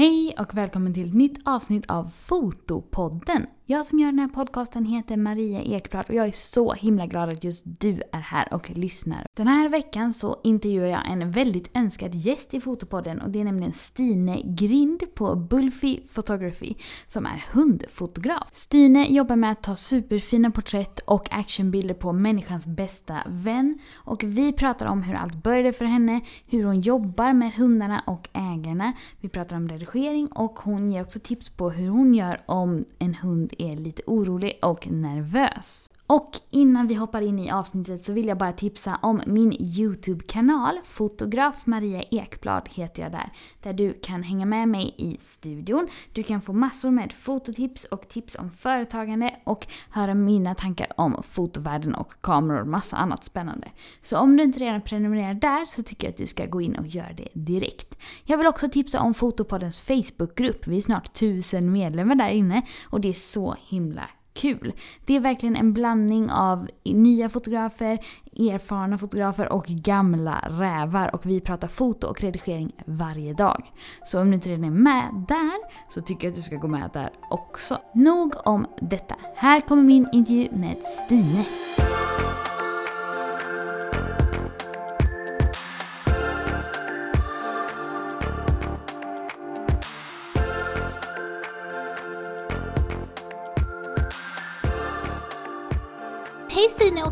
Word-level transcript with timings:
Hej 0.00 0.34
och 0.38 0.54
välkommen 0.54 0.94
till 0.94 1.08
ett 1.08 1.14
nytt 1.14 1.38
avsnitt 1.44 1.90
av 1.90 2.04
Fotopodden. 2.04 3.46
Jag 3.70 3.86
som 3.86 3.98
gör 3.98 4.06
den 4.06 4.18
här 4.18 4.28
podcasten 4.28 4.84
heter 4.84 5.16
Maria 5.16 5.62
Ekblad 5.62 6.04
och 6.08 6.14
jag 6.14 6.26
är 6.26 6.32
så 6.32 6.72
himla 6.72 7.06
glad 7.06 7.28
att 7.28 7.44
just 7.44 7.64
du 7.64 8.02
är 8.12 8.20
här 8.20 8.54
och 8.54 8.70
lyssnar. 8.70 9.26
Den 9.36 9.46
här 9.46 9.68
veckan 9.68 10.14
så 10.14 10.40
intervjuar 10.44 10.86
jag 10.86 11.10
en 11.10 11.30
väldigt 11.30 11.76
önskad 11.76 12.14
gäst 12.14 12.54
i 12.54 12.60
Fotopodden 12.60 13.20
och 13.20 13.30
det 13.30 13.40
är 13.40 13.44
nämligen 13.44 13.72
Stine 13.72 14.42
Grind 14.44 15.02
på 15.14 15.36
Bulfi 15.36 16.06
Photography 16.14 16.74
som 17.08 17.26
är 17.26 17.44
hundfotograf. 17.52 18.48
Stine 18.52 19.06
jobbar 19.06 19.36
med 19.36 19.52
att 19.52 19.62
ta 19.62 19.76
superfina 19.76 20.50
porträtt 20.50 21.00
och 21.00 21.32
actionbilder 21.32 21.94
på 21.94 22.12
människans 22.12 22.66
bästa 22.66 23.16
vän 23.26 23.78
och 23.94 24.24
vi 24.24 24.52
pratar 24.52 24.86
om 24.86 25.02
hur 25.02 25.14
allt 25.14 25.42
började 25.42 25.72
för 25.72 25.84
henne, 25.84 26.20
hur 26.46 26.64
hon 26.64 26.80
jobbar 26.80 27.32
med 27.32 27.52
hundarna 27.52 28.02
och 28.06 28.28
ägarna. 28.32 28.92
Vi 29.20 29.28
pratar 29.28 29.56
om 29.56 29.68
redigering 29.68 30.26
och 30.26 30.58
hon 30.58 30.90
ger 30.90 31.02
också 31.02 31.18
tips 31.20 31.48
på 31.48 31.70
hur 31.70 31.88
hon 31.88 32.14
gör 32.14 32.42
om 32.46 32.84
en 32.98 33.14
hund 33.14 33.54
är 33.60 33.76
lite 33.76 34.02
orolig 34.06 34.58
och 34.62 34.90
nervös. 34.90 35.90
Och 36.10 36.40
innan 36.50 36.86
vi 36.86 36.94
hoppar 36.94 37.20
in 37.20 37.38
i 37.38 37.50
avsnittet 37.50 38.04
så 38.04 38.12
vill 38.12 38.26
jag 38.26 38.38
bara 38.38 38.52
tipsa 38.52 38.98
om 39.02 39.22
min 39.26 39.52
YouTube-kanal. 39.52 40.78
Fotograf 40.84 41.66
Maria 41.66 42.02
Ekblad 42.10 42.68
heter 42.70 43.02
jag 43.02 43.12
där. 43.12 43.32
Där 43.62 43.72
du 43.72 43.92
kan 43.92 44.22
hänga 44.22 44.46
med 44.46 44.68
mig 44.68 44.94
i 44.96 45.16
studion. 45.20 45.88
Du 46.12 46.22
kan 46.22 46.40
få 46.40 46.52
massor 46.52 46.90
med 46.90 47.12
fototips 47.12 47.84
och 47.84 48.08
tips 48.08 48.36
om 48.36 48.50
företagande 48.50 49.36
och 49.44 49.66
höra 49.90 50.14
mina 50.14 50.54
tankar 50.54 50.86
om 50.96 51.22
fotovärlden 51.22 51.94
och 51.94 52.12
kameror 52.20 52.60
och 52.60 52.68
massa 52.68 52.96
annat 52.96 53.24
spännande. 53.24 53.68
Så 54.02 54.18
om 54.18 54.36
du 54.36 54.42
inte 54.42 54.58
redan 54.58 54.80
prenumererar 54.80 55.34
där 55.34 55.66
så 55.66 55.82
tycker 55.82 56.06
jag 56.06 56.12
att 56.12 56.18
du 56.18 56.26
ska 56.26 56.46
gå 56.46 56.60
in 56.60 56.76
och 56.76 56.86
göra 56.86 57.12
det 57.12 57.28
direkt. 57.32 57.98
Jag 58.24 58.38
vill 58.38 58.46
också 58.46 58.68
tipsa 58.68 59.00
om 59.00 59.14
Fotopoddens 59.14 59.80
Facebookgrupp. 59.80 60.66
Vi 60.66 60.76
är 60.76 60.80
snart 60.80 61.12
tusen 61.12 61.72
medlemmar 61.72 62.14
där 62.14 62.30
inne 62.30 62.62
och 62.84 63.00
det 63.00 63.08
är 63.08 63.12
så 63.12 63.56
himla 63.68 64.10
kul. 64.32 64.72
Det 65.06 65.16
är 65.16 65.20
verkligen 65.20 65.56
en 65.56 65.72
blandning 65.72 66.30
av 66.30 66.68
nya 66.84 67.28
fotografer, 67.28 67.98
erfarna 68.36 68.98
fotografer 68.98 69.52
och 69.52 69.64
gamla 69.66 70.44
rävar 70.48 71.14
och 71.14 71.26
vi 71.26 71.40
pratar 71.40 71.68
foto 71.68 72.06
och 72.06 72.20
redigering 72.20 72.72
varje 72.84 73.32
dag. 73.32 73.70
Så 74.04 74.20
om 74.20 74.28
du 74.28 74.34
inte 74.34 74.48
redan 74.48 74.64
är 74.64 74.70
med 74.70 75.24
där 75.28 75.90
så 75.90 76.02
tycker 76.02 76.24
jag 76.24 76.32
att 76.32 76.36
du 76.36 76.42
ska 76.42 76.56
gå 76.56 76.68
med 76.68 76.90
där 76.92 77.10
också. 77.30 77.78
Nog 77.94 78.34
om 78.44 78.66
detta. 78.80 79.14
Här 79.36 79.60
kommer 79.60 79.82
min 79.82 80.08
intervju 80.12 80.48
med 80.52 80.76
Stine. 81.04 81.44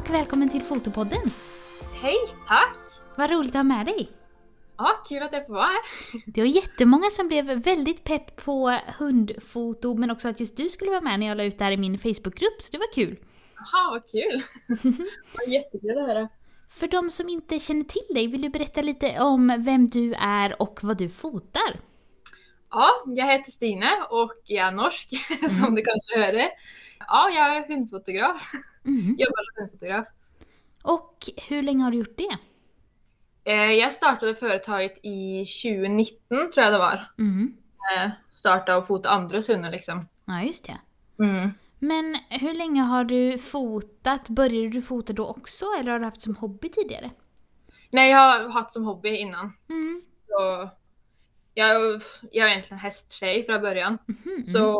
Och 0.08 0.14
välkommen 0.14 0.48
till 0.48 0.62
Fotopodden! 0.62 1.20
Hej, 2.02 2.16
tack! 2.48 2.78
Vad 3.16 3.30
roligt 3.30 3.50
att 3.50 3.54
ha 3.54 3.62
med 3.62 3.86
dig! 3.86 4.08
Ja, 4.76 5.02
kul 5.08 5.22
att 5.22 5.32
jag 5.32 5.46
får 5.46 5.54
vara 5.54 5.66
här. 5.66 5.80
Det 6.26 6.40
var 6.40 6.48
jättemånga 6.48 7.10
som 7.10 7.28
blev 7.28 7.44
väldigt 7.44 8.04
pepp 8.04 8.36
på 8.36 8.78
hundfoto 8.98 9.94
men 9.94 10.10
också 10.10 10.28
att 10.28 10.40
just 10.40 10.56
du 10.56 10.68
skulle 10.68 10.90
vara 10.90 11.00
med 11.00 11.20
när 11.20 11.26
jag 11.26 11.36
la 11.36 11.44
ut 11.44 11.58
det 11.58 11.64
här 11.64 11.72
i 11.72 11.76
min 11.76 11.98
Facebookgrupp 11.98 12.62
så 12.62 12.68
det 12.72 12.78
var 12.78 12.92
kul. 12.94 13.16
Jaha, 13.54 13.90
vad 13.90 14.10
kul! 14.10 14.42
Vad 15.38 15.48
jättekul 15.48 15.98
att 15.98 16.06
höra. 16.08 16.28
För 16.70 16.88
de 16.88 17.10
som 17.10 17.28
inte 17.28 17.60
känner 17.60 17.84
till 17.84 18.14
dig, 18.14 18.26
vill 18.26 18.42
du 18.42 18.48
berätta 18.48 18.82
lite 18.82 19.20
om 19.20 19.56
vem 19.58 19.88
du 19.88 20.14
är 20.14 20.62
och 20.62 20.78
vad 20.82 20.98
du 20.98 21.08
fotar? 21.08 21.80
Ja, 22.70 22.90
jag 23.06 23.26
heter 23.26 23.50
Stine 23.50 23.90
och 24.10 24.32
jag 24.44 24.68
är 24.68 24.72
norsk 24.72 25.08
som 25.58 25.74
du 25.74 25.82
kanske 25.82 26.20
hörde. 26.20 26.50
Ja, 26.98 27.30
jag 27.30 27.56
är 27.56 27.68
hundfotograf. 27.68 28.52
Mm. 28.88 29.16
Jobbar 29.18 29.44
som 29.54 29.62
hundfotograf. 29.62 30.06
Och 30.84 31.14
hur 31.48 31.62
länge 31.62 31.84
har 31.84 31.90
du 31.90 31.98
gjort 31.98 32.16
det? 32.16 32.38
Eh, 33.52 33.72
Jag 33.72 33.92
startade 33.92 34.34
företaget 34.34 34.98
i 35.02 35.44
2019 35.62 36.18
tror 36.28 36.64
jag 36.64 36.72
det 36.72 36.78
var. 36.78 37.12
Mm. 37.18 37.56
Eh, 37.96 38.10
Starta 38.30 38.76
och 38.76 38.86
fota 38.86 39.08
andras 39.10 39.48
hundar 39.48 39.70
liksom. 39.70 40.08
Ja, 40.24 40.42
just 40.42 40.64
det. 40.66 40.78
Mm. 41.24 41.50
Men 41.78 42.18
hur 42.28 42.54
länge 42.54 42.82
har 42.82 43.04
du 43.04 43.38
fotat? 43.38 44.28
Började 44.28 44.68
du 44.68 44.82
fota 44.82 45.12
då 45.12 45.26
också 45.26 45.64
eller 45.80 45.92
har 45.92 45.98
du 45.98 46.04
haft 46.04 46.22
som 46.22 46.36
hobby 46.36 46.68
tidigare? 46.68 47.10
Nej, 47.90 48.10
jag 48.10 48.18
har 48.18 48.48
haft 48.48 48.72
som 48.72 48.84
hobby 48.84 49.16
innan. 49.16 49.52
Mm. 49.68 50.02
Så 50.28 50.68
jag, 51.54 52.02
jag 52.32 52.46
är 52.48 52.50
egentligen 52.52 52.78
hästtjej 52.78 53.46
från 53.46 53.60
början. 53.60 53.98
Mhm, 54.06 54.46
Så 54.46 54.78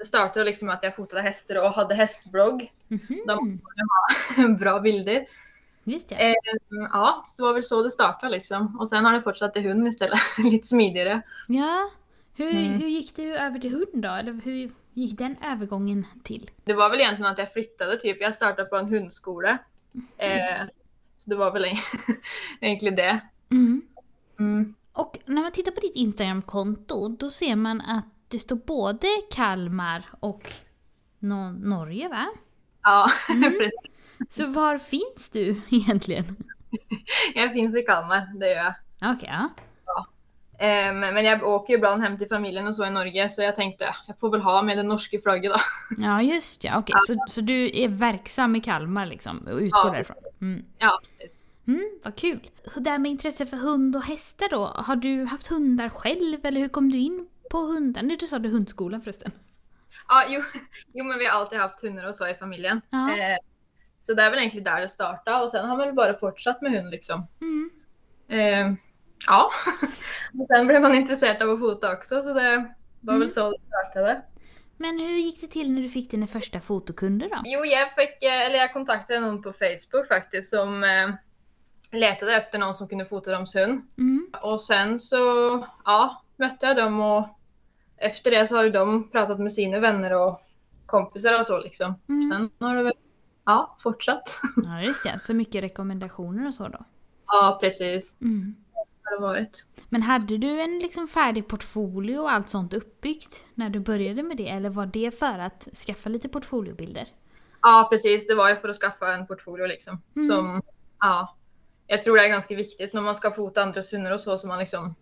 det 0.00 0.06
startade 0.06 0.44
liksom 0.44 0.66
med 0.66 0.74
att 0.74 0.82
jag 0.82 0.96
fotade 0.96 1.22
hästar 1.22 1.64
och 1.64 1.72
hade 1.72 1.94
hästblogg. 1.94 2.72
mhm. 2.88 3.20
De 3.26 3.56
borde 3.56 3.82
ha 4.36 4.48
bra 4.58 4.80
bilder. 4.80 5.26
Just 5.84 6.08
det. 6.08 6.14
Eh, 6.14 6.34
ja, 6.92 7.24
så 7.28 7.36
det 7.36 7.42
var 7.42 7.54
väl 7.54 7.64
så 7.64 7.82
det 7.82 7.90
startade 7.90 8.32
liksom. 8.32 8.80
Och 8.80 8.88
sen 8.88 9.04
har 9.04 9.12
det 9.12 9.22
fortsatt 9.22 9.52
till 9.54 9.62
hund 9.68 9.88
istället. 9.88 10.18
Lite 10.38 10.68
smidigare. 10.68 11.22
Ja. 11.48 11.90
Hur, 12.34 12.50
Mm. 12.50 12.72
hur 12.80 12.88
gick 12.88 13.16
du 13.16 13.36
över 13.36 13.58
till 13.58 13.70
hund 13.72 13.88
då? 14.02 14.08
Eller 14.08 14.32
hur 14.44 14.70
gick 14.94 15.18
den 15.18 15.36
övergången 15.52 16.06
till? 16.24 16.50
Det 16.64 16.72
var 16.72 16.90
väl 16.90 17.00
egentligen 17.00 17.32
att 17.32 17.38
jag 17.38 17.52
flyttade 17.52 17.96
typ. 17.96 18.20
Jag 18.20 18.34
startade 18.34 18.68
på 18.68 18.76
en 18.76 18.88
hundskola. 18.88 19.58
Eh, 20.18 20.66
så 21.18 21.30
det 21.30 21.36
var 21.36 21.52
väl 21.52 21.64
egentligen 22.60 22.96
det. 22.96 23.20
Mm. 23.50 23.82
Mm. 24.38 24.74
Och 24.92 25.18
när 25.26 25.42
man 25.42 25.52
tittar 25.52 25.72
på 25.72 25.80
ditt 25.80 25.94
Instagramkonto 25.96 27.08
då 27.08 27.30
ser 27.30 27.56
man 27.56 27.80
att 27.80 28.04
det 28.30 28.38
står 28.38 28.56
både 28.56 29.06
Kalmar 29.30 30.02
och 30.20 30.52
Nå- 31.18 31.50
Norge 31.52 32.08
va? 32.08 32.26
Ja, 32.82 33.10
Mm. 33.30 33.42
precis. 33.52 33.80
Så 34.30 34.46
var 34.46 34.78
finns 34.78 35.30
du 35.32 35.60
egentligen? 35.70 36.36
Jag 37.34 37.52
finns 37.52 37.76
i 37.76 37.82
Kalmar, 37.82 38.38
det 38.40 38.46
gör 38.50 38.56
jag. 38.56 38.74
Okej, 39.16 39.28
ja. 39.32 39.48
Eh, 40.66 40.94
men 40.94 41.14
men 41.14 41.24
jag 41.24 41.42
åker 41.44 41.74
ibland 41.74 42.02
hem 42.02 42.18
till 42.18 42.28
familjen 42.28 42.66
och 42.66 42.74
så 42.76 42.86
i 42.86 42.90
Norge. 42.90 43.28
Så 43.30 43.42
jag 43.42 43.56
tänkte, 43.56 43.94
jag 44.06 44.18
får 44.18 44.30
väl 44.30 44.40
ha 44.40 44.62
med 44.62 44.76
det 44.78 44.82
norska 44.82 45.18
flagget 45.22 45.52
då. 45.52 45.58
Ja 46.04 46.22
just 46.22 46.64
ja, 46.64 46.78
okej. 46.78 46.94
Så, 47.06 47.24
så 47.28 47.40
du 47.40 47.70
är 47.82 47.88
verksam 47.88 48.56
i 48.56 48.60
Kalmar 48.60 49.06
liksom 49.06 49.38
och 49.38 49.58
utgår 49.58 49.80
Ja. 49.86 49.90
därifrån? 49.92 50.16
Mm. 50.40 50.64
Ja, 50.78 51.00
precis. 51.18 51.40
Mm, 51.66 51.90
vad 52.04 52.16
kul. 52.16 52.50
Det 52.74 52.80
där 52.80 52.98
med 52.98 53.10
intresse 53.10 53.46
för 53.46 53.56
hund 53.56 53.96
och 53.96 54.02
hästar 54.02 54.48
då, 54.50 54.64
har 54.66 54.96
du 54.96 55.24
haft 55.24 55.46
hundar 55.48 55.88
själv 55.88 56.46
eller 56.46 56.60
hur 56.60 56.68
kom 56.68 56.90
du 56.92 56.98
in 56.98 57.28
på 57.50 57.58
hundar? 57.58 58.02
Nu 58.02 58.16
du 58.16 58.26
sa 58.26 58.38
du 58.38 58.48
hundskolan 58.48 59.00
förresten. 59.02 59.32
Ja, 60.08 60.24
jo, 60.28 60.42
jo, 60.94 61.04
men 61.04 61.18
vi 61.18 61.26
har 61.26 61.32
alltid 61.32 61.58
haft 61.58 61.80
hundar 61.82 62.08
och 62.08 62.14
så 62.14 62.28
i 62.28 62.34
familjen. 62.34 62.80
Ja. 62.90 63.10
Eh, 63.16 63.36
så 63.98 64.14
det 64.14 64.22
är 64.22 64.30
väl 64.30 64.38
egentligen 64.38 64.64
där 64.64 64.80
det 64.80 64.88
startade. 64.88 65.42
Och 65.44 65.50
sen 65.50 65.68
har 65.68 65.76
man 65.76 65.86
väl 65.86 65.94
bara 65.94 66.18
fortsatt 66.18 66.62
med 66.62 66.72
hund 66.72 66.90
liksom. 66.90 67.26
Mm. 67.40 67.70
Eh, 68.28 68.74
ja, 69.26 69.50
och 70.40 70.46
sen 70.46 70.66
blev 70.66 70.80
man 70.82 70.94
intresserad 70.94 71.42
av 71.42 71.50
att 71.50 71.60
fota 71.60 71.92
också 71.92 72.22
så 72.22 72.32
det 72.32 72.72
var 73.00 73.12
Mm. 73.14 73.20
väl 73.20 73.30
så 73.30 73.50
det 73.50 73.58
startade. 73.60 74.22
Men 74.76 74.98
hur 74.98 75.16
gick 75.16 75.40
det 75.40 75.46
till 75.46 75.72
när 75.72 75.82
du 75.82 75.88
fick 75.88 76.10
dina 76.10 76.26
första 76.26 76.60
fotokunder 76.60 77.28
då? 77.28 77.36
Jo, 77.44 77.64
jag 77.64 77.94
fick, 77.94 78.22
eh, 78.22 78.40
eller 78.40 78.56
jag 78.56 78.72
kontaktade 78.72 79.20
någon 79.20 79.42
på 79.42 79.52
Facebook 79.52 80.08
faktiskt 80.08 80.50
som 80.50 80.84
eh, 80.84 81.10
letade 81.98 82.36
efter 82.36 82.58
någon 82.58 82.74
som 82.74 82.88
kunde 82.88 83.04
fota 83.04 83.30
deras 83.30 83.54
hund. 83.54 83.82
Mm. 83.98 84.30
Och 84.42 84.62
sen 84.62 84.98
så, 84.98 85.16
ja, 85.84 86.22
mötte 86.36 86.66
jag 86.66 86.76
dem 86.76 87.00
och 87.00 87.26
efter 88.00 88.30
det 88.30 88.46
så 88.46 88.56
har 88.56 88.64
ju 88.64 88.70
de 88.70 89.10
pratat 89.10 89.40
med 89.40 89.52
sina 89.52 89.80
vänner 89.80 90.12
och 90.12 90.40
kompisar 90.86 91.40
och 91.40 91.46
så 91.46 91.58
liksom. 91.58 91.94
Mm. 92.08 92.30
Sen 92.30 92.68
har 92.68 92.76
det 92.76 92.82
väl, 92.82 92.92
ja, 93.44 93.76
fortsatt. 93.80 94.40
Ja 94.64 94.82
just 94.82 95.04
det, 95.04 95.18
så 95.18 95.34
mycket 95.34 95.64
rekommendationer 95.64 96.46
och 96.46 96.54
så 96.54 96.68
då. 96.68 96.84
ja, 97.26 97.58
precis. 97.60 98.16
Mm. 98.20 98.54
Har 99.02 99.16
det 99.16 99.22
varit. 99.22 99.66
Men 99.88 100.02
hade 100.02 100.38
du 100.38 100.60
en 100.60 100.78
liksom 100.78 101.08
färdig 101.08 101.48
portfolio 101.48 102.18
och 102.18 102.32
allt 102.32 102.48
sånt 102.48 102.74
uppbyggt 102.74 103.44
när 103.54 103.70
du 103.70 103.80
började 103.80 104.22
med 104.22 104.36
det? 104.36 104.48
Eller 104.48 104.70
var 104.70 104.86
det 104.86 105.18
för 105.18 105.38
att 105.38 105.68
skaffa 105.86 106.08
lite 106.08 106.28
portfoliobilder? 106.28 107.06
Ja, 107.62 107.86
precis. 107.90 108.26
Det 108.26 108.34
var 108.34 108.48
ju 108.48 108.56
för 108.56 108.68
att 108.68 108.76
skaffa 108.76 109.14
en 109.14 109.26
portfolio 109.26 109.66
liksom. 109.66 110.02
Mm. 110.16 110.28
Som, 110.28 110.62
ja, 111.00 111.36
jag 111.86 112.02
tror 112.02 112.16
det 112.16 112.24
är 112.24 112.28
ganska 112.28 112.56
viktigt 112.56 112.92
när 112.92 113.02
man 113.02 113.14
ska 113.14 113.30
fota 113.30 113.62
andras 113.62 113.92
hundar 113.92 114.12
och 114.12 114.20
så, 114.20 114.38
så 114.38 114.46
man 114.46 114.58
liksom 114.58 114.94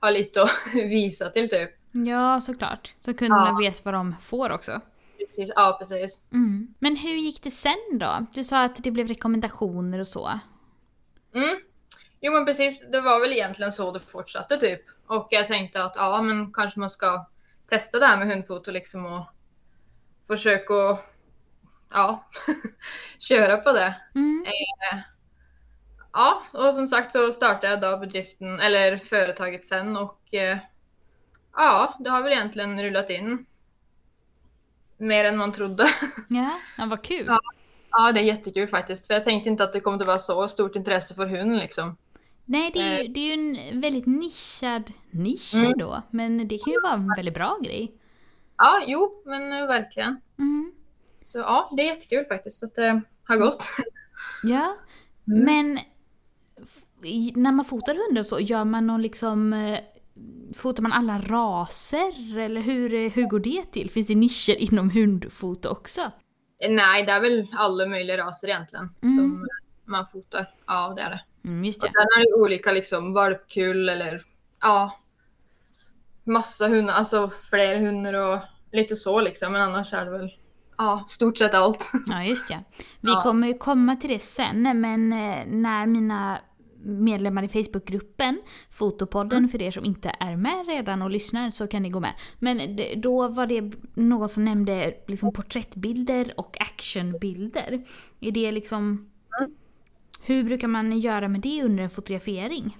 har 0.00 0.10
lite 0.10 0.42
att 0.42 0.50
visa 0.74 1.30
till 1.30 1.50
typ. 1.50 1.70
Ja, 1.92 2.40
såklart. 2.40 2.94
Så 3.00 3.14
kunderna 3.14 3.46
Ja. 3.48 3.58
vet 3.70 3.84
vad 3.84 3.94
de 3.94 4.16
får 4.20 4.50
också. 4.50 4.80
Precis, 5.18 5.52
ja 5.56 5.76
precis. 5.80 6.24
Mm. 6.32 6.74
Men 6.78 6.96
hur 6.96 7.14
gick 7.14 7.42
det 7.42 7.50
sen 7.50 7.74
då? 7.92 8.26
Du 8.34 8.44
sa 8.44 8.64
att 8.64 8.82
det 8.84 8.90
blev 8.90 9.06
rekommendationer 9.08 9.98
och 9.98 10.06
så. 10.06 10.40
Mm. 11.34 11.58
Jo 12.20 12.32
men 12.32 12.44
precis, 12.46 12.80
det 12.92 13.00
var 13.00 13.20
väl 13.20 13.32
egentligen 13.32 13.72
så 13.72 13.92
det 13.92 14.00
fortsatte 14.00 14.56
typ. 14.56 14.80
Och 15.06 15.28
jag 15.30 15.46
tänkte 15.46 15.84
att 15.84 15.92
ja 15.96 16.22
men 16.22 16.52
kanske 16.52 16.80
man 16.80 16.90
ska 16.90 17.26
testa 17.68 17.98
det 17.98 18.06
här 18.06 18.16
med 18.18 18.26
hundfoto 18.28 18.70
liksom 18.70 19.06
och 19.06 19.26
försöka 20.26 20.98
ja, 21.90 22.24
köra 23.18 23.56
på 23.56 23.72
det. 23.72 23.94
Mm. 24.14 24.44
Ja, 26.12 26.42
och 26.52 26.74
som 26.74 26.88
sagt 26.88 27.12
så 27.12 27.32
startade 27.32 27.68
jag 27.72 27.80
då 27.80 27.96
bedriften, 27.98 28.60
eller 28.60 28.96
företaget 28.96 29.66
sen 29.66 29.96
och 29.96 30.34
eh, 30.34 30.58
ja, 31.58 31.96
det 32.00 32.10
har 32.10 32.22
väl 32.22 32.32
egentligen 32.32 32.82
rullat 32.82 33.10
in 33.10 33.46
mer 34.96 35.24
än 35.24 35.36
man 35.36 35.52
trodde. 35.52 35.84
Ja, 36.28 36.58
ja 36.78 36.86
vad 36.86 37.02
kul. 37.02 37.24
Ja. 37.26 37.40
Ja, 37.90 38.12
det 38.12 38.20
är 38.20 38.24
jättekul 38.24 38.68
faktiskt. 38.68 39.06
För 39.06 39.14
jag 39.14 39.24
tänkte 39.24 39.50
inte 39.50 39.64
att 39.64 39.72
det 39.72 39.80
kommer 39.80 40.00
att 40.00 40.06
vara 40.06 40.18
så 40.18 40.48
stort 40.48 40.76
intresse 40.76 41.14
för 41.14 41.26
hund 41.26 41.56
liksom. 41.56 41.96
Nej, 42.44 42.70
det 42.74 42.80
är, 42.80 42.98
ju, 42.98 43.04
Eh. 43.06 43.10
det 43.12 43.20
är 43.20 43.24
ju 43.24 43.32
en 43.72 43.80
väldigt 43.80 44.06
nischad 44.06 44.92
nisch 45.10 45.54
Mm. 45.54 45.78
då. 45.78 46.02
Men 46.10 46.48
det 46.48 46.58
kan 46.58 46.72
ju 46.72 46.80
vara 46.80 46.92
en 46.92 47.12
väldigt 47.16 47.34
bra 47.34 47.58
grej. 47.62 47.92
Ja, 48.56 48.82
jo, 48.86 49.22
men 49.26 49.52
eh, 49.52 49.66
verkligen. 49.66 50.20
Mm. 50.38 50.72
Så 51.24 51.38
ja, 51.38 51.70
det 51.76 51.82
är 51.82 51.86
jättekul 51.86 52.24
faktiskt 52.24 52.62
att 52.62 52.74
det 52.74 53.00
har 53.24 53.36
gått. 53.36 53.64
Ja, 54.42 54.76
Mm. 55.28 55.44
men 55.44 55.78
när 57.42 57.52
man 57.52 57.64
fotar 57.64 57.94
hundar 57.94 58.22
så, 58.22 58.40
gör 58.40 58.64
man 58.64 58.86
någon 58.86 59.02
liksom... 59.02 59.52
Fotar 60.54 60.82
man 60.82 60.92
alla 60.92 61.18
raser 61.18 62.38
eller 62.40 62.60
hur, 62.60 63.08
hur 63.10 63.26
går 63.26 63.40
det 63.40 63.62
till? 63.72 63.90
Finns 63.90 64.06
det 64.06 64.14
nischer 64.14 64.54
inom 64.56 64.90
hundfoto 64.90 65.68
också? 65.68 66.10
Nej, 66.68 67.02
det 67.06 67.12
är 67.12 67.20
väl 67.20 67.46
alla 67.52 67.86
möjliga 67.86 68.18
raser 68.26 68.48
egentligen 68.48 68.90
Mm. 69.02 69.16
som 69.18 69.46
man 69.84 70.06
fotar. 70.12 70.54
Ja, 70.66 70.92
det 70.96 71.02
är 71.02 71.10
det. 71.10 71.20
Mm, 71.48 71.64
just 71.64 71.78
Och 71.82 71.88
det. 71.88 71.92
sen 71.92 72.00
är 72.02 72.20
det 72.38 72.42
olika 72.44 72.72
liksom 72.72 73.12
valpkull 73.12 73.88
eller 73.88 74.22
ja, 74.60 74.98
massa 76.24 76.68
hundar, 76.68 76.94
alltså 76.94 77.30
fler 77.50 77.78
hundar 77.80 78.14
och 78.14 78.38
lite 78.72 78.96
så 78.96 79.20
liksom. 79.20 79.52
Men 79.52 79.62
annars 79.62 79.92
är 79.92 80.04
det 80.04 80.10
väl 80.10 80.30
ja, 80.78 81.04
stort 81.08 81.38
sett 81.38 81.54
allt. 81.54 81.90
Ja, 82.06 82.24
just 82.24 82.48
det. 82.48 82.64
Vi 83.00 83.10
Ja. 83.12 83.22
kommer 83.22 83.46
ju 83.48 83.54
komma 83.54 83.96
till 83.96 84.10
det 84.10 84.18
sen, 84.22 84.62
men 84.80 85.12
eh, 85.12 85.44
när 85.46 85.86
mina 85.86 86.38
medlemmar 86.82 87.42
i 87.42 87.48
Facebookgruppen, 87.48 88.40
Fotopodden 88.70 89.38
Mm. 89.38 89.50
för 89.50 89.62
er 89.62 89.70
som 89.70 89.84
inte 89.84 90.12
är 90.20 90.36
med 90.36 90.66
redan 90.68 91.02
och 91.02 91.10
lyssnar 91.10 91.50
så 91.50 91.66
kan 91.66 91.82
ni 91.82 91.90
gå 91.90 92.00
med. 92.00 92.12
Men 92.38 92.76
det, 92.76 92.94
då 92.94 93.28
var 93.28 93.46
det 93.46 93.72
någon 93.94 94.28
som 94.28 94.44
nämnde 94.44 94.94
liksom 95.06 95.32
porträttbilder 95.32 96.32
och 96.36 96.60
actionbilder. 96.60 97.84
Är 98.20 98.30
det 98.30 98.52
liksom... 98.52 99.10
Mm. 99.40 99.50
Hur 100.22 100.44
brukar 100.44 100.68
man 100.68 100.98
göra 100.98 101.28
med 101.28 101.40
det 101.40 101.62
under 101.62 101.82
en 101.82 101.90
fotografering? 101.90 102.76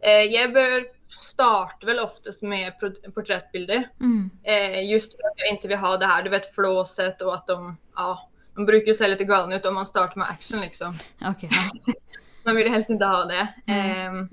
Eh, 0.00 0.10
jag 0.10 0.52
bör 0.52 0.86
starta 1.20 1.86
väl 1.86 1.98
oftast 1.98 2.42
med 2.42 2.72
porträttbilder. 3.14 3.90
Mm. 4.00 4.30
Eh, 4.42 4.90
just 4.90 5.12
för 5.12 5.18
att 5.18 5.34
jag 5.36 5.56
inte 5.56 5.68
vill 5.68 5.76
ha 5.76 5.96
det 5.96 6.06
här, 6.06 6.22
du 6.22 6.30
vet 6.30 6.54
flåset 6.54 7.22
och 7.22 7.34
att 7.34 7.46
de, 7.46 7.76
ja, 7.94 8.30
de 8.54 8.66
brukar 8.66 8.86
ju 8.86 8.94
se 8.94 9.08
lite 9.08 9.24
galna 9.24 9.56
ut 9.56 9.66
om 9.66 9.74
man 9.74 9.86
startar 9.86 10.16
med 10.16 10.28
action 10.28 10.60
liksom. 10.60 10.94
Ja. 11.18 11.34
Man 12.44 12.56
vill 12.56 12.70
helst 12.70 12.90
inte 12.90 13.04
ha 13.04 13.24
det. 13.24 13.54
Nej. 13.64 14.00
Ehm, 14.00 14.28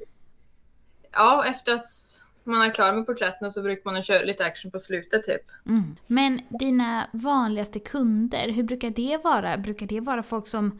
ja, 1.11 1.45
efter 1.45 1.75
att 1.75 1.85
man 2.43 2.61
är 2.61 2.73
klar 2.73 2.93
med 2.93 3.05
porträtten 3.05 3.51
så 3.51 3.61
brukar 3.61 3.91
man 3.91 4.03
köra 4.03 4.23
lite 4.23 4.45
action 4.45 4.71
på 4.71 4.79
slutet 4.79 5.23
typ. 5.23 5.41
Mm. 5.67 5.95
Men 6.07 6.41
dina 6.49 7.07
vanligaste 7.11 7.79
kunder, 7.79 8.49
hur 8.49 8.63
brukar 8.63 8.89
det 8.89 9.17
vara? 9.23 9.57
Brukar 9.57 9.85
det 9.85 9.99
vara 9.99 10.23
folk 10.23 10.47
som 10.47 10.79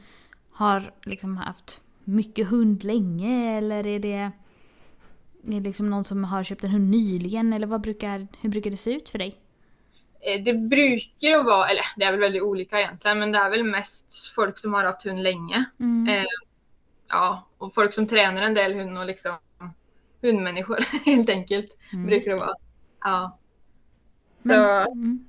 har 0.52 0.94
liksom 1.04 1.38
haft 1.38 1.82
mycket 2.04 2.48
hund 2.48 2.84
länge 2.84 3.58
eller 3.58 3.88
är 3.88 4.00
det, 4.00 4.14
är 4.14 4.32
det 5.42 5.60
liksom 5.60 5.90
någon 5.90 6.04
som 6.04 6.24
har 6.24 6.44
köpt 6.44 6.64
en 6.64 6.70
hund 6.70 6.90
nyligen 6.90 7.54
eller 7.54 7.68
vad 7.68 7.82
brukar, 7.82 8.28
hur 8.42 8.50
brukar 8.50 8.72
det 8.72 8.78
se 8.78 8.94
ut 8.94 9.10
för 9.10 9.20
dig? 9.20 9.41
Eh, 10.22 10.44
det 10.44 10.54
brukar 10.54 11.44
vara, 11.44 11.70
eller 11.70 11.86
det 11.98 12.04
är 12.06 12.12
väl 12.12 12.20
väldigt 12.20 12.42
olika 12.42 12.80
egentligen, 12.80 13.20
men 13.20 13.32
det 13.32 13.38
är 13.38 13.50
väl 13.50 13.64
mest 13.64 14.34
folk 14.36 14.58
som 14.60 14.74
har 14.74 14.84
haft 14.84 15.04
hund 15.04 15.24
länge. 15.24 15.66
Mm. 15.80 16.08
Eh, 16.08 16.26
ja, 17.08 17.48
och 17.58 17.74
folk 17.74 17.94
som 17.94 18.08
tränar 18.08 18.42
en 18.42 18.54
del 18.54 18.74
hund 18.74 18.98
och 18.98 19.06
liksom 19.06 19.38
hundmänniskor 20.22 20.80
helt 21.06 21.30
enkelt. 21.30 21.78
Mm, 21.94 22.06
brukar 22.06 22.32
det 22.32 22.38
vara. 22.38 22.56
Ja. 23.02 23.38
Så, 24.42 24.48
Men, 24.50 24.88
mm. 24.88 25.26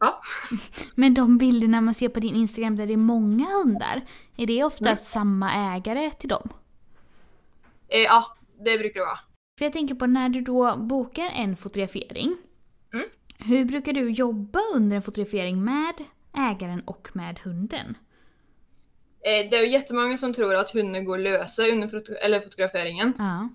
ja. 0.00 0.20
Men 0.94 1.14
de 1.14 1.38
bilderna 1.38 1.80
man 1.80 1.94
ser 1.94 2.08
på 2.08 2.20
din 2.20 2.34
Instagram 2.34 2.76
där 2.76 2.86
det 2.86 2.92
är 2.92 2.96
många 2.96 3.44
hundar, 3.44 4.00
är 4.36 4.46
det 4.46 4.64
ofta 4.64 4.84
Mm. 4.84 4.96
samma 4.96 5.52
ägare 5.76 6.10
till 6.10 6.28
dem? 6.28 6.48
Eh, 7.88 8.00
ja, 8.00 8.36
det 8.64 8.78
brukar 8.78 9.00
det 9.00 9.06
vara. 9.06 9.18
För 9.58 9.64
jag 9.64 9.72
tänker 9.72 9.94
på 9.94 10.06
när 10.06 10.28
du 10.28 10.40
då 10.40 10.76
bokar 10.76 11.30
en 11.34 11.56
fotografering. 11.56 12.36
Hur 13.38 13.64
brukar 13.64 13.92
du 13.92 14.10
jobba 14.10 14.58
under 14.74 14.96
en 14.96 15.02
fotografering 15.02 15.64
med 15.64 15.94
ägaren 16.36 16.80
och 16.86 17.08
med 17.12 17.38
hunden? 17.38 17.86
Eh, 19.20 19.50
det 19.50 19.56
är 19.56 19.62
ju 19.64 19.68
jättemånga 19.72 20.16
som 20.16 20.34
tror 20.34 20.54
att 20.54 20.70
hunden 20.70 21.04
går 21.04 21.18
lösa 21.18 21.62
under 21.62 21.88
foto- 21.88 22.14
eller 22.14 22.40
fotograferingen. 22.40 23.12
Ja. 23.18 23.48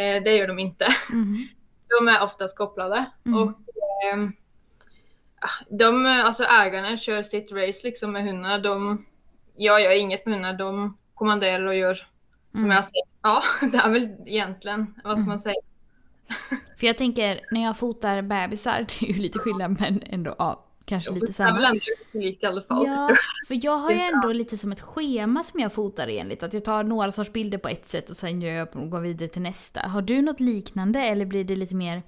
Eh, 0.00 0.22
det 0.22 0.36
gör 0.36 0.46
de 0.48 0.58
inte. 0.58 0.88
Mm. 1.12 1.48
De 1.98 2.08
är 2.08 2.22
oftast 2.22 2.56
kopplade. 2.58 3.06
Mm. 3.26 3.42
Och 3.42 3.52
ehm, 4.12 4.32
ah, 5.40 5.64
de, 5.70 6.06
alltså 6.06 6.44
ägarna 6.44 6.96
kör 6.96 7.22
sitt 7.22 7.52
race 7.52 7.80
liksom 7.86 8.12
med 8.12 8.24
hundar. 8.24 8.58
De, 8.58 9.04
jag 9.56 9.82
gör 9.82 9.96
inget 10.00 10.26
med 10.26 10.34
hundar. 10.34 10.52
De 10.58 10.96
kommanderar 11.14 11.66
och 11.66 11.74
gör 11.76 11.94
som 11.94 12.60
Mm. 12.64 12.70
jag 12.70 12.84
säger. 12.84 13.04
Ja, 13.22 13.42
det 13.72 13.78
är 13.78 13.90
väl 13.90 14.16
egentligen, 14.26 14.94
vad 15.04 15.12
ska 15.12 15.16
Mm. 15.16 15.28
man 15.28 15.38
säga? 15.38 15.54
För 16.78 16.86
jag 16.86 16.98
tänker, 16.98 17.40
när 17.50 17.62
jag 17.62 17.78
fotar 17.78 18.22
bebisar, 18.22 18.86
det 19.00 19.06
är 19.06 19.12
ju 19.12 19.18
lite 19.22 19.38
skillnad 19.38 19.76
men 19.80 20.02
ändå 20.06 20.34
ja, 20.38 20.64
kanske 20.84 21.10
lite 21.12 21.26
Det 21.26 21.40
är 21.42 21.52
väl 21.52 21.80
samma. 21.80 21.80
lika 22.12 22.46
i 22.46 22.48
alla 22.48 22.62
fall. 22.62 22.86
Ja, 22.86 23.16
för 23.48 23.64
jag 23.64 23.78
har 23.78 23.90
ju 23.90 23.98
ändå 23.98 24.32
lite 24.32 24.56
som 24.56 24.72
ett 24.72 24.80
schema 24.80 25.42
som 25.42 25.60
jag 25.60 25.72
fotar 25.72 26.08
enligt. 26.08 26.42
Att 26.42 26.54
jag 26.54 26.64
tar 26.64 26.84
några 26.84 27.12
sorts 27.12 27.32
bilder 27.32 27.58
på 27.58 27.68
ett 27.68 27.86
sätt 27.88 28.10
och 28.10 28.16
sen 28.16 28.42
gör 28.42 28.52
jag, 28.52 28.90
går 28.90 29.00
vidare 29.00 29.28
till 29.28 29.42
nästa. 29.42 29.80
Har 29.80 30.02
du 30.02 30.22
något 30.22 30.40
liknande 30.40 31.00
eller 31.00 31.26
blir 31.26 31.44
det 31.44 31.56
lite 31.56 31.74
mer 31.74 32.02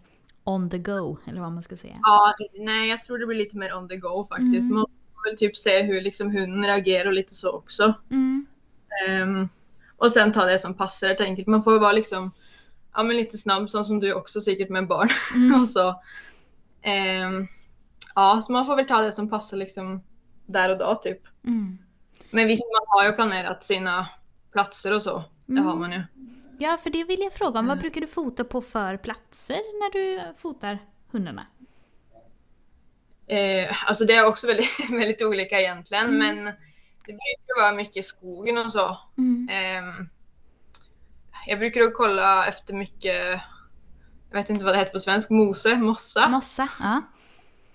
on 0.44 0.70
the 0.70 0.78
go? 0.78 1.18
Eller 1.26 1.40
vad 1.40 1.52
man 1.52 1.62
ska 1.62 1.76
säga. 1.76 1.96
Ja, 2.02 2.34
nej 2.54 2.88
jag 2.88 3.04
tror 3.04 3.18
det 3.18 3.26
blir 3.26 3.38
lite 3.38 3.56
mer 3.56 3.76
on 3.76 3.88
the 3.88 3.96
go 3.96 4.26
faktiskt. 4.28 4.60
Mm. 4.60 4.74
Man 4.74 4.86
får 5.14 5.30
väl 5.30 5.38
typ 5.38 5.56
se 5.56 5.82
hur 5.82 6.00
liksom 6.00 6.30
hunden 6.30 6.64
reagerar 6.64 7.06
och 7.06 7.12
lite 7.12 7.34
så 7.34 7.50
också. 7.50 7.94
Mm. 8.10 8.46
Ehm, 9.08 9.48
och 9.96 10.12
sen 10.12 10.32
ta 10.32 10.44
det 10.44 10.58
som 10.58 10.74
passar 10.74 11.08
helt 11.08 11.20
enkelt. 11.20 11.48
Man 11.48 11.62
får 11.62 11.78
vara 11.78 11.92
liksom 11.92 12.30
ja, 12.94 13.02
men 13.02 13.16
lite 13.16 13.38
snabb, 13.38 13.70
sån 13.70 13.84
som 13.84 14.00
du 14.00 14.14
också 14.14 14.40
säkert 14.40 14.68
med 14.68 14.86
barn. 14.86 15.08
Mm. 15.34 15.62
och 15.62 15.68
så. 15.68 16.02
Ehm, 16.82 17.46
ja, 18.14 18.42
så 18.42 18.52
man 18.52 18.66
får 18.66 18.76
väl 18.76 18.88
ta 18.88 19.00
det 19.00 19.12
som 19.12 19.30
passar 19.30 19.56
liksom 19.56 20.02
där 20.46 20.70
och 20.70 20.78
då 20.78 20.94
typ. 20.94 21.20
Mm. 21.46 21.78
Men 22.30 22.46
visst, 22.46 22.64
man 22.72 22.86
har 22.88 23.04
ju 23.10 23.12
planerat 23.12 23.64
sina 23.64 24.06
platser 24.52 24.92
och 24.92 25.02
så. 25.02 25.24
Det 25.46 25.52
Mm. 25.52 25.64
har 25.66 25.76
man 25.76 25.92
ju. 25.92 26.02
Ja, 26.58 26.76
för 26.76 26.90
det 26.90 27.04
vill 27.04 27.20
jag 27.20 27.32
fråga 27.32 27.58
om. 27.58 27.66
Vad 27.66 27.72
Mm. 27.76 27.80
brukar 27.82 28.00
du 28.00 28.06
fota 28.06 28.44
på 28.44 28.60
för 28.60 28.96
platser 28.96 29.54
när 29.56 29.92
du 29.92 30.34
fotar 30.38 30.78
hundarna? 31.10 31.46
Eh, 33.26 33.88
alltså 33.88 34.04
det 34.04 34.14
är 34.14 34.26
också 34.26 34.46
väldigt, 34.46 34.68
väldigt 34.90 35.22
olika 35.22 35.60
egentligen, 35.60 36.04
Mm. 36.04 36.18
men 36.18 36.44
det 37.06 37.12
brukar 37.12 37.60
vara 37.62 37.72
mycket 37.72 38.04
skogen 38.04 38.58
och 38.58 38.72
så. 38.72 38.98
Mm. 39.18 39.48
Jag 41.46 41.58
brukar 41.58 41.90
kolla 41.90 42.46
efter 42.46 42.74
mycket, 42.74 43.40
jag 44.30 44.38
vet 44.38 44.50
inte 44.50 44.64
vad 44.64 44.74
det 44.74 44.78
heter 44.78 44.92
på 44.92 45.00
svensk, 45.00 45.30
mose, 45.30 45.76
mossa. 45.76 46.28
Mossa? 46.28 46.68
Ja. 46.80 47.02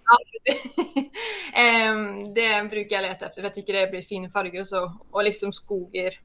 Ehm, 1.53 2.33
det 2.33 2.69
brukar 2.69 2.95
jag 2.95 3.03
leta 3.03 3.25
efter 3.25 3.41
för 3.41 3.47
jag 3.47 3.53
tycker 3.53 3.73
det 3.73 3.91
blir 3.91 4.01
fina 4.01 4.29
färger 4.29 4.61
och 4.61 4.67
så. 4.67 4.93
Och 5.11 5.23
liksom 5.23 5.53
skogar. 5.53 6.19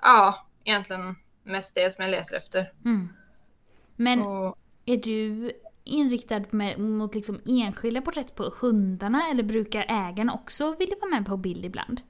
Ja, 0.00 0.46
egentligen 0.64 1.16
mest 1.44 1.74
det 1.74 1.94
som 1.94 2.02
jag 2.02 2.10
letar 2.10 2.36
efter. 2.36 2.72
Mm. 2.84 3.08
Men 3.96 4.20
Och, 4.20 4.58
är 4.84 4.96
du 4.96 5.50
inriktad 5.84 6.42
med, 6.50 6.78
mot 6.78 7.14
liksom 7.14 7.40
enskilda 7.46 8.00
porträtt 8.00 8.34
på 8.34 8.54
hundarna 8.60 9.30
eller 9.30 9.42
brukar 9.42 9.86
ägaren 9.88 10.30
också 10.30 10.76
vilja 10.78 10.96
vara 11.00 11.10
med 11.10 11.26
på 11.26 11.36
bild 11.36 11.64
ibland? 11.64 12.00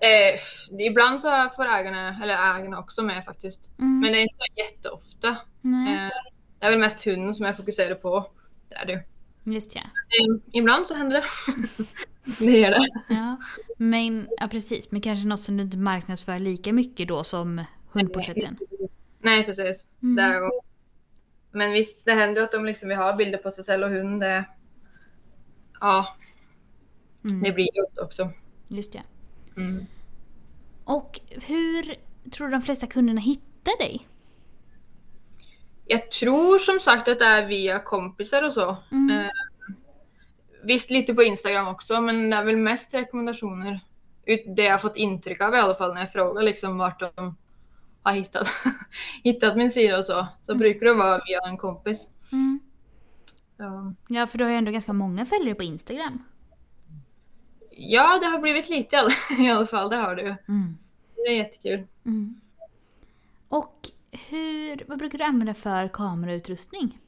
Eh, 0.00 0.40
ibland 0.86 1.20
så 1.20 1.50
får 1.56 1.64
ägarna, 1.66 2.20
eller 2.22 2.34
ägarna 2.58 2.78
också 2.78 3.02
med 3.02 3.24
faktiskt. 3.24 3.70
Mm. 3.78 4.00
Men 4.00 4.12
det 4.12 4.18
är 4.18 4.22
inte 4.22 4.36
så 4.36 4.60
jätteofta. 4.62 5.28
Eh, 5.28 6.10
det 6.58 6.66
är 6.66 6.70
väl 6.70 6.78
mest 6.78 7.04
hunden 7.04 7.34
som 7.34 7.46
jag 7.46 7.56
fokuserar 7.56 7.94
på. 7.94 8.30
Det 8.68 8.74
är 8.74 8.86
det 8.86 8.92
ju. 8.92 9.52
just 9.54 9.74
ja. 9.74 9.80
Ehm, 9.80 10.40
ibland 10.52 10.86
så 10.86 10.94
händer 10.94 11.16
det. 11.20 11.26
det 12.44 12.58
gör 12.58 12.70
det. 12.70 12.88
ja. 13.08 13.36
Men, 13.76 14.28
ja 14.40 14.48
precis, 14.48 14.90
men 14.90 15.00
kanske 15.00 15.26
något 15.26 15.40
som 15.40 15.56
du 15.56 15.62
inte 15.62 15.76
marknadsför 15.76 16.38
lika 16.38 16.72
mycket 16.72 17.08
då 17.08 17.24
som 17.24 17.64
hundporträtten. 17.92 18.58
Nej 19.20 19.44
precis. 19.44 19.86
Mm. 20.02 20.16
Det 20.16 20.22
är, 20.22 20.50
men 21.52 21.72
visst, 21.72 22.04
det 22.04 22.12
händer 22.12 22.40
ju 22.40 22.44
att 22.44 22.52
de 22.52 22.64
liksom 22.64 22.88
vill 22.88 22.98
ha 22.98 23.16
bilder 23.16 23.38
på 23.38 23.50
sig 23.50 23.64
själv 23.64 23.84
och 23.84 23.90
hund. 23.90 24.20
Det, 24.20 24.44
ja, 25.80 26.16
Mm. 27.24 27.42
det 27.42 27.52
blir 27.52 27.76
gjort 27.76 27.98
också. 27.98 28.30
Just 28.68 28.94
ja. 28.94 29.00
Mm. 29.58 29.86
Och 30.84 31.20
hur 31.30 31.94
tror 32.30 32.46
du 32.46 32.52
de 32.52 32.62
flesta 32.62 32.86
kunderna 32.86 33.20
hittar 33.20 33.78
dig? 33.78 34.08
Jag 35.86 36.10
tror 36.10 36.58
som 36.58 36.80
sagt 36.80 37.08
att 37.08 37.18
det 37.18 37.24
är 37.24 37.46
via 37.46 37.78
kompisar 37.78 38.42
och 38.42 38.52
så. 38.52 38.76
Mm. 38.92 39.10
Eh, 39.10 39.30
visst 40.64 40.90
lite 40.90 41.14
på 41.14 41.22
Instagram 41.22 41.68
också, 41.68 42.00
men 42.00 42.30
det 42.30 42.36
är 42.36 42.44
väl 42.44 42.56
mest 42.56 42.94
rekommendationer. 42.94 43.80
Ut- 44.26 44.56
Det 44.56 44.62
jag 44.62 44.80
fått 44.80 44.96
intryck 44.96 45.40
av 45.40 45.54
i 45.54 45.58
alla 45.58 45.74
fall 45.74 45.94
när 45.94 46.00
jag 46.00 46.12
frågar 46.12 46.42
liksom 46.42 46.78
vart 46.78 47.00
de 47.16 47.36
har 48.02 48.12
hittat, 48.12 48.48
hittat 49.24 49.56
min 49.56 49.70
sida 49.70 49.98
och 49.98 50.04
så, 50.06 50.26
så 50.42 50.52
Mm. 50.52 50.58
brukar 50.60 50.86
det 50.86 50.94
vara 50.94 51.20
via 51.26 51.40
en 51.48 51.56
kompis. 51.56 52.06
Mm. 52.32 52.60
Ja. 53.56 53.92
Ja, 54.08 54.26
för 54.26 54.38
du 54.38 54.44
har 54.44 54.50
ju 54.50 54.56
ändå 54.56 54.70
ganska 54.72 54.92
många 54.92 55.26
följare 55.26 55.54
på 55.54 55.62
Instagram. 55.62 56.24
Ja, 57.78 58.18
det 58.18 58.26
har 58.26 58.38
blivit 58.38 58.68
lite 58.68 58.96
i 58.96 59.48
alla, 59.48 59.66
fall, 59.70 59.90
det 59.90 59.96
har 59.96 60.14
du. 60.14 60.22
Mm. 60.48 60.78
Det 61.14 61.20
är 61.22 61.36
jättekul. 61.36 61.86
Mm. 62.06 62.40
Och 63.48 63.74
hur, 64.28 64.84
vad 64.88 64.98
brukar 64.98 65.18
du 65.18 65.24
använda 65.24 65.54
för 65.54 65.88
kamerautrustning? 65.88 66.98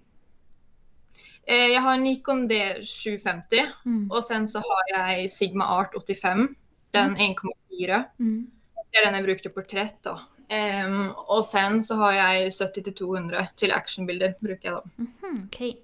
Eh, 1.46 1.54
jag 1.56 1.80
har 1.80 1.96
Nikon 1.98 2.50
D750 2.50 3.42
Mm. 3.84 4.10
och 4.10 4.24
sen 4.24 4.48
så 4.48 4.58
har 4.58 4.98
jag 4.98 5.30
Sigma 5.30 5.66
Art 5.68 5.94
85. 5.94 6.54
Den 6.90 7.16
1,4. 7.16 8.04
Mm. 8.18 8.50
Det 8.90 8.98
är 8.98 9.04
den 9.06 9.14
jag 9.14 9.24
brukar 9.24 9.50
porträtt 9.50 10.02
då. 10.02 10.20
Ehm, 10.48 11.10
och 11.10 11.44
sen 11.44 11.84
så 11.84 11.94
har 11.94 12.12
jag 12.12 12.48
70-200 12.50 13.46
till 13.56 13.72
actionbilder 13.72 14.34
brukar 14.40 14.70
jag 14.72 14.82
då. 14.96 15.04
Mhm, 15.04 15.46
Okej. 15.46 15.80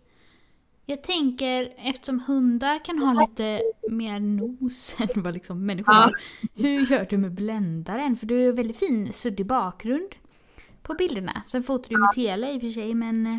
Jag 0.88 1.02
tänker, 1.02 1.74
eftersom 1.76 2.20
hundar 2.20 2.84
kan 2.84 2.98
ha 2.98 3.20
lite 3.28 3.62
mer 3.90 4.20
nos 4.20 4.96
än 5.00 5.22
vad 5.22 5.34
liksom 5.34 5.66
människor 5.66 5.94
Ja. 5.94 6.00
har. 6.00 6.10
Hur 6.62 6.90
gör 6.92 7.06
du 7.10 7.18
med 7.18 7.32
bländaren? 7.32 8.16
För 8.16 8.26
du 8.26 8.34
har 8.34 8.42
ju 8.42 8.52
väldigt 8.52 8.78
fin 8.78 9.12
suddig 9.12 9.46
bakgrund 9.46 10.14
på 10.82 10.94
bilderna. 10.94 11.42
Sen 11.46 11.62
fotar 11.62 11.90
du 11.90 11.98
med 11.98 12.12
tele 12.14 12.50
i 12.52 12.56
och 12.58 12.60
för 12.62 12.68
sig 12.68 12.94
men... 12.94 13.26
eh, 13.26 13.38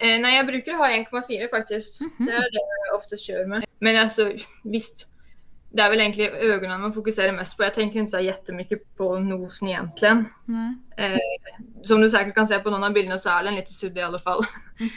Eh, 0.00 0.20
nej, 0.20 0.36
jag 0.36 0.46
brukar 0.46 0.72
ha 0.72 0.88
1,4 0.88 1.50
faktiskt. 1.50 2.00
Mhm. 2.00 2.26
Det 2.26 2.32
är 2.32 2.40
det 2.40 2.58
jag 2.90 2.98
oftast 2.98 3.22
kör 3.22 3.46
med. 3.46 3.64
Men 3.78 3.96
alltså 3.96 4.32
visst, 4.64 5.08
det 5.70 5.82
är 5.82 5.90
väl 5.90 6.00
egentligen 6.00 6.34
ögonen 6.34 6.80
man 6.80 6.92
fokuserar 6.92 7.32
mest 7.32 7.56
på. 7.56 7.62
Jag 7.62 7.74
tänker 7.74 7.98
inte 7.98 8.10
så 8.10 8.20
jättemycket 8.20 8.96
på 8.96 9.18
nosen 9.18 9.68
egentligen. 9.68 10.24
Nej. 10.44 10.74
Eh, 10.96 11.18
som 11.82 12.00
du 12.00 12.10
säkert 12.10 12.34
kan 12.34 12.46
se 12.46 12.58
på 12.58 12.70
någon 12.70 12.84
av 12.84 12.92
bilderna 12.92 13.18
så 13.18 13.28
är 13.30 13.44
den 13.44 13.54
lite 13.54 13.72
suddig 13.72 14.00
i 14.00 14.04
alla 14.04 14.20
fall. 14.20 14.44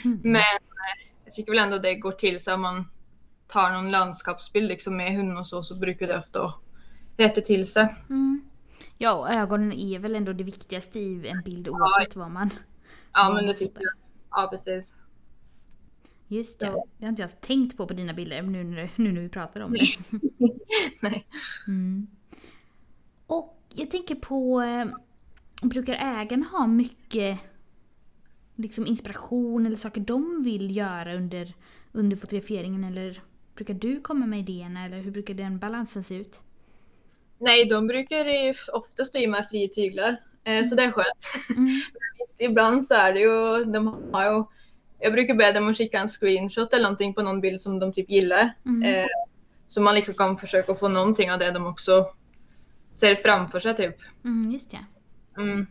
Mhm. 0.04 0.20
Men 0.22 0.40
eh, 0.40 1.06
jag 1.24 1.34
tycker 1.34 1.52
väl 1.52 1.58
ändå 1.58 1.78
det 1.78 1.94
går 1.94 2.12
till 2.12 2.40
så 2.40 2.54
om 2.54 2.60
man 2.60 2.88
tar 3.48 3.72
någon 3.72 3.90
landskapsbild 3.90 4.68
liksom 4.68 4.96
med 4.96 5.16
hunden 5.16 5.36
och 5.36 5.46
så, 5.46 5.62
så 5.62 5.74
brukar 5.74 6.06
det 6.06 6.18
ofta 6.18 6.54
rätta 7.16 7.40
till 7.40 7.66
sig. 7.66 7.94
Mm. 8.10 8.42
Ja, 8.98 9.12
och 9.12 9.30
ögonen 9.30 9.72
är 9.72 9.98
väl 9.98 10.16
ändå 10.16 10.32
det 10.32 10.44
viktigaste 10.44 10.98
i 10.98 11.28
en 11.28 11.42
bild 11.42 11.68
oavsett 11.68 12.16
vad 12.16 12.30
man... 12.30 12.50
Ja, 13.12 13.32
men 13.34 13.46
det 13.46 13.54
tycker 13.54 13.82
jag. 13.82 13.92
Ja, 14.30 14.48
precis. 14.50 14.94
Just 16.32 16.60
det. 16.60 16.66
Ja. 16.66 16.84
Det 16.98 17.04
har 17.04 17.08
inte 17.10 17.22
jag 17.22 17.40
tänkt 17.40 17.76
på 17.76 17.86
på 17.86 17.94
dina 17.94 18.12
bilder 18.14 18.42
nu, 18.42 18.64
när- 18.64 18.90
nu 18.96 19.12
när 19.12 19.20
vi 19.20 19.28
pratar 19.28 19.60
om 19.60 19.72
det. 19.72 19.86
Nej. 21.00 21.26
Mm. 21.68 22.06
Och 23.26 23.58
jag 23.74 23.90
tänker 23.90 24.14
på, 24.14 24.60
eh, 24.62 24.86
brukar 25.68 25.94
ägarna 25.94 26.46
ha 26.46 26.66
mycket 26.66 27.38
liksom 28.56 28.86
inspiration 28.86 29.66
eller 29.66 29.76
saker 29.76 30.00
de 30.00 30.42
vill 30.44 30.76
göra 30.76 31.14
under, 31.16 31.54
under 31.92 32.16
fotograferingen 32.16 32.84
eller 32.84 33.22
brukar 33.54 33.74
du 33.74 34.00
komma 34.00 34.26
med 34.26 34.38
idéerna 34.38 34.84
eller 34.84 35.00
hur 35.00 35.10
brukar 35.10 35.34
den 35.34 35.58
balansen 35.58 36.04
se 36.04 36.14
ut? 36.14 36.40
Nej, 37.38 37.64
de 37.68 37.86
brukar 37.86 38.24
ju 38.24 38.54
oftast 38.72 39.14
ge 39.14 39.28
mig 39.28 39.42
fria 39.44 39.68
tyglar. 39.68 40.22
Eh, 40.44 40.64
Så 40.64 40.74
det 40.74 40.82
är 40.82 40.90
skönt. 40.92 41.26
Mm. 41.56 41.66
Visst, 42.18 42.40
ibland 42.40 42.86
så 42.86 42.94
är 42.94 43.12
det 43.12 43.20
ju, 43.20 43.64
de 43.72 43.86
har 44.12 44.24
ju, 44.32 44.44
jag 45.02 45.12
brukar 45.12 45.34
be 45.34 45.52
dem 45.52 45.68
att 45.68 45.76
skicka 45.76 45.98
en 45.98 46.08
screenshot 46.08 46.72
eller 46.72 46.82
någonting 46.82 47.14
på 47.14 47.22
någon 47.22 47.40
bild 47.40 47.60
som 47.60 47.78
de 47.78 47.92
typ 47.92 48.10
gillar. 48.10 48.54
Mm. 48.66 48.82
Eh, 48.82 49.06
så 49.66 49.82
man 49.82 49.94
liksom 49.94 50.14
kan 50.14 50.38
försöka 50.38 50.74
få 50.74 50.88
någonting 50.88 51.32
av 51.32 51.38
det 51.38 51.50
de 51.50 51.66
också 51.66 52.06
ser 52.96 53.14
framför 53.14 53.60
sig 53.60 53.76
typ. 53.76 53.96
Mm, 54.24 54.50
just 54.50 54.70
det. 54.70 54.84
Mm. 55.36 55.66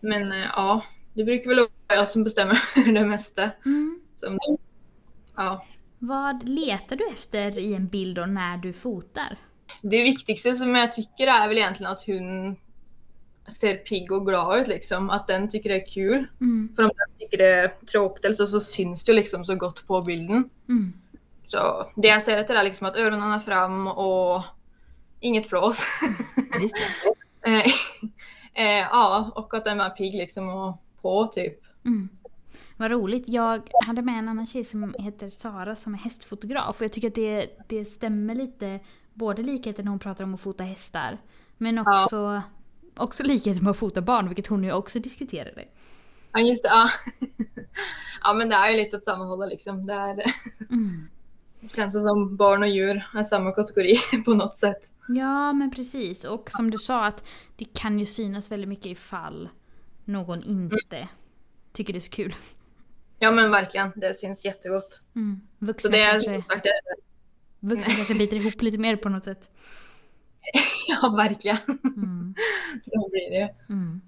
Men 0.00 0.32
eh, 0.32 0.46
ja, 0.56 0.84
det 1.14 1.24
brukar 1.24 1.48
väl 1.48 1.58
vara 1.58 1.98
jag 1.98 2.08
som 2.08 2.24
bestämmer 2.24 2.58
det 2.92 3.04
mesta. 3.04 3.50
Mm. 3.64 4.00
Som, 4.16 4.38
ja. 5.36 5.66
Vad 5.98 6.48
letar 6.48 6.96
du 6.96 7.08
efter 7.08 7.58
i 7.58 7.74
en 7.74 7.88
bild 7.88 8.16
då 8.16 8.26
när 8.26 8.56
du 8.56 8.72
fotar? 8.72 9.36
Det 9.82 10.02
viktigaste 10.02 10.54
som 10.54 10.74
jag 10.74 10.92
tycker 10.92 11.26
är 11.26 11.48
väl 11.48 11.58
egentligen 11.58 11.92
att 11.92 12.06
hon 12.06 12.56
ser 13.48 13.76
pigg 13.76 14.12
och 14.12 14.26
glad 14.26 14.60
ut 14.60 14.68
liksom. 14.68 15.10
Att 15.10 15.26
den 15.26 15.48
tycker 15.48 15.70
det 15.70 15.82
är 15.82 15.86
kul. 15.86 16.26
Mm. 16.40 16.68
För 16.76 16.82
om 16.82 16.90
den 16.96 17.18
tycker 17.18 17.38
det 17.38 17.54
är 17.54 17.68
tråkigt 17.68 18.24
eller 18.24 18.34
så, 18.34 18.46
så 18.46 18.60
syns 18.60 19.04
det 19.04 19.12
ju 19.12 19.16
liksom 19.16 19.44
så 19.44 19.54
gott 19.54 19.86
på 19.86 20.02
bilden. 20.02 20.50
Mm. 20.68 20.92
Så 21.46 21.90
det 21.96 22.08
jag 22.08 22.22
ser 22.22 22.36
efter 22.38 22.54
är 22.54 22.64
liksom 22.64 22.86
att 22.86 22.96
öronen 22.96 23.32
är 23.32 23.38
fram 23.38 23.86
och 23.86 24.42
inget 25.20 25.48
flås. 25.48 25.82
Eh, 27.42 27.66
eh, 28.54 28.86
ja, 28.90 29.32
och 29.34 29.54
att 29.54 29.64
den 29.64 29.80
är 29.80 29.90
pigg 29.90 30.14
liksom 30.14 30.48
och 30.48 30.82
på 31.02 31.26
typ. 31.26 31.64
Mm. 31.84 32.08
Vad 32.76 32.90
roligt. 32.90 33.28
Jag 33.28 33.70
hade 33.86 34.02
med 34.02 34.18
en 34.18 34.28
annan 34.28 34.46
tjej 34.46 34.64
som 34.64 34.94
heter 34.98 35.30
Sara 35.30 35.76
som 35.76 35.94
är 35.94 35.98
hästfotograf. 35.98 36.76
Och 36.76 36.84
jag 36.84 36.92
tycker 36.92 37.08
att 37.08 37.14
det, 37.14 37.46
det 37.68 37.84
stämmer 37.84 38.34
lite. 38.34 38.80
Både 39.14 39.42
likheten 39.42 39.88
hon 39.88 39.98
pratar 39.98 40.24
om 40.24 40.34
att 40.34 40.40
fota 40.40 40.64
hästar. 40.64 41.18
Men 41.56 41.76
Ja. 41.76 42.42
Också, 42.98 43.22
likheten 43.22 43.64
med 43.64 43.70
att 43.70 43.76
fota 43.76 44.00
barn, 44.00 44.28
vilket 44.28 44.46
hon 44.46 44.64
ju 44.64 44.72
också 44.72 44.98
diskuterade. 44.98 45.64
Ja 46.32 46.40
just 46.40 46.62
det, 46.62 46.68
ja. 46.68 46.90
ja 48.22 48.32
men 48.32 48.48
det 48.48 48.54
är 48.54 48.70
ju 48.70 48.76
lite 48.76 48.96
åt 48.96 49.04
samma 49.04 49.24
håll 49.24 49.48
liksom. 49.48 49.86
Det, 49.86 49.92
är, 49.92 50.32
Mm. 50.70 51.08
det 51.60 51.68
känns 51.68 51.94
som 51.94 52.36
barn 52.36 52.62
och 52.62 52.68
djur 52.68 53.08
är 53.14 53.24
samma 53.24 53.52
kategori 53.52 53.98
på 54.24 54.34
något 54.34 54.56
sätt. 54.58 54.92
Ja, 55.08 55.52
men 55.52 55.70
precis. 55.70 56.24
Och 56.24 56.50
som 56.50 56.70
du 56.70 56.78
sa 56.78 57.06
att 57.06 57.28
det 57.56 57.64
kan 57.64 57.98
ju 57.98 58.06
synas 58.06 58.50
väldigt 58.50 58.68
mycket 58.68 58.86
ifall 58.86 59.48
någon 60.04 60.42
inte 60.42 61.08
tycker 61.72 61.92
det 61.92 61.98
är 61.98 62.00
så 62.00 62.10
kul. 62.10 62.34
Ja 63.18 63.30
men 63.30 63.50
verkligen, 63.50 63.92
det 63.96 64.14
syns 64.14 64.44
jättegott. 64.44 65.02
Mm. 65.16 65.40
Så 65.58 65.66
Vuxna, 65.66 65.90
det 65.90 66.02
är 66.02 66.12
kanske, 66.12 66.30
sagt, 66.48 66.62
det- 66.62 66.96
vuxna 67.60 67.94
kanske 67.94 68.14
biter 68.14 68.36
ihop 68.36 68.62
lite 68.62 68.78
mer 68.78 68.96
på 68.96 69.08
något 69.08 69.24
sätt. 69.24 69.50
ja 71.02 71.14
verkligen. 71.16 71.58
Mm. 71.96 72.34
Så 72.82 73.08
blir 73.10 73.30
det. 73.30 73.54
Mm. 73.68 74.00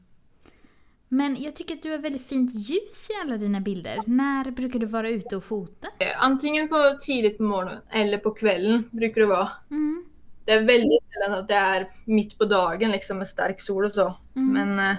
Men 1.12 1.42
jag 1.42 1.56
tycker 1.56 1.74
att 1.74 1.82
du 1.82 1.90
har 1.90 1.98
väldigt 1.98 2.26
fint 2.26 2.54
ljus 2.54 3.10
i 3.10 3.12
alla 3.22 3.36
dina 3.36 3.60
bilder. 3.60 3.98
När 4.06 4.50
brukar 4.50 4.78
du 4.78 4.86
vara 4.86 5.08
ute 5.08 5.36
och 5.36 5.44
fota? 5.44 5.88
Eh, 5.98 6.24
Antingen 6.24 6.68
på 6.68 6.98
tidigt 7.00 7.38
på 7.38 7.42
morgonen 7.42 7.78
eller 7.90 8.18
på 8.18 8.30
kvällen 8.30 8.88
brukar 8.90 9.20
det 9.20 9.26
vara. 9.26 9.50
Mm. 9.70 10.04
Det 10.44 10.52
är 10.52 10.62
väldigt 10.62 11.02
sällan 11.12 11.38
att 11.38 11.48
det 11.48 11.54
är 11.54 11.90
mitt 12.04 12.38
på 12.38 12.44
dagen 12.44 12.90
liksom 12.90 13.18
med 13.18 13.28
stark 13.28 13.60
sol 13.60 13.84
och 13.84 13.92
så. 13.92 14.14
Mm. 14.36 14.52
Men 14.52 14.90
eh, 14.90 14.96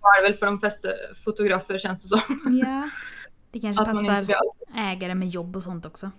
det 0.00 0.20
är 0.20 0.22
väl 0.22 0.34
för 0.34 0.46
de 0.46 0.60
flesta 0.60 0.88
fotografer 1.24 1.78
känns 1.78 2.02
det 2.02 2.08
som. 2.08 2.58
Ja. 2.64 2.88
Det 3.50 3.60
kanske 3.60 3.82
Att 3.82 3.94
man 3.94 4.04
inte 4.04 4.32
passar 4.32 4.80
ägare 4.80 5.14
med 5.14 5.28
jobb 5.28 5.56
och 5.56 5.62
sånt 5.62 5.86
också. 5.86 6.10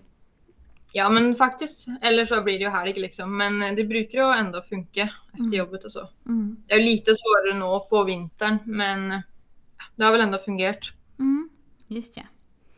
Ja 0.94 1.10
men 1.10 1.36
faktiskt, 1.36 1.88
eller 2.02 2.26
så 2.26 2.42
blir 2.44 2.54
det 2.60 2.64
ju 2.64 2.70
helg 2.70 2.94
liksom. 3.00 3.38
Men 3.38 3.62
eh, 3.62 3.76
det 3.76 3.84
brukar 3.84 4.20
ju 4.20 4.34
ändå 4.40 4.62
funka 4.62 5.02
efter 5.28 5.40
Mm. 5.40 5.54
jobbet 5.54 5.86
och 5.86 5.92
så. 5.92 6.10
Mm. 6.26 6.58
Det 6.68 6.74
är 6.74 6.84
lite 6.84 7.12
svårare 7.16 7.60
nå 7.60 7.80
på 7.90 8.04
vintern 8.04 8.58
men 8.66 9.12
eh, 9.12 9.20
det 9.96 10.04
har 10.04 10.12
väl 10.12 10.22
ändå 10.22 10.38
fungerat. 10.38 10.80
Mm. 11.20 11.50
Just 11.88 12.18
ja. 12.18 12.24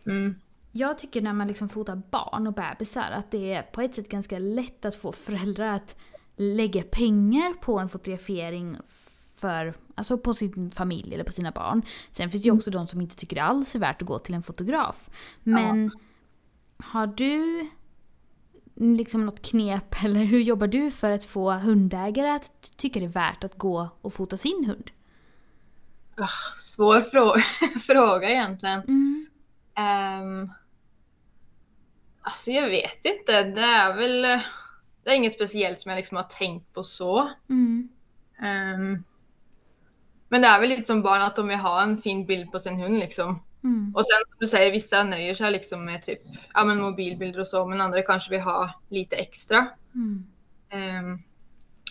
Mm. 0.06 0.36
Jag 0.72 0.98
tycker 0.98 1.22
när 1.22 1.34
man 1.34 1.48
liksom 1.48 1.70
fotar 1.70 2.02
barn 2.12 2.48
och 2.48 2.54
bebisar 2.54 3.12
att 3.12 3.32
det 3.32 3.54
är 3.54 3.62
på 3.62 3.82
ett 3.82 3.96
sätt 3.96 4.10
ganska 4.10 4.40
lätt 4.40 4.86
att 4.86 4.96
få 4.96 5.12
föräldrar 5.12 5.68
att 5.68 5.96
lägga 6.36 6.84
pengar 6.84 7.54
på 7.54 7.80
en 7.80 7.90
fotografering 7.90 8.78
för, 9.36 9.74
alltså 9.96 10.18
på 10.18 10.34
sin 10.34 10.72
familj 10.72 11.14
eller 11.14 11.24
på 11.24 11.32
sina 11.32 11.52
barn. 11.52 11.82
Sen 12.12 12.30
finns 12.30 12.44
det 12.44 12.48
ju 12.50 12.56
också 12.56 12.72
de 12.72 12.88
som 12.88 13.02
inte 13.02 13.16
tycker 13.16 13.36
det 13.36 13.44
alls 13.44 13.76
är 13.76 13.80
värt 13.80 14.02
att 14.02 14.08
gå 14.08 14.20
till 14.20 14.34
en 14.36 14.44
fotograf. 14.44 15.10
Men 15.44 15.92
har 16.78 17.08
du 17.08 17.68
liksom 18.82 19.26
något 19.26 19.42
knep 19.42 19.96
eller 20.04 20.24
hur 20.24 20.40
jobbar 20.40 20.68
du 20.68 20.92
för 20.92 21.10
att 21.10 21.24
få 21.24 21.52
hundägare 21.52 22.30
att 22.30 22.78
tycka 22.78 23.00
det 23.00 23.06
är 23.06 23.10
värt 23.10 23.44
att 23.44 23.58
gå 23.58 23.90
och 24.02 24.14
fota 24.14 24.38
sin 24.38 24.66
hund? 24.66 24.92
Ah, 26.18 26.56
svår 26.58 27.02
frå- 27.02 27.42
fråga 27.80 28.30
egentligen. 28.30 28.82
Mm. 28.82 29.28
Um, 29.78 30.52
alltså 32.22 32.52
jag 32.52 32.70
vet 32.70 33.06
inte. 33.06 33.44
Det 33.44 33.62
är 33.62 33.94
väl 33.94 34.42
det 35.04 35.10
är 35.10 35.16
inget 35.16 35.34
speciellt 35.34 35.82
som 35.82 35.90
jag 35.90 35.98
liksom 35.98 36.18
har 36.18 36.24
tänkt 36.24 36.74
på 36.74 36.84
så. 36.84 37.30
Mm. 37.50 37.90
Ehm, 38.42 39.04
men 40.30 40.42
det 40.42 40.48
är 40.48 40.60
väl 40.60 40.70
lite 40.70 40.84
som 40.84 41.02
barn 41.02 41.22
att 41.22 41.36
de 41.36 41.48
vill 41.48 41.58
ha 41.58 41.82
en 41.82 42.02
fin 42.02 42.26
bild 42.26 42.52
på 42.52 42.60
sin 42.60 42.76
hund 42.76 43.00
liksom. 43.00 43.44
Mm. 43.64 43.96
Och 43.96 44.06
sen 44.06 44.18
som 44.30 44.38
du 44.40 44.48
säger, 44.48 44.72
vissa 44.72 45.04
nöjer 45.04 45.36
sig 45.36 45.52
liksom 45.52 45.86
med 45.86 46.02
typ 46.04 46.20
ja, 46.54 46.66
men 46.66 46.82
mobilbilder 46.82 47.40
och 47.40 47.48
så, 47.48 47.66
men 47.66 47.82
andra 47.82 48.02
kanske 48.02 48.30
vill 48.32 48.42
ha 48.42 48.74
lite 48.90 49.16
extra. 49.16 49.68
Mm. 49.96 50.26
Ehm, 50.70 51.20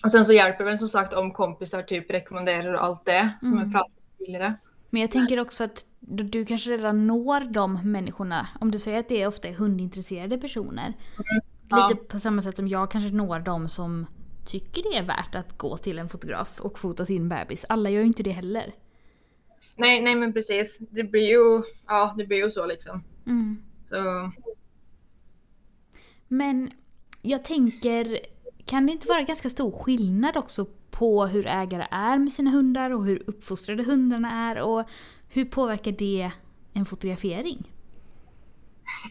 och 0.05 0.13
sen 0.13 0.25
så 0.25 0.33
hjälper 0.33 0.65
väl 0.65 0.79
som 0.79 0.89
sagt 0.89 1.13
om 1.13 1.33
kompisar 1.33 1.83
typ 1.83 2.11
rekommenderar 2.11 2.75
och 2.75 2.85
allt 2.85 3.05
det 3.05 3.31
som 3.41 3.53
Mm. 3.53 3.59
jag 3.63 3.73
pratade 3.73 3.95
om 3.95 4.19
tidigare. 4.27 4.55
Men 4.91 5.03
jag 5.03 5.11
tänker 5.11 5.41
också 5.41 5.65
att 5.65 5.85
du, 6.01 6.25
du 6.25 6.45
kanske 6.45 6.71
redan 6.71 7.07
når 7.07 7.41
de 7.53 7.93
människorna. 7.93 8.49
Om 8.61 8.71
du 8.71 8.79
säger 8.79 9.01
att 9.01 9.09
det 9.09 9.23
är 9.23 9.27
ofta 9.27 9.49
är 9.49 9.53
hundintresserade 9.53 10.39
personer. 10.39 10.95
Ja. 11.69 11.89
Lite 11.89 12.03
på 12.05 12.19
samma 12.19 12.43
sätt 12.43 12.57
som 12.57 12.69
jag 12.69 12.91
kanske 12.91 13.11
når 13.11 13.39
de 13.39 13.69
som 13.69 14.07
tycker 14.45 14.83
det 14.83 14.99
är 14.99 15.03
värt 15.03 15.35
att 15.35 15.59
gå 15.59 15.77
till 15.77 15.99
en 15.99 16.09
fotograf 16.09 16.61
och 16.61 16.79
fota 16.79 17.05
sin 17.05 17.29
bebis. 17.29 17.67
Alla 17.69 17.91
gör 17.91 18.01
ju 18.01 18.07
inte 18.07 18.23
det 18.23 18.31
heller. 18.31 18.73
Nej, 19.81 20.03
nej 20.03 20.15
men 20.15 20.33
precis. 20.33 20.79
Det 20.79 21.05
blir 21.05 21.29
ju, 21.29 21.63
ja, 21.87 22.15
det 22.19 22.27
blir 22.27 22.39
ju 22.39 22.51
så 22.51 22.67
liksom. 22.67 23.05
Mm. 23.27 23.63
Så, 23.89 24.31
Men 26.29 26.71
jag 27.23 27.45
tänker, 27.45 28.19
kan 28.67 28.87
det 28.87 28.93
inte 28.93 29.09
vara 29.09 29.23
ganska 29.23 29.49
stor 29.51 29.73
skillnad 29.73 30.37
också 30.37 30.67
på 30.91 31.27
hur 31.27 31.47
ägare 31.47 31.87
är 31.91 32.19
med 32.19 32.33
sina 32.33 32.51
hundar 32.51 32.91
och 32.91 33.05
hur 33.05 33.23
uppfostrade 33.27 33.83
hundarna 33.83 34.51
är 34.51 34.63
och 34.63 34.85
hur 35.29 35.45
påverkar 35.45 35.93
det 35.93 36.31
en 36.73 36.85
fotografering? 36.85 37.73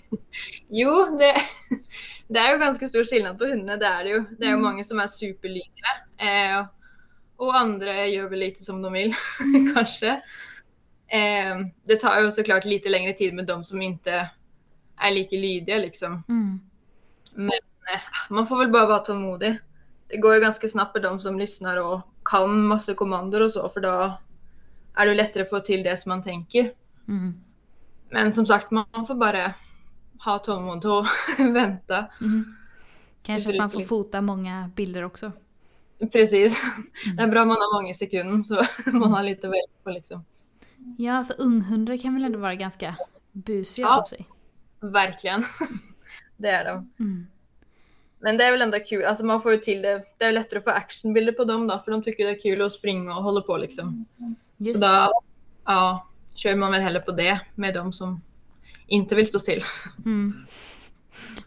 jo, 0.70 1.18
det, 1.20 1.36
det 2.28 2.40
är 2.40 2.54
ju 2.54 2.60
ganska 2.60 2.88
stor 2.88 3.04
skillnad 3.04 3.38
på 3.38 3.46
hundar, 3.46 3.78
det 3.78 3.86
är 3.86 4.04
det 4.04 4.10
ju. 4.10 4.24
Det 4.38 4.44
är 4.44 4.50
ju 4.50 4.54
Mm. 4.54 4.64
många 4.72 4.84
som 4.84 5.00
är 5.00 5.08
superlydiga. 5.08 5.88
Eh, 6.18 6.66
och 7.36 7.58
andra 7.58 8.08
gör 8.08 8.30
väl 8.30 8.40
lite 8.40 8.64
som 8.64 8.82
de 8.82 8.94
vill, 8.94 9.14
kanske. 9.76 10.22
Eh, 11.12 11.58
det 11.84 11.96
tar 11.96 12.22
ju 12.22 12.32
såklart 12.32 12.66
lite 12.66 12.90
längre 12.90 13.14
tid 13.14 13.34
med 13.34 13.46
de 13.46 13.64
som 13.64 13.82
inte 13.82 14.30
är 14.98 15.12
lika 15.12 15.36
lydiga 15.36 15.78
liksom. 15.78 16.24
Mm. 16.30 16.60
Men 17.34 17.60
eh, 17.94 18.02
man 18.30 18.48
får 18.48 18.58
väl 18.58 18.72
bara 18.72 18.86
vara 18.86 19.00
tålmodig. 19.00 19.58
Det 20.08 20.18
går 20.18 20.36
ju 20.36 20.42
ganska 20.42 20.68
snabbt 20.68 20.96
med 20.96 21.04
de 21.04 21.20
som 21.20 21.40
lyssnar 21.40 21.78
och 21.78 22.02
kan 22.26 22.62
massa 22.62 22.94
kommandor 22.94 23.42
och 23.42 23.52
så, 23.52 23.70
för 23.70 23.82
då 23.82 24.18
är 24.96 25.06
det 25.06 25.14
lättare 25.14 25.44
att 25.44 25.50
få 25.50 25.60
till 25.60 25.84
det 25.84 25.98
som 25.98 26.10
man 26.10 26.24
tänker. 26.24 26.74
Mm. 27.08 27.34
Men 28.10 28.34
som 28.34 28.46
sagt, 28.46 28.72
man 28.72 29.06
får 29.08 29.16
bara 29.16 29.54
ha 30.26 30.40
tålamod 30.40 30.86
och 30.86 31.06
vänta. 31.38 32.06
Mm. 32.22 32.56
Kanske 33.24 33.50
att 33.50 33.58
man 33.58 33.70
får 33.70 33.82
fota 33.82 34.22
många 34.22 34.72
bilder 34.76 35.04
också. 35.04 35.32
Precis. 36.12 36.62
Det 37.18 37.24
är 37.24 37.28
bra 37.28 37.42
om 37.42 37.48
man 37.48 37.58
har 37.58 37.82
många 37.82 37.94
sekunder 37.94 38.44
så 38.44 38.66
man 38.92 39.14
har 39.14 39.24
lite 39.24 39.48
att 39.48 39.54
välja 39.54 39.68
på 39.84 39.90
liksom. 39.90 40.26
Ja, 40.98 41.24
för 41.24 41.36
unghundar 41.42 41.98
kan 41.98 42.14
väl 42.14 42.24
ändå 42.24 42.40
vara 42.40 42.56
ganska 42.56 42.96
busiga 43.32 43.86
Ja. 43.88 44.00
av 44.02 44.04
sig. 44.06 44.26
Verkligen. 44.80 45.46
Det 46.38 46.50
är 46.50 46.66
de. 46.66 46.92
Mm. 47.00 47.28
Men 48.20 48.38
det 48.38 48.44
är 48.44 48.52
väl 48.52 48.62
ändå 48.62 48.80
kul, 48.80 49.06
alltså 49.06 49.26
man 49.26 49.42
får 49.42 49.52
ju 49.52 49.58
till 49.58 49.82
det. 49.82 50.04
Det 50.18 50.26
är 50.26 50.32
lättare 50.32 50.58
att 50.60 50.64
få 50.64 50.70
actionbilder 50.72 51.34
på 51.34 51.44
dem 51.44 51.68
då, 51.68 51.82
för 51.86 51.92
de 51.92 52.04
tycker 52.04 52.26
det 52.26 52.32
är 52.32 52.40
kul 52.42 52.62
att 52.62 52.72
springa 52.72 53.18
och 53.18 53.24
hålla 53.24 53.42
på 53.42 53.58
liksom. 53.58 54.06
Just 54.58 54.80
Så 54.80 54.86
då, 54.88 55.22
ja, 55.66 56.08
kör 56.34 56.56
man 56.56 56.72
väl 56.72 56.82
hellre 56.82 57.00
på 57.02 57.12
det 57.12 57.42
med 57.56 57.74
de 57.74 57.94
som 57.94 58.22
inte 58.88 59.16
vill 59.16 59.28
stå 59.28 59.40
still. 59.40 59.64
Mm. 60.06 60.34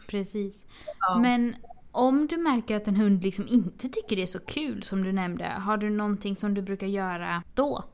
Precis. 0.06 0.64
Ja. 1.00 1.18
Men 1.18 1.56
om 1.90 2.26
du 2.26 2.36
märker 2.36 2.76
att 2.76 2.88
en 2.88 2.96
hund 2.96 3.22
liksom 3.22 3.48
inte 3.48 3.88
tycker 3.88 4.16
det 4.16 4.22
är 4.22 4.26
så 4.26 4.38
kul 4.40 4.82
som 4.82 5.04
du 5.04 5.12
nämnde, 5.12 5.44
har 5.44 5.76
du 5.76 5.90
någonting 5.90 6.36
som 6.36 6.54
du 6.54 6.62
brukar 6.62 6.86
göra 6.86 7.42
då? 7.54 7.84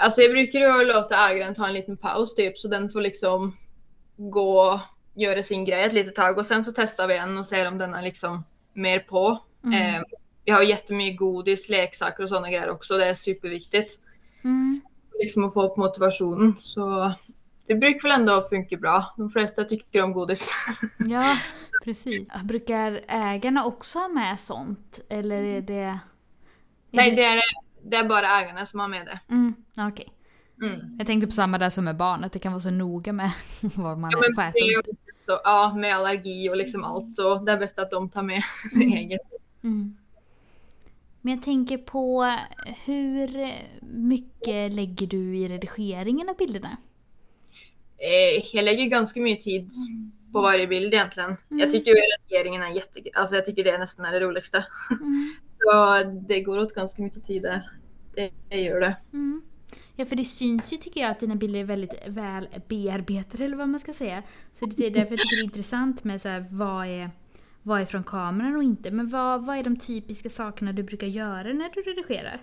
Alltså 0.00 0.20
jag 0.20 0.30
brukar 0.30 0.60
ju 0.60 0.84
låta 0.84 1.30
ägaren 1.30 1.54
ta 1.54 1.66
en 1.66 1.74
liten 1.74 1.96
paus 1.96 2.34
typ 2.34 2.58
så 2.58 2.68
den 2.68 2.90
får 2.90 3.00
liksom 3.00 3.56
gå 4.16 4.60
och 4.60 4.80
göra 5.14 5.42
sin 5.42 5.64
grej 5.64 5.84
ett 5.84 5.92
litet 5.92 6.14
tag 6.14 6.38
och 6.38 6.46
sen 6.46 6.64
så 6.64 6.72
testar 6.76 7.06
vi 7.06 7.14
igen 7.14 7.38
och 7.38 7.46
ser 7.46 7.68
om 7.68 7.78
den 7.78 7.94
är 7.94 8.02
liksom 8.02 8.44
mer 8.72 8.98
på. 8.98 9.38
Mm. 9.64 9.94
Eh, 9.94 10.02
vi 10.44 10.52
har 10.52 10.62
jättemycket 10.62 11.18
godis, 11.18 11.68
leksaker 11.68 12.22
och 12.22 12.28
sådana 12.28 12.50
grejer 12.50 12.70
också. 12.70 12.96
Det 12.96 13.08
är 13.08 13.14
superviktigt. 13.14 13.98
Mm. 14.44 14.80
Liksom 15.20 15.44
att 15.44 15.54
få 15.54 15.62
upp 15.62 15.76
motivationen. 15.76 16.54
Så 16.60 17.12
det 17.66 17.74
brukar 17.74 18.08
väl 18.08 18.20
ändå 18.20 18.46
funka 18.50 18.76
bra. 18.76 19.14
De 19.16 19.30
flesta 19.30 19.64
tycker 19.64 20.02
om 20.02 20.12
godis. 20.12 20.50
Ja, 20.98 21.36
precis. 21.84 22.28
Brukar 22.44 23.00
ägarna 23.08 23.64
också 23.64 23.98
ha 23.98 24.08
med 24.08 24.40
sånt? 24.40 25.00
Eller 25.08 25.42
är 25.42 25.60
det... 25.60 25.74
Är 25.74 25.98
Nej, 26.90 27.10
det 27.10 27.24
är, 27.24 27.42
det 27.84 27.96
är 27.96 28.08
bara 28.08 28.40
ägarna 28.40 28.66
som 28.66 28.80
har 28.80 28.88
med 28.88 29.06
det. 29.06 29.20
Mm, 29.34 29.54
okej. 29.88 30.08
Mm. 30.62 30.96
Jag 30.98 31.06
tänkte 31.06 31.26
på 31.26 31.32
samma 31.32 31.58
där 31.58 31.70
som 31.70 31.84
med 31.84 31.96
barn, 31.96 32.24
att 32.24 32.32
det 32.32 32.38
kan 32.38 32.52
vara 32.52 32.60
så 32.60 32.70
noga 32.70 33.12
med 33.12 33.30
vad 33.60 33.98
man 33.98 34.10
Ja, 34.10 34.18
får 34.34 34.42
äta. 34.42 34.52
så, 35.26 35.40
ja, 35.44 35.74
med 35.76 35.94
allergi 35.96 36.50
och 36.50 36.56
liksom 36.56 36.84
allt 36.84 37.14
så 37.14 37.34
det 37.34 37.52
är 37.52 37.58
bäst 37.58 37.78
att 37.78 37.90
de 37.90 38.08
tar 38.08 38.22
med 38.22 38.42
eget. 38.94 39.20
Mm. 39.62 39.96
Men 41.20 41.34
jag 41.34 41.42
tänker 41.42 41.78
på 41.78 42.34
hur 42.84 43.50
mycket 43.80 44.72
lägger 44.72 45.06
du 45.06 45.36
i 45.38 45.48
redigeringen 45.48 46.28
av 46.28 46.36
bilderna? 46.36 46.76
Eh, 47.98 48.46
jag 48.56 48.64
lägger 48.64 48.86
ganska 48.86 49.20
mycket 49.20 49.44
tid 49.44 49.70
på 50.32 50.40
varje 50.40 50.66
bild 50.66 50.94
egentligen. 50.94 51.36
Mm. 51.50 51.60
Jag 51.60 51.70
tycker 51.70 51.90
ju 51.90 51.96
redigeringen 51.96 52.62
är 52.62 52.70
jätte... 52.74 53.00
Alltså 53.14 53.36
jag 53.36 53.46
tycker 53.46 53.64
det 53.64 53.78
nästan 53.78 54.04
är 54.06 54.12
det 54.12 54.20
roligaste. 54.20 54.66
Så 55.60 56.02
det 56.28 56.40
går 56.40 56.58
åt 56.58 56.74
ganska 56.74 57.02
mycket 57.02 57.24
tid 57.24 57.42
där. 57.42 57.70
Det, 58.14 58.30
det 58.48 58.60
gör 58.60 58.80
det. 58.80 58.96
Mm. 59.12 59.42
Ja, 59.96 60.06
för 60.06 60.16
det 60.16 60.24
syns 60.24 60.72
ju 60.72 60.76
tycker 60.76 61.00
jag 61.00 61.10
att 61.10 61.20
dina 61.20 61.34
bilder 61.34 61.60
är 61.60 61.64
väldigt 61.64 61.94
väl 62.06 62.48
bearbetade 62.68 63.44
eller 63.44 63.56
vad 63.56 63.68
man 63.68 63.80
ska 63.80 63.92
säga. 63.92 64.22
Så 64.54 64.66
det 64.66 64.86
är 64.86 64.90
därför 64.90 65.12
jag 65.12 65.20
tycker 65.20 65.36
det 65.36 65.42
är 65.42 65.44
intressant 65.44 66.04
med 66.04 66.20
så 66.20 66.28
här, 66.28 66.46
vad 66.50 66.86
är 66.86 67.10
vad 67.62 67.80
är 67.80 67.84
från 67.84 68.04
kameran 68.04 68.56
och 68.56 68.62
inte. 68.62 68.90
Men 68.90 69.08
vad, 69.08 69.46
vad 69.46 69.58
är 69.58 69.62
de 69.62 69.78
typiska 69.78 70.30
sakerna 70.30 70.72
du 70.72 70.82
brukar 70.82 71.06
göra 71.06 71.52
när 71.52 71.70
du 71.74 71.82
redigerar? 71.82 72.42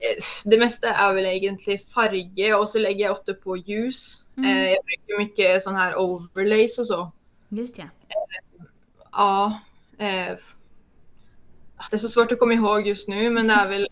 Eh, 0.00 0.22
Det 0.44 0.58
mesta 0.58 0.88
är 0.88 1.14
väl 1.14 1.24
egentligen 1.26 1.78
färger 1.78 2.58
och 2.58 2.68
så 2.68 2.78
lägger 2.78 3.04
jag 3.04 3.12
ofta 3.12 3.34
på 3.34 3.56
ljus. 3.56 4.24
Mm. 4.36 4.50
Eh, 4.50 4.68
jag 4.68 4.84
brukar 4.84 5.18
mycket 5.18 5.62
sån 5.62 5.74
här 5.74 5.98
overlays 5.98 6.78
och 6.78 6.86
så. 6.86 7.12
Just 7.48 7.78
ja. 7.78 7.84
Ja. 9.12 9.60
Det 11.90 11.96
är 11.96 11.98
så 11.98 12.08
svårt 12.08 12.32
att 12.32 12.38
komma 12.38 12.52
ihåg 12.52 12.86
just 12.86 13.08
nu 13.08 13.30
men 13.30 13.46
det 13.46 13.54
är 13.54 13.68
väl 13.68 13.88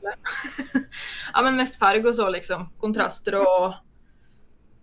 ja, 1.33 1.43
men 1.43 1.57
mest 1.57 1.79
färg 1.79 2.07
och 2.07 2.15
så 2.15 2.31
liksom. 2.31 2.69
Kontraster 2.81 3.35
och 3.35 3.75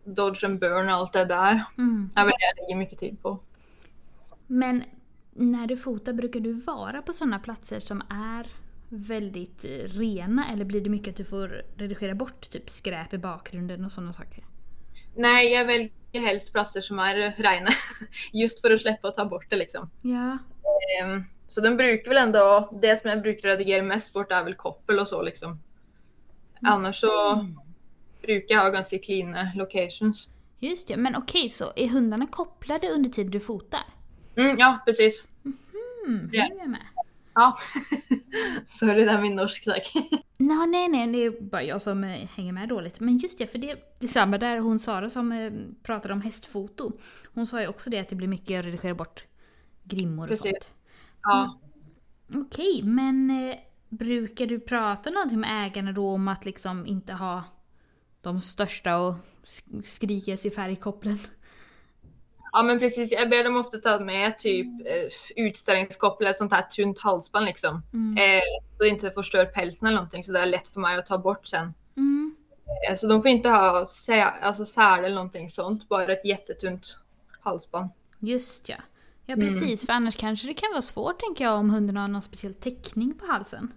dodge 0.04 0.44
and 0.44 0.60
burn 0.60 0.88
och 0.88 0.94
allt 0.94 1.14
det 1.14 1.26
där. 1.26 1.66
Mm. 1.78 2.10
Det 2.14 2.20
är 2.20 2.24
väl 2.24 2.32
det 2.32 2.46
jag 2.56 2.64
lägger 2.64 2.80
mycket 2.80 3.00
tid 3.00 3.22
på. 3.22 3.40
Men 4.48 4.84
när 5.34 5.68
du 5.68 5.78
fotar, 5.78 6.14
brukar 6.14 6.40
du 6.40 6.54
vara 6.54 7.02
på 7.02 7.14
sådana 7.14 7.40
platser 7.40 7.80
som 7.80 8.02
är 8.10 8.48
väldigt 8.90 9.66
rena 9.86 10.52
eller 10.52 10.66
blir 10.66 10.82
det 10.82 10.90
mycket 10.90 11.10
att 11.10 11.18
du 11.18 11.26
får 11.26 11.64
redigera 11.78 12.16
bort 12.16 12.50
typ 12.50 12.70
skräp 12.70 13.14
i 13.14 13.18
bakgrunden 13.18 13.86
och 13.86 13.92
sådana 13.92 14.14
saker? 14.14 14.46
Nej, 15.16 15.54
jag 15.54 15.66
väljer 15.66 15.92
helst 16.14 16.52
platser 16.52 16.82
som 16.82 17.00
är 17.00 17.16
rena. 17.38 17.70
Just 18.34 18.62
för 18.62 18.72
att 18.72 18.82
släppa 18.82 19.08
och 19.08 19.16
ta 19.16 19.26
bort 19.26 19.46
det 19.50 19.56
liksom. 19.56 19.90
Ja. 20.02 20.38
Ehm, 21.02 21.24
Så 21.54 21.62
den 21.62 21.78
brukar 21.78 22.10
väl 22.10 22.18
ändå, 22.18 22.70
det 22.82 23.02
som 23.02 23.10
jag 23.10 23.22
brukar 23.22 23.50
redigera 23.50 23.84
mest 23.84 24.14
bort 24.14 24.32
är 24.32 24.44
väl 24.44 24.56
koppel 24.56 25.00
och 25.00 25.08
så 25.08 25.22
liksom. 25.22 25.60
Annars 26.62 27.00
så 27.00 27.46
brukar 28.22 28.56
jag 28.56 28.62
ha 28.62 28.70
ganska 28.70 29.00
clean 29.00 29.36
locations. 29.56 30.28
Just 30.60 30.88
det, 30.88 30.98
men 30.98 31.16
okej 31.16 31.50
så 31.50 31.74
är 31.76 31.88
hundarna 31.88 32.28
kopplade 32.28 32.90
under 32.90 33.10
tiden 33.10 33.32
du 33.32 33.40
fotar? 33.40 33.84
Mm, 34.36 34.56
ja, 34.60 34.80
precis. 34.86 35.28
Mm, 35.44 36.30
nu 36.32 36.38
är 36.38 36.60
jag 36.60 36.70
med. 36.70 36.82
Ja. 37.34 37.58
Sorry, 38.80 39.06
det 39.06 39.12
är 39.12 39.22
min 39.22 39.36
norsk 39.36 39.64
tack. 39.66 39.94
Nå, 40.38 40.66
nej, 40.66 40.88
nej, 40.88 41.08
det 41.08 41.18
är 41.18 41.42
bara 41.42 41.64
jag 41.64 41.82
som 41.82 42.04
eh, 42.04 42.28
hänger 42.36 42.54
med 42.54 42.70
dåligt. 42.70 43.00
Men 43.00 43.18
just 43.18 43.38
det, 43.38 43.48
för 43.48 43.60
det, 43.60 43.68
det 44.00 44.06
är 44.06 44.08
samma 44.08 44.38
där 44.38 44.58
hon 44.58 44.80
Sara 44.80 45.10
som 45.10 45.32
eh, 45.32 45.52
pratade 45.84 46.14
om 46.14 46.22
hästfoto. 46.22 46.92
Hon 47.34 47.48
sa 47.48 47.62
ju 47.62 47.68
också 47.68 47.90
det 47.90 48.00
att 48.00 48.10
det 48.10 48.16
blir 48.16 48.28
mycket 48.28 48.60
att 48.60 48.66
redigera 48.66 48.94
bort 48.96 49.24
grimmor 49.84 50.24
och 50.24 50.30
Precis. 50.30 50.52
sånt. 50.52 50.72
Ja. 51.24 51.60
Okej, 52.36 52.82
men 52.84 53.30
eh, 53.50 53.56
brukar 53.90 54.46
du 54.46 54.60
prata 54.60 55.10
någonting 55.10 55.40
med 55.40 55.66
ägarna 55.68 55.92
då 55.92 56.10
om 56.10 56.28
att 56.28 56.46
liksom 56.46 56.86
inte 56.86 57.14
ha 57.14 57.44
de 58.22 58.42
största 58.42 58.98
och 58.98 59.16
sk- 59.46 59.84
skrikigaste 59.86 60.50
färgkopplen? 60.50 61.20
ja, 62.52 62.64
men 62.64 62.80
precis. 62.80 63.12
Jag 63.12 63.30
ber 63.30 63.44
dem 63.44 63.56
ofta 63.58 63.78
ta 63.78 64.00
med 64.00 64.38
typ 64.38 64.68
eh, 64.88 65.44
utställningskoppel, 65.46 66.28
ett 66.28 66.38
sånt 66.38 66.52
här 66.54 66.62
tunt 66.62 67.00
halsband 67.00 67.46
liksom. 67.46 67.82
Mm. 67.94 68.18
Eh, 68.18 68.44
så 68.78 68.84
det 68.84 68.90
inte 68.90 69.12
förstör 69.12 69.46
pälsen 69.46 69.88
eller 69.88 69.96
någonting, 69.96 70.24
så 70.24 70.32
det 70.32 70.40
är 70.40 70.46
lätt 70.46 70.68
för 70.68 70.80
mig 70.80 70.98
att 70.98 71.06
ta 71.06 71.18
bort 71.18 71.48
sen. 71.48 71.74
Mm. 71.98 72.36
Eh, 72.90 72.96
så 72.96 73.08
de 73.08 73.22
får 73.22 73.32
inte 73.32 73.50
ha 73.50 73.86
sä- 73.86 74.40
alltså 74.42 74.66
säl 74.66 75.04
eller 75.06 75.16
någonting 75.16 75.50
sånt, 75.50 75.90
bara 75.90 76.14
ett 76.14 76.26
jättetunt 76.26 76.98
halsband. 77.42 77.90
Just 78.20 78.70
ja. 78.70 78.76
Ja 79.26 79.34
Mm. 79.34 79.48
precis, 79.48 79.86
för 79.86 79.94
annars 79.94 80.16
kanske 80.16 80.48
det 80.48 80.54
kan 80.54 80.72
vara 80.72 80.82
svårt 80.82 81.20
tänker 81.20 81.44
jag 81.44 81.60
om 81.60 81.70
hunden 81.70 81.98
har 81.98 82.08
någon 82.08 82.22
speciell 82.22 82.54
teckning 82.54 83.14
på 83.14 83.26
halsen. 83.26 83.74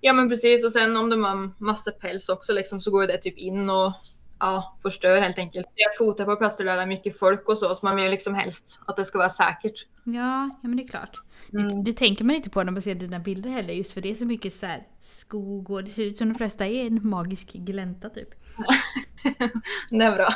Ja 0.00 0.12
men 0.12 0.28
precis 0.28 0.64
och 0.64 0.72
sen 0.72 0.96
om 0.96 1.10
de 1.10 1.24
har 1.24 1.50
massa 1.64 1.90
päls 1.90 2.28
också 2.28 2.52
liksom 2.52 2.80
så 2.80 2.90
går 2.90 3.06
det 3.06 3.18
typ 3.18 3.38
in 3.38 3.70
och 3.70 3.92
ja, 4.38 4.76
förstör 4.82 5.20
helt 5.20 5.38
enkelt. 5.38 5.66
Jag 5.74 5.96
fotar 5.96 6.24
på 6.24 6.36
platser 6.36 6.64
där 6.64 6.76
det 6.76 6.82
är 6.82 6.86
mycket 6.86 7.18
folk 7.18 7.48
och 7.48 7.58
så 7.58 7.74
så 7.74 7.86
man 7.86 7.96
vill 7.96 8.04
ju 8.04 8.10
liksom 8.10 8.34
helst 8.34 8.80
att 8.86 8.96
det 8.96 9.04
ska 9.04 9.18
vara 9.18 9.30
säkert. 9.30 9.86
Ja, 10.04 10.50
ja 10.62 10.68
men 10.68 10.76
det 10.76 10.82
är 10.82 10.88
klart. 10.88 11.20
Mm. 11.52 11.68
Det, 11.68 11.90
det 11.92 11.98
tänker 11.98 12.24
man 12.24 12.36
inte 12.36 12.50
på 12.50 12.62
när 12.62 12.72
man 12.72 12.82
ser 12.82 12.94
dina 12.94 13.18
bilder 13.18 13.50
heller 13.50 13.74
just 13.74 13.92
för 13.92 14.00
det 14.00 14.10
är 14.10 14.14
så 14.14 14.26
mycket 14.26 14.52
så 14.52 14.66
här 14.66 14.86
skog 15.00 15.70
och 15.70 15.84
det 15.84 15.90
ser 15.90 16.04
ut 16.04 16.18
som 16.18 16.28
de 16.28 16.34
flesta 16.34 16.66
är 16.66 16.86
en 16.86 17.08
magisk 17.08 17.52
glänta 17.52 18.08
typ. 18.10 18.28
det 19.90 20.04
är 20.04 20.14
bra. 20.14 20.28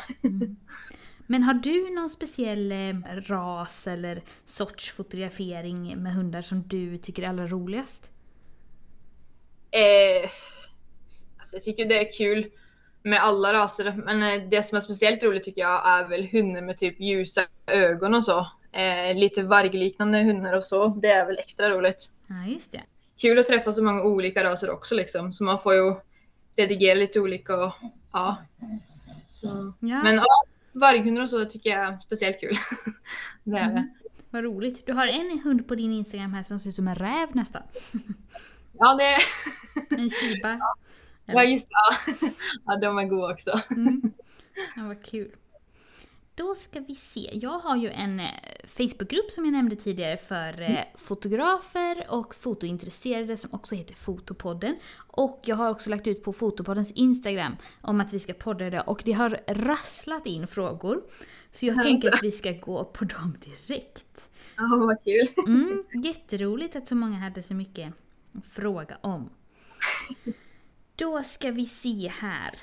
Men 1.27 1.43
har 1.43 1.55
du 1.55 1.95
någon 1.95 2.11
speciell 2.11 2.73
eh, 2.73 2.95
ras 3.29 3.87
eller 3.87 4.23
sorts 4.45 4.91
fotografering 4.91 6.03
med 6.03 6.12
hundar 6.12 6.43
som 6.43 6.62
du 6.62 6.99
tycker 6.99 7.23
är 7.23 7.29
allra 7.29 7.47
roligast? 7.47 8.11
Eh, 9.71 10.31
alltså 11.39 11.57
jag 11.57 11.62
tycker 11.62 11.89
det 11.89 12.09
är 12.09 12.12
kul 12.12 12.51
med 13.03 13.23
alla 13.23 13.53
raser, 13.53 14.03
men 14.05 14.23
eh, 14.23 14.49
det 14.49 14.62
som 14.62 14.77
är 14.77 14.81
speciellt 14.81 15.23
roligt 15.23 15.45
tycker 15.45 15.61
jag 15.61 15.89
är 15.89 16.09
väl 16.09 16.27
hundar 16.27 16.62
med 16.62 16.77
typ 16.77 17.01
ljusa 17.01 17.43
ögon 17.67 18.15
och 18.15 18.25
så. 18.25 18.47
Eh, 18.73 19.15
lite 19.15 19.43
vargliknande 19.43 20.23
hundar 20.23 20.53
och 20.53 20.65
så. 20.65 20.89
Det 20.89 21.09
är 21.09 21.27
väl 21.27 21.39
extra 21.39 21.71
roligt. 21.71 22.11
Ja, 22.27 22.53
just 22.53 22.73
det. 22.73 22.83
Kul 23.17 23.39
att 23.39 23.47
träffa 23.47 23.73
så 23.73 23.83
många 23.83 24.03
olika 24.03 24.45
raser 24.45 24.71
också 24.71 24.95
liksom, 24.95 25.33
så 25.33 25.45
man 25.45 25.61
får 25.61 25.75
ju 25.75 25.95
redigera 26.57 26.95
lite 26.95 27.21
olika 27.21 27.57
och 27.57 27.73
ja. 28.12 28.37
Så. 29.31 29.73
Ja. 29.81 30.03
Men 30.03 30.15
ja, 30.15 30.25
varghundar 30.77 31.23
och 31.23 31.31
så 31.31 31.39
det 31.39 31.51
tycker 31.51 31.71
jag 31.71 31.89
är 31.89 31.99
speciellt 31.99 32.41
kul. 32.41 32.55
det 33.45 33.59
är 33.59 33.65
det. 33.65 33.71
Mm. 33.71 33.91
Vad 34.31 34.45
roligt. 34.45 34.87
Du 34.87 34.93
har 34.93 35.07
en 35.07 35.41
hund 35.45 35.69
på 35.69 35.75
din 35.75 35.93
Instagram 35.93 36.35
här 36.35 36.43
som 36.43 36.59
ser 36.61 36.69
ut 36.69 36.75
som 36.75 36.89
en 36.89 36.95
räv 36.95 37.29
nästan. 37.37 37.62
Ja, 38.79 38.95
det 38.95 39.17
En 39.99 40.11
shiba. 40.11 40.61
ja, 41.27 41.45
just 41.45 41.69
ja. 41.71 42.15
ja, 42.67 42.77
de 42.77 42.99
är 42.99 43.05
goda 43.05 43.33
också. 43.33 43.61
Mm. 43.71 44.12
Ja, 44.77 44.83
vad 44.87 45.03
kul. 45.03 45.31
Då 46.37 46.55
ska 46.55 46.81
vi 46.81 46.94
se. 46.94 47.31
Jag 47.33 47.59
har 47.59 47.77
ju 47.77 47.90
en 47.90 48.20
eh, 48.20 48.27
Facebookgrupp 48.64 49.31
som 49.31 49.44
jag 49.44 49.53
nämnde 49.53 49.77
tidigare 49.77 50.16
för 50.16 50.62
eh, 50.62 50.79
fotografer 50.94 52.07
och 52.09 52.35
fotointresserade 52.35 53.37
som 53.37 53.51
också 53.53 53.75
heter 53.75 53.94
Fotopodden. 53.94 54.77
Och 54.96 55.40
jag 55.44 55.57
har 55.57 55.70
också 55.70 55.90
lagt 55.90 56.07
ut 56.07 56.22
på 56.22 56.33
Fotopoddens 56.33 56.92
Instagram 56.92 57.57
om 57.81 58.01
att 58.01 58.12
vi 58.12 58.18
ska 58.18 58.33
podda 58.33 58.66
idag 58.66 58.83
och 58.87 59.03
det 59.05 59.12
har 59.12 59.40
rasslat 59.46 60.27
in 60.27 60.46
frågor. 60.46 61.03
Så 61.53 61.66
jag 61.66 61.83
tänker 61.83 62.14
att 62.14 62.22
vi 62.22 62.33
ska 62.33 62.53
gå 62.53 62.85
på 62.85 63.05
dem 63.05 63.37
direkt. 63.44 64.29
Ja, 64.57 64.77
vad 64.79 65.05
kul. 65.05 65.29
Mm, 65.46 65.85
jätteroligt 66.05 66.77
att 66.77 66.88
så 66.88 66.94
många 66.94 67.18
hade 67.18 67.42
så 67.42 67.55
mycket 67.55 67.92
att 68.33 68.44
fråga 68.44 68.99
om. 69.01 69.31
Då 70.96 71.22
ska 71.22 71.51
vi 71.51 71.66
se 71.66 72.09
här. 72.09 72.59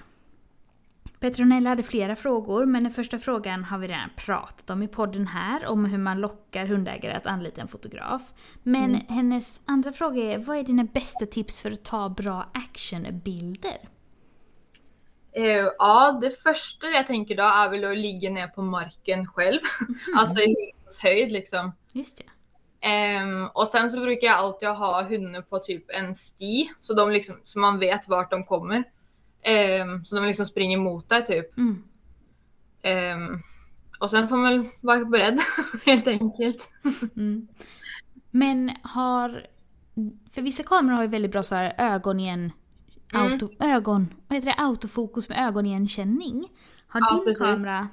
Petronella 1.24 1.70
hade 1.70 1.84
flera 1.84 2.16
frågor, 2.16 2.66
men 2.66 2.84
den 2.84 2.92
första 2.92 3.20
frågan 3.20 3.64
har 3.64 3.78
vi 3.78 3.88
redan 3.88 4.10
pratat 4.16 4.70
om 4.70 4.84
i 4.84 4.88
podden 4.88 5.28
här, 5.28 5.66
om 5.66 5.86
hur 5.86 5.98
man 5.98 6.22
lockar 6.22 6.66
hundägare 6.66 7.14
att 7.14 7.26
anlita 7.26 7.62
en 7.62 7.68
fotograf. 7.68 8.22
Men 8.64 8.96
hennes 8.96 9.62
andra 9.66 9.92
fråga 9.92 10.24
är, 10.24 10.38
vad 10.38 10.58
är 10.58 10.64
dina 10.64 10.84
bästa 10.84 11.26
tips 11.26 11.62
för 11.62 11.72
att 11.72 11.86
ta 11.86 12.10
bra 12.10 12.48
actionbilder? 12.54 13.78
Eh, 15.32 15.68
ja, 15.78 16.20
det 16.22 16.44
första 16.44 16.88
jag 16.88 17.08
tänker 17.08 17.38
då 17.38 17.44
är 17.44 17.70
väl 17.70 17.86
att 17.86 17.98
ligga 17.98 18.30
ner 18.30 18.48
på 18.48 18.62
marken 18.62 19.28
själv. 19.28 19.60
alltså 20.18 20.42
i 20.42 20.46
hundens 20.46 21.00
höjd 21.00 21.32
liksom. 21.32 21.72
Just 21.92 22.18
det. 22.18 22.24
Ehm, 22.88 23.48
och 23.48 23.68
sen 23.68 23.90
så 23.90 24.00
brukar 24.00 24.28
jag 24.28 24.36
alltid 24.36 24.70
ha 24.70 25.04
hundar 25.04 25.42
på 25.42 25.60
typ 25.60 25.86
en 25.90 26.16
sti 26.16 26.70
så, 26.80 26.94
de 26.94 27.12
liksom, 27.12 27.36
så 27.44 27.60
man 27.60 27.80
vet 27.80 28.08
vart 28.08 28.32
de 28.32 28.46
kommer. 28.46 28.84
Ehm, 29.44 30.06
så 30.06 30.16
de 30.16 30.26
liksom 30.26 30.46
springer 30.46 30.78
mot 30.78 31.10
dig 31.10 31.26
typ. 31.26 31.58
Mm. 31.58 31.84
Ehm, 32.82 33.42
och 34.00 34.10
sen 34.10 34.28
får 34.28 34.38
man 34.38 34.52
väl 34.52 34.70
vara 34.82 35.06
beredd 35.06 35.40
helt 35.86 36.08
enkelt. 36.08 36.70
Mm. 37.16 37.48
Men 38.32 38.72
har... 38.84 39.46
För 40.32 40.42
vissa 40.42 40.64
kameror 40.64 40.96
har 40.96 41.04
ju 41.04 41.10
väldigt 41.10 41.32
bra 41.32 41.44
så 41.44 41.56
här 41.56 41.76
ögon 41.78 42.20
igen... 42.20 42.52
Mm. 43.14 43.32
Auto, 43.32 43.50
ögon... 43.60 44.14
Vad 44.28 44.38
heter 44.38 44.50
det? 44.50 44.64
Autofokus 44.64 45.30
med 45.30 45.48
ögonigenkänning. 45.48 46.50
Har 46.88 47.02
Ja, 47.02 47.16
din 47.16 47.24
precis. 47.26 47.66
kamera 47.66 47.88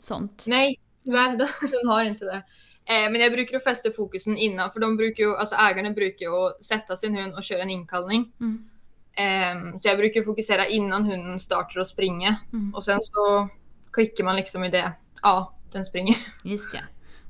sånt? 0.00 0.44
Nej, 0.46 0.80
tyvärr, 1.04 1.36
den 1.82 1.88
har 1.88 2.04
inte 2.04 2.24
det. 2.24 2.42
Eh, 2.86 3.10
men 3.10 3.20
jag 3.20 3.32
brukar 3.32 3.60
fästa 3.60 3.90
fokusen 3.96 4.36
innan 4.36 4.72
för 4.72 4.80
de 4.80 4.96
brukar 4.96 5.24
ju, 5.24 5.36
alltså 5.36 5.54
ägarna 5.54 5.90
brukar 5.90 6.26
ju 6.26 6.64
sätta 6.64 6.96
sin 6.96 7.14
hund 7.14 7.34
och 7.34 7.42
köra 7.42 7.62
en 7.62 7.70
inkallning. 7.70 8.32
Mm. 8.40 8.70
Ehm, 9.16 9.80
så 9.80 9.88
jag 9.88 9.98
brukar 9.98 10.22
fokusera 10.22 10.66
innan 10.66 11.04
hunden 11.04 11.40
startar 11.40 11.80
att 11.80 11.88
springa. 11.88 12.36
Mm. 12.52 12.74
Och 12.74 12.84
sen 12.84 12.98
så 13.02 13.48
klickar 13.92 14.24
man 14.24 14.36
liksom 14.36 14.64
i 14.64 14.70
det. 14.70 14.92
Ja, 15.22 15.54
den 15.72 15.84
springer. 15.84 16.16
Just 16.44 16.72
det. 16.72 16.84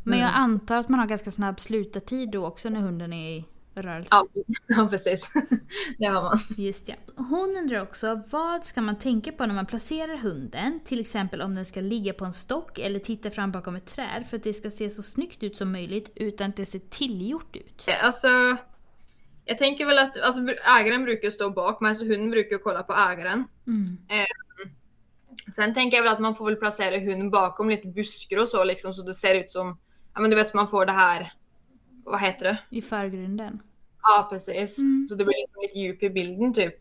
Men 0.06 0.18
jag 0.18 0.30
antar 0.34 0.76
att 0.76 0.88
man 0.88 1.00
har 1.00 1.06
ganska 1.06 1.30
snabb 1.30 1.60
slutartid 1.60 2.30
då 2.30 2.46
också 2.46 2.68
när 2.68 2.80
hunden 2.80 3.12
är 3.12 3.30
i 3.30 3.44
rörelse. 3.74 4.08
Ja, 4.10 4.26
ja 4.66 4.88
precis. 4.90 5.30
det 5.98 6.06
har 6.06 6.22
man. 6.22 6.38
Just 6.56 6.86
det. 6.86 6.96
Hon 7.16 7.56
undrar 7.56 7.82
också, 7.82 8.22
vad 8.30 8.64
ska 8.64 8.80
man 8.80 8.98
tänka 8.98 9.32
på 9.32 9.46
när 9.46 9.54
man 9.54 9.66
placerar 9.66 10.16
hunden? 10.16 10.80
Till 10.84 11.00
exempel 11.00 11.42
om 11.42 11.54
den 11.54 11.66
ska 11.66 11.80
ligga 11.80 12.12
på 12.12 12.24
en 12.24 12.32
stock 12.32 12.78
eller 12.78 12.98
titta 12.98 13.30
fram 13.30 13.52
bakom 13.52 13.76
ett 13.76 13.86
träd 13.86 14.26
för 14.30 14.36
att 14.36 14.42
det 14.42 14.54
ska 14.54 14.70
se 14.70 14.90
så 14.90 15.02
snyggt 15.02 15.42
ut 15.42 15.56
som 15.56 15.72
möjligt 15.72 16.12
utan 16.14 16.50
att 16.50 16.56
det 16.56 16.66
ser 16.66 16.78
tillgjort 16.78 17.56
ut. 17.56 17.84
Alltså, 18.02 18.28
jag 19.44 19.58
tänker 19.58 19.86
väl 19.86 19.98
att 19.98 20.20
alltså, 20.20 20.40
ägaren 20.80 21.04
brukar 21.04 21.30
stå 21.30 21.50
bak 21.50 21.80
men 21.80 21.88
alltså, 21.88 22.04
hunden 22.04 22.30
brukar 22.30 22.58
kolla 22.58 22.82
på 22.82 22.92
ägaren. 22.92 23.44
Mm. 23.66 23.98
Sen 25.54 25.74
tänker 25.74 25.96
jag 25.96 26.04
väl 26.04 26.12
att 26.12 26.20
man 26.20 26.34
får 26.34 26.44
väl 26.44 26.56
placera 26.56 26.98
hunden 26.98 27.30
bakom 27.30 27.70
lite 27.70 27.88
buskar 27.88 28.38
och 28.38 28.48
så 28.48 28.64
liksom 28.64 28.94
så 28.94 29.02
det 29.02 29.14
ser 29.14 29.34
ut 29.34 29.50
som, 29.50 29.78
ja 30.14 30.20
men 30.20 30.30
du 30.30 30.36
vet 30.36 30.48
så 30.48 30.56
man 30.56 30.68
får 30.68 30.86
det 30.86 30.92
här, 30.92 31.32
vad 32.04 32.20
heter 32.20 32.44
det? 32.44 32.76
I 32.76 32.82
förgrunden. 32.82 33.60
Ja 34.02 34.26
precis. 34.30 34.78
Mm. 34.78 35.06
Så 35.08 35.14
det 35.14 35.24
blir 35.24 35.40
liksom 35.40 35.62
lite 35.62 35.78
djup 35.78 36.02
i 36.02 36.10
bilden 36.10 36.54
typ. 36.54 36.74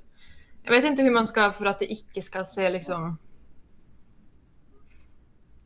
Jag 0.64 0.72
vet 0.72 0.86
inte 0.86 1.04
hur 1.04 1.12
man 1.12 1.28
ska 1.28 1.52
för 1.52 1.66
att 1.66 1.80
det 1.80 1.92
icke 1.92 2.22
ska 2.22 2.44
se 2.44 2.70
liksom... 2.70 3.18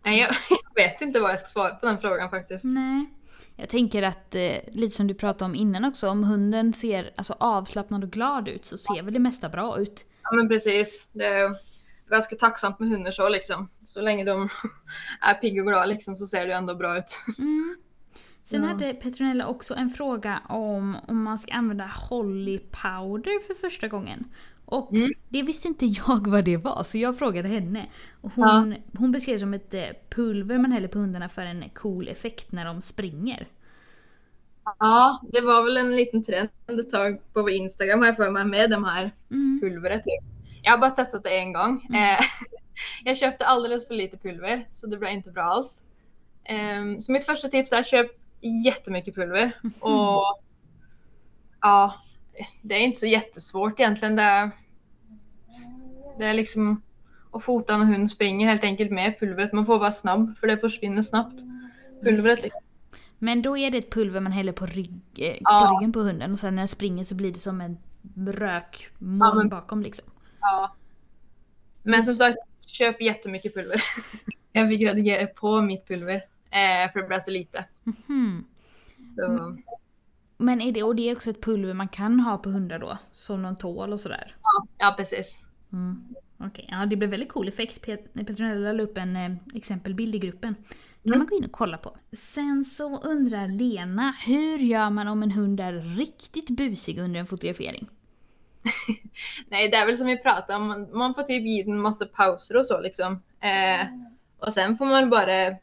Nej 0.04 0.20
jag, 0.20 0.30
jag 0.76 0.84
vet 0.84 1.02
inte 1.02 1.20
vad 1.20 1.32
jag 1.32 1.40
ska 1.40 1.48
svara 1.48 1.76
på 1.76 1.86
den 1.86 1.98
frågan 1.98 2.30
faktiskt. 2.30 2.66
Nej. 2.66 3.06
Jag 3.60 3.70
tänker 3.70 4.04
att, 4.04 4.36
eh, 4.36 4.58
lite 4.72 4.96
som 4.96 5.08
du 5.08 5.13
pratade 5.13 5.46
om 5.46 5.56
innan 5.56 5.86
också, 5.86 6.10
om 6.10 6.24
hunden 6.24 6.74
ser 6.74 7.13
alltså, 7.15 7.36
avslappnad 7.39 8.04
och 8.04 8.10
glad 8.12 8.48
ut 8.48 8.65
så 8.65 8.78
ser 8.78 9.04
väl 9.04 9.13
det 9.13 9.20
mesta 9.20 9.50
bra 9.50 9.80
ut. 9.80 10.06
Ja 10.24 10.36
men 10.36 10.48
precis. 10.50 11.08
Det 11.12 11.26
är 11.26 11.56
ganska 12.10 12.36
tacksamt 12.36 12.80
med 12.80 12.89
hundar 12.89 13.12
så 13.12 13.30
liksom. 13.30 13.70
Så 13.86 14.02
länge 14.02 14.26
de 14.26 14.50
är 15.22 15.34
pigga 15.34 15.62
och 15.62 15.67
glada 15.67 15.86
liksom 15.86 16.15
så 16.15 16.28
ser 16.28 16.48
det 16.48 16.54
ändå 16.54 16.76
bra 16.76 16.98
ut. 16.98 17.20
Mm. 17.39 17.78
Sen 18.43 18.63
Ja. 18.63 18.67
hade 18.70 18.93
Petronella 18.93 19.48
också 19.48 19.74
en 19.76 19.89
fråga 19.89 20.41
om 20.50 20.98
om 21.08 21.24
man 21.24 21.38
ska 21.38 21.54
använda 21.54 21.91
Holly 22.10 22.60
Powder 22.60 23.48
för 23.48 23.54
första 23.54 23.88
gången. 23.88 24.26
Och 24.70 24.94
Mm. 24.94 25.12
det 25.30 25.42
visste 25.44 25.68
inte 25.68 25.86
jag 26.08 26.28
vad 26.28 26.46
det 26.46 26.58
var, 26.58 26.84
så 26.84 26.98
jag 26.98 27.18
frågade 27.18 27.48
henne. 27.50 27.86
Och 28.22 28.32
hon, 28.36 28.76
hon 28.98 29.12
beskrev 29.12 29.36
det 29.36 29.40
som 29.40 29.54
ett 29.54 29.74
eh, 29.74 29.84
pulver 30.10 30.58
man 30.58 30.72
häller 30.72 30.88
på 30.88 31.00
hundarna 31.00 31.30
för 31.30 31.42
en 31.42 31.70
cool 31.70 32.08
effekt 32.08 32.52
när 32.52 32.66
de 32.66 32.82
springer. 32.82 33.48
Ja, 34.80 35.22
det 35.32 35.42
var 35.42 35.64
väl 35.64 35.78
en 35.78 35.96
liten 35.96 36.24
trend 36.24 36.50
ett 36.68 36.90
tag 36.92 37.22
på 37.34 37.50
Instagram 37.50 38.04
jag 38.04 38.16
för 38.16 38.32
mig 38.32 38.46
med 38.46 38.70
de 38.72 38.84
här 38.84 39.12
Mm. 39.32 39.60
pulvret. 39.62 40.04
Typ. 40.04 40.24
Jag 40.64 40.72
har 40.72 40.78
bara 40.78 40.92
testat 40.92 41.24
det 41.24 41.38
en 41.38 41.54
gång. 41.54 41.86
Eh, 41.96 42.20
jag 43.04 43.18
köpte 43.18 43.46
alldeles 43.46 43.88
för 43.88 43.94
lite 43.94 44.18
pulver 44.18 44.68
så 44.72 44.88
det 44.88 44.98
blev 44.98 45.12
inte 45.12 45.32
bra 45.32 45.44
alls. 45.44 45.84
Ehm, 46.44 47.02
så 47.02 47.12
mitt 47.12 47.26
första 47.26 47.48
tips 47.48 47.72
är 47.72 47.84
köp 47.84 48.12
jättemycket 48.66 49.16
pulver. 49.16 49.52
Och 49.80 50.40
ja, 51.62 51.94
det 52.62 52.76
är 52.76 52.80
inte 52.80 53.00
så 53.00 53.08
jättesvårt 53.08 53.80
egentligen. 53.80 54.15
Det 54.15 54.21
är, 54.21 54.52
det 56.19 56.26
är 56.26 56.34
liksom 56.34 56.82
att 57.32 57.43
fota 57.43 57.78
när 57.78 57.86
hund 57.86 58.12
springer 58.12 58.47
helt 58.47 58.63
enkelt 58.63 58.91
med 58.91 59.19
pulvret. 59.19 59.54
Man 59.54 59.65
får 59.65 59.80
vara 59.80 59.91
snabb 59.91 60.38
för 60.38 60.47
det 60.47 60.58
försvinner 60.58 61.02
snabbt. 61.02 61.41
Pulvret 62.04 62.41
liksom. 62.43 62.62
Men 63.19 63.41
då 63.41 63.58
är 63.58 63.71
det 63.71 63.78
ett 63.78 63.91
pulver 63.91 64.19
man 64.19 64.32
häller 64.32 64.52
på, 64.52 64.65
rygg, 64.65 65.00
eh, 65.17 65.38
Ja. 65.41 65.67
på 65.69 65.78
ryggen 65.80 65.91
på 65.93 66.00
hunden 66.00 66.32
och 66.32 66.39
sen 66.39 66.56
när 66.56 66.62
den 66.62 66.67
springer 66.67 67.04
så 67.04 67.15
blir 67.15 67.34
det 67.34 67.39
som 67.39 67.62
en 67.62 67.78
rökmoln 68.28 69.19
Ja, 69.19 69.34
men- 69.36 69.50
bakom 69.50 69.82
liksom. 69.82 70.06
Ja. 70.41 70.76
Men 71.84 72.04
som 72.04 72.15
sagt, 72.15 72.38
köp 72.67 73.02
jättemycket 73.02 73.54
pulver. 73.54 73.82
jag 74.52 74.69
fick 74.69 74.84
redigera 74.84 75.28
på 75.28 75.62
mitt 75.62 75.88
pulver. 75.88 76.15
Eh, 76.50 76.91
för 76.93 77.02
det 77.02 77.08
blev 77.08 77.19
så 77.19 77.32
lite. 77.32 77.65
Mhm. 77.84 78.45
Så, 79.15 79.58
Men 80.38 80.62
är 80.62 80.71
det, 80.71 80.84
och 80.84 80.95
det 80.95 81.10
är 81.10 81.15
också 81.15 81.30
ett 81.30 81.41
pulver 81.41 81.73
man 81.73 81.88
kan 81.88 82.19
ha 82.19 82.38
på 82.38 82.50
hundar 82.50 82.80
då? 82.80 82.97
Som 83.12 83.41
de 83.43 83.56
tål 83.56 83.93
och 83.93 84.00
sådär? 84.00 84.36
ja, 84.43 84.67
ja, 84.78 84.93
precis. 84.97 85.38
Mm. 85.73 86.04
Okej, 86.39 86.67
ja 86.71 86.86
det 86.86 86.95
blev 86.95 87.10
väldigt 87.10 87.30
cool 87.32 87.47
effekt. 87.47 87.86
Pet- 87.86 88.26
Petronella 88.26 88.73
la 88.73 88.84
upp 88.84 88.97
en 88.97 89.15
eh, 89.15 89.32
exempelbild 89.56 90.15
i 90.15 90.19
gruppen. 90.19 90.56
kan 90.56 90.65
Mm. 91.13 91.19
man 91.19 91.28
gå 91.28 91.36
in 91.38 91.45
och 91.45 91.52
kolla 91.52 91.78
på. 91.78 91.97
Sen 92.12 92.65
så 92.65 92.97
undrar 93.02 93.47
Lena, 93.47 94.13
hur 94.26 94.58
gör 94.60 94.89
man 94.89 95.08
om 95.08 95.23
en 95.23 95.32
hund 95.32 95.60
är 95.60 95.73
riktigt 95.73 96.50
busig 96.50 97.00
under 97.00 97.19
en 97.19 97.26
fotografering? 97.26 97.88
Nej, 99.50 99.69
det 99.69 99.76
är 99.78 99.86
väl 99.86 99.97
som 99.97 100.08
vi 100.08 100.17
pratade 100.17 100.56
om. 100.60 100.67
Man, 100.67 100.97
man 100.97 101.13
får 101.13 101.23
typ 101.23 101.43
ge 101.47 101.63
den 101.63 101.80
massa 101.82 102.06
pauser 102.06 102.58
och 102.58 102.65
så 102.65 102.82
liksom. 102.82 103.13
Eh, 103.39 103.88
och 104.39 104.54
sen 104.54 104.78
får 104.78 104.86
man 104.86 105.10
bara 105.10 105.56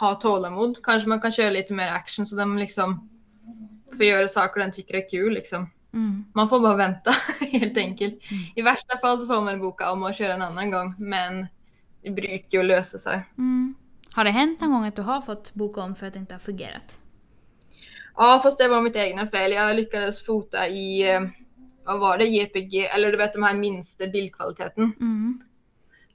ha 0.00 0.14
tålamod. 0.14 0.82
Kanske 0.82 1.08
man 1.08 1.20
kan 1.20 1.32
köra 1.32 1.50
lite 1.50 1.72
mer 1.72 1.88
action 1.88 2.26
så 2.26 2.36
de 2.36 2.58
liksom 2.58 3.08
får 3.96 4.06
göra 4.06 4.28
saker 4.28 4.60
den 4.60 4.72
tycker 4.72 4.94
är 4.94 5.10
kul 5.10 5.32
liksom. 5.32 5.70
Mm. 5.94 6.24
Man 6.34 6.48
får 6.48 6.60
bara 6.60 6.76
vänta 6.76 7.10
helt 7.52 7.76
enkelt. 7.76 8.18
I 8.54 8.62
värsta 8.62 8.98
fall 8.98 9.20
så 9.20 9.26
får 9.26 9.40
man 9.40 9.60
boka 9.60 9.92
om 9.92 10.02
och 10.02 10.14
köra 10.14 10.34
en 10.34 10.42
annan 10.42 10.70
gång. 10.70 10.94
Men 10.98 11.46
det 12.02 12.10
brukar 12.10 12.58
ju 12.58 12.62
lösa 12.62 12.98
sig. 12.98 13.22
Mm. 13.38 13.74
Har 14.14 14.24
det 14.24 14.30
hänt 14.30 14.60
någon 14.60 14.72
gång 14.72 14.84
att 14.84 14.96
du 14.96 15.02
har 15.02 15.20
fått 15.20 15.54
boka 15.54 15.80
om 15.80 15.94
för 15.94 16.06
att 16.06 16.12
det 16.12 16.18
inte 16.18 16.34
har 16.34 16.38
fungerat? 16.38 16.98
Ja, 18.16 18.40
fast 18.42 18.58
det 18.58 18.68
var 18.68 18.80
mitt 18.82 18.96
egna 18.96 19.26
fel. 19.26 19.52
Jag 19.52 19.76
lyckades 19.76 20.26
fota 20.26 20.68
i, 20.68 21.10
eh, 21.12 21.20
vad 21.84 22.00
var 22.00 22.18
det, 22.18 22.24
JPG, 22.24 22.86
eller 22.86 23.10
du 23.10 23.16
vet 23.16 23.32
de 23.32 23.42
här 23.42 23.54
minsta 23.54 24.06
bildkvaliteten. 24.06 24.92
Mm. 25.00 25.40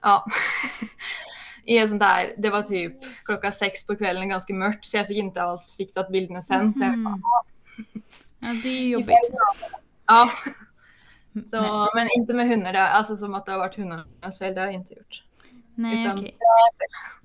Ja. 0.02 0.26
I 1.66 1.78
en 1.78 1.88
sån 1.88 2.00
där, 2.00 2.34
det 2.38 2.50
var 2.50 2.62
typ 2.62 2.94
klockan 3.26 3.52
sex 3.52 3.86
på 3.86 3.96
kvällen, 3.96 4.30
ganska 4.30 4.54
mörkt, 4.54 4.86
så 4.86 4.98
jag 4.98 5.08
fick 5.08 5.18
inte 5.18 5.42
alls 5.44 5.76
fixat 5.78 6.10
bilderna 6.12 6.42
sen. 6.42 6.74
Så 6.74 6.84
jag, 6.84 6.94
Mm. 6.94 7.22
Ja, 8.40 8.48
det 8.64 8.70
är 8.70 8.88
jobbigt. 8.88 9.18
ja, 10.06 10.32
Nej, 11.32 11.46
så, 11.46 11.90
men 11.96 12.10
inte 12.18 12.34
med 12.34 12.48
hundar, 12.48 12.74
alltså 12.74 13.18
som 13.18 13.34
att 13.34 13.46
det 13.46 13.52
har 13.52 13.60
varit 13.60 13.76
hundarnas 13.76 14.40
fel, 14.40 14.56
det 14.56 14.62
har 14.62 14.68
jag 14.68 14.76
inte 14.76 14.94
gjort. 14.94 15.24
Nej 15.76 16.06
utan- 16.06 16.18
okej. 16.18 16.38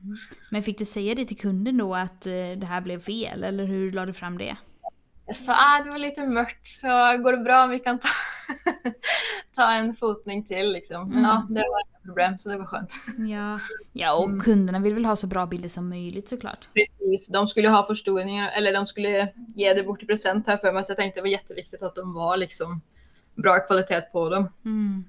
Mm. 0.02 0.16
Men 0.50 0.62
fick 0.62 0.78
du 0.78 0.84
säga 0.84 1.14
det 1.14 1.24
till 1.24 1.38
kunden 1.38 1.78
då 1.78 1.94
att 1.94 2.26
eh, 2.26 2.32
det 2.32 2.66
här 2.66 2.80
blev 2.80 3.02
fel 3.02 3.44
eller 3.44 3.64
hur 3.64 3.92
la 3.92 4.06
du 4.06 4.12
fram 4.12 4.38
det? 4.38 4.56
Jag 5.26 5.36
sa 5.36 5.52
ah, 5.52 5.84
det 5.84 5.90
var 5.90 5.98
lite 5.98 6.26
mörkt 6.26 6.68
så 6.68 6.88
går 7.18 7.32
det 7.32 7.38
bra 7.44 7.64
om 7.64 7.70
vi 7.70 7.78
kan 7.78 7.98
ta, 7.98 8.08
ta 9.56 9.72
en 9.72 9.94
fotning 9.94 10.44
till 10.44 10.72
liksom. 10.72 11.08
Men 11.08 11.18
Mm. 11.18 11.24
ja, 11.30 11.46
det 11.48 11.60
var 11.60 11.80
inga 11.88 11.98
problem 12.04 12.38
så 12.38 12.48
det 12.48 12.58
var 12.58 12.64
skönt. 12.64 12.90
Ja, 13.30 13.60
ja 13.92 14.14
och 14.18 14.24
Mm. 14.28 14.40
kunderna 14.40 14.78
vill 14.78 14.94
väl 14.94 15.04
ha 15.04 15.16
så 15.16 15.26
bra 15.26 15.46
bilder 15.46 15.68
som 15.68 15.88
möjligt 15.88 16.28
såklart. 16.28 16.68
Precis, 16.74 17.28
de 17.28 17.48
skulle 17.48 17.68
ha 17.68 17.86
förstoringar 17.86 18.50
eller 18.50 18.72
de 18.72 18.86
skulle 18.86 19.32
ge 19.54 19.74
det 19.74 19.82
bort 19.82 20.02
i 20.02 20.06
present 20.06 20.46
här 20.46 20.56
för 20.56 20.72
mig 20.72 20.84
så 20.84 20.90
jag 20.90 20.96
tänkte 20.98 21.18
det 21.20 21.22
var 21.22 21.28
jätteviktigt 21.28 21.82
att 21.82 21.94
de 21.94 22.14
var 22.14 22.36
liksom 22.36 22.80
bra 23.34 23.58
kvalitet 23.58 24.00
på 24.12 24.28
dem. 24.30 24.48
Mm. 24.64 25.04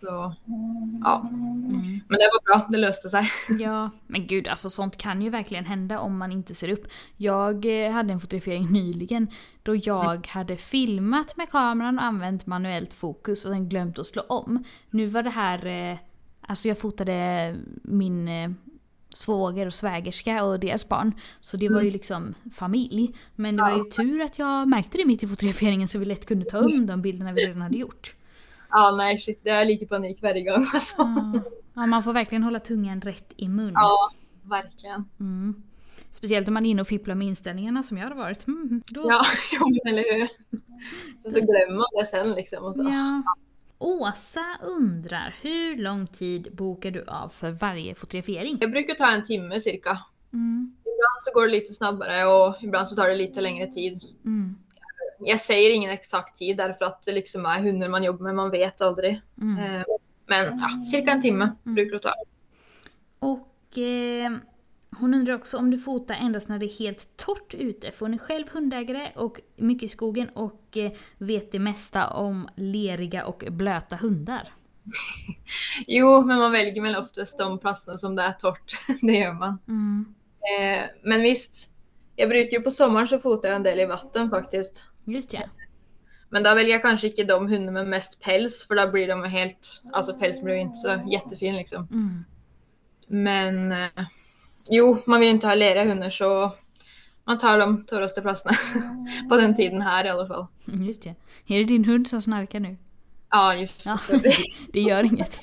Så 0.00 0.34
ja, 1.04 1.28
Mm. 1.30 2.00
men 2.08 2.18
det 2.18 2.30
var 2.32 2.44
bra, 2.44 2.66
det 2.70 2.78
löste 2.78 3.08
sig. 3.10 3.30
Ja, 3.60 3.90
men 4.06 4.26
gud 4.26 4.48
alltså 4.48 4.70
sånt 4.70 4.96
kan 4.96 5.22
ju 5.22 5.30
verkligen 5.30 5.64
hända 5.64 5.98
om 5.98 6.18
man 6.18 6.32
inte 6.32 6.54
ser 6.54 6.68
upp. 6.68 6.86
Jag 7.16 7.84
eh, 7.86 7.92
hade 7.92 8.12
en 8.12 8.20
fotografering 8.20 8.72
nyligen 8.72 9.28
då 9.62 9.76
jag 9.76 10.26
hade 10.26 10.56
filmat 10.56 11.36
med 11.36 11.50
kameran 11.50 11.98
och 11.98 12.04
använt 12.04 12.46
manuellt 12.46 12.94
fokus 12.94 13.44
och 13.44 13.52
sen 13.52 13.68
glömt 13.68 13.98
att 13.98 14.06
slå 14.06 14.22
om. 14.22 14.64
Nu 14.90 15.06
var 15.06 15.22
det 15.22 15.30
här, 15.30 15.66
eh, 15.66 15.98
alltså 16.40 16.68
jag 16.68 16.78
fotade 16.78 17.56
min 17.82 18.28
eh, 18.28 18.50
svåger 19.14 19.66
och 19.66 19.74
svägerska 19.74 20.44
och 20.44 20.60
deras 20.60 20.88
barn. 20.88 21.12
Så 21.40 21.56
det 21.56 21.68
var 21.68 21.80
ju 21.82 21.90
liksom 21.90 22.34
familj. 22.52 23.14
Men 23.36 23.56
det 23.56 23.62
var 23.62 23.76
ju 23.76 23.84
tur 23.84 24.20
att 24.22 24.38
jag 24.38 24.68
märkte 24.68 24.98
det 24.98 25.04
mitt 25.06 25.22
i 25.22 25.26
fotograferingen 25.28 25.88
så 25.88 25.98
vi 25.98 26.04
lätt 26.04 26.26
kunde 26.26 26.44
ta 26.44 26.58
om 26.58 26.86
de 26.86 27.02
bilderna 27.02 27.32
vi 27.32 27.46
redan 27.46 27.62
hade 27.62 27.76
gjort. 27.76 28.14
Ja, 28.70 28.94
nej 28.96 29.18
shit, 29.18 29.40
det 29.44 29.50
är 29.50 29.64
lika 29.64 29.86
panik 29.86 30.22
varje 30.22 30.42
gång 30.42 30.66
alltså. 30.74 30.94
Ja, 30.98 31.32
Ja, 31.74 31.86
man 31.86 32.02
får 32.02 32.12
verkligen 32.12 32.42
hålla 32.42 32.60
tungan 32.60 33.00
rätt 33.00 33.32
i 33.36 33.48
mun. 33.48 33.72
Ja, 33.74 34.10
verkligen. 34.42 35.04
Mm. 35.20 35.62
Speciellt 36.10 36.48
om 36.48 36.54
man 36.54 36.66
är 36.66 36.70
inne 36.70 36.82
och 36.82 36.88
fipplar 36.88 37.14
med 37.14 37.26
inställningarna 37.26 37.82
som 37.82 37.98
jag 37.98 38.08
har 38.08 38.14
varit. 38.14 38.46
Mm, 38.46 38.82
då 38.88 39.06
Ja, 39.08 39.22
jo, 39.52 39.90
eller 39.90 40.14
hur. 40.14 40.28
Så, 41.22 41.30
så 41.30 41.46
glömmer 41.46 41.76
man 41.76 41.86
det 42.00 42.06
sen 42.06 42.32
liksom. 42.32 42.64
Och 42.64 42.76
så. 42.76 42.82
Ja. 42.82 43.22
Åsa 43.78 44.44
undrar, 44.62 45.36
hur 45.40 45.76
lång 45.76 46.06
tid 46.06 46.48
bokar 46.52 46.90
du 46.90 47.04
av 47.04 47.28
för 47.28 47.50
varje 47.50 47.94
fotografering? 47.94 48.58
Jag 48.60 48.70
brukar 48.70 48.94
ta 48.94 49.12
en 49.12 49.24
timme 49.24 49.60
cirka. 49.60 49.98
Mm. 50.32 50.76
Ibland 50.80 51.24
så 51.24 51.30
går 51.34 51.42
det 51.46 51.52
lite 51.52 51.72
snabbare 51.72 52.26
och 52.26 52.56
ibland 52.62 52.88
så 52.88 52.96
tar 52.96 53.08
det 53.08 53.16
lite 53.16 53.40
längre 53.40 53.66
tid. 53.66 54.02
Mm. 54.24 54.56
Jag 55.20 55.40
säger 55.40 55.70
ingen 55.70 55.90
exakt 55.90 56.38
tid 56.38 56.56
därför 56.56 56.84
att 56.84 57.02
det 57.02 57.12
liksom 57.12 57.46
är 57.46 57.60
hundar 57.60 57.88
man 57.88 58.02
jobbar 58.04 58.24
med, 58.24 58.34
man 58.34 58.50
vet 58.50 58.80
aldrig. 58.80 59.20
Mm. 59.42 59.74
Eh, 59.76 59.82
Men 60.26 60.58
ja, 60.58 60.84
cirka 60.90 61.10
en 61.10 61.22
timme 61.22 61.52
brukar 61.62 61.92
det 61.92 61.98
ta. 61.98 62.14
Och 63.18 63.78
eh, 63.78 64.30
hon 64.98 65.14
undrar 65.14 65.34
också 65.34 65.56
om 65.56 65.70
du 65.70 65.78
fotar 65.78 66.14
endast 66.14 66.48
när 66.48 66.58
det 66.58 66.66
är 66.66 66.78
helt 66.78 67.16
torrt 67.16 67.54
ute. 67.54 67.92
För 67.92 68.06
hon 68.06 68.14
är 68.14 68.18
själv 68.18 68.48
hundägare 68.52 69.12
och 69.16 69.40
mycket 69.56 69.82
i 69.82 69.88
skogen 69.88 70.28
och 70.28 70.76
eh, 70.76 70.92
vet 71.18 71.52
det 71.52 71.58
mesta 71.58 72.10
om 72.10 72.48
leriga 72.56 73.26
och 73.26 73.44
blöta 73.50 73.96
hundar. 73.96 74.48
Jo, 75.86 76.22
men 76.22 76.38
man 76.38 76.52
väljer 76.52 76.82
väl 76.82 76.96
oftast 76.96 77.38
de 77.38 77.58
platserna 77.58 77.98
som 77.98 78.16
det 78.16 78.22
är 78.22 78.32
torrt. 78.32 78.78
det 79.00 79.12
gör 79.12 79.32
man. 79.32 79.58
Mm. 79.68 80.14
Eh, 80.40 80.84
Men 81.02 81.22
visst, 81.22 81.70
jag 82.16 82.28
brukar 82.28 82.56
ju 82.56 82.62
på 82.62 82.70
sommaren 82.70 83.08
så 83.08 83.18
fotar 83.18 83.48
jag 83.48 83.56
en 83.56 83.62
del 83.62 83.80
i 83.80 83.86
vatten 83.86 84.30
faktiskt. 84.30 84.84
Just 85.04 85.32
ja. 85.32 85.40
Men 86.28 86.42
då 86.42 86.54
väljer 86.54 86.72
jag 86.72 86.82
kanske 86.82 87.08
inte 87.08 87.24
de 87.24 87.48
hundar 87.48 87.72
med 87.72 87.86
mest 87.86 88.20
päls 88.20 88.66
för 88.66 88.74
då 88.74 88.90
blir 88.90 89.08
de 89.08 89.24
helt, 89.24 89.82
alltså 89.92 90.14
päls 90.14 90.42
blir 90.42 90.54
inte 90.54 90.76
så 90.76 91.08
jättefin 91.12 91.56
liksom. 91.56 91.88
Mm. 91.90 92.24
Men 93.06 93.72
eh, 93.72 94.04
jo, 94.70 94.98
man 95.06 95.20
vill 95.20 95.28
inte 95.28 95.46
ha 95.46 95.54
leriga 95.54 95.84
hundar 95.84 96.10
så 96.10 96.54
man 97.24 97.38
tar 97.38 97.58
de 97.58 97.84
torraste 97.84 98.22
platserna 98.22 98.56
på 99.28 99.36
den 99.36 99.56
tiden 99.56 99.80
här 99.82 100.04
i 100.04 100.08
alla 100.08 100.26
fall. 100.26 100.46
Mm, 100.68 100.82
Just 100.84 101.06
ja. 101.06 101.14
Är 101.46 101.58
det 101.58 101.64
din 101.64 101.84
hund 101.84 102.08
som 102.08 102.22
snarkar 102.22 102.60
nu? 102.60 102.76
Ja, 103.30 103.54
just 103.54 103.86
Ja, 103.86 103.98
det. 104.08 104.34
det, 104.72 104.80
gör 104.80 105.04
inget. 105.04 105.38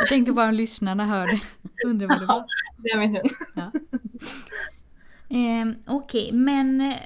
Jag 0.00 0.08
tänkte 0.08 0.32
bara 0.32 0.48
om 0.48 0.54
lyssnarna 0.54 1.06
hörde. 1.06 1.40
Undrar 1.86 2.08
vad 2.08 2.20
det 2.20 2.26
var. 2.26 2.44
Det 2.78 2.88
är 2.90 2.98
min 2.98 3.16
hund. 3.16 3.30
Ja. 3.54 3.70
Eh, 5.30 5.94
Okej, 5.94 6.32
men 6.32 6.80
eh, 6.80 6.96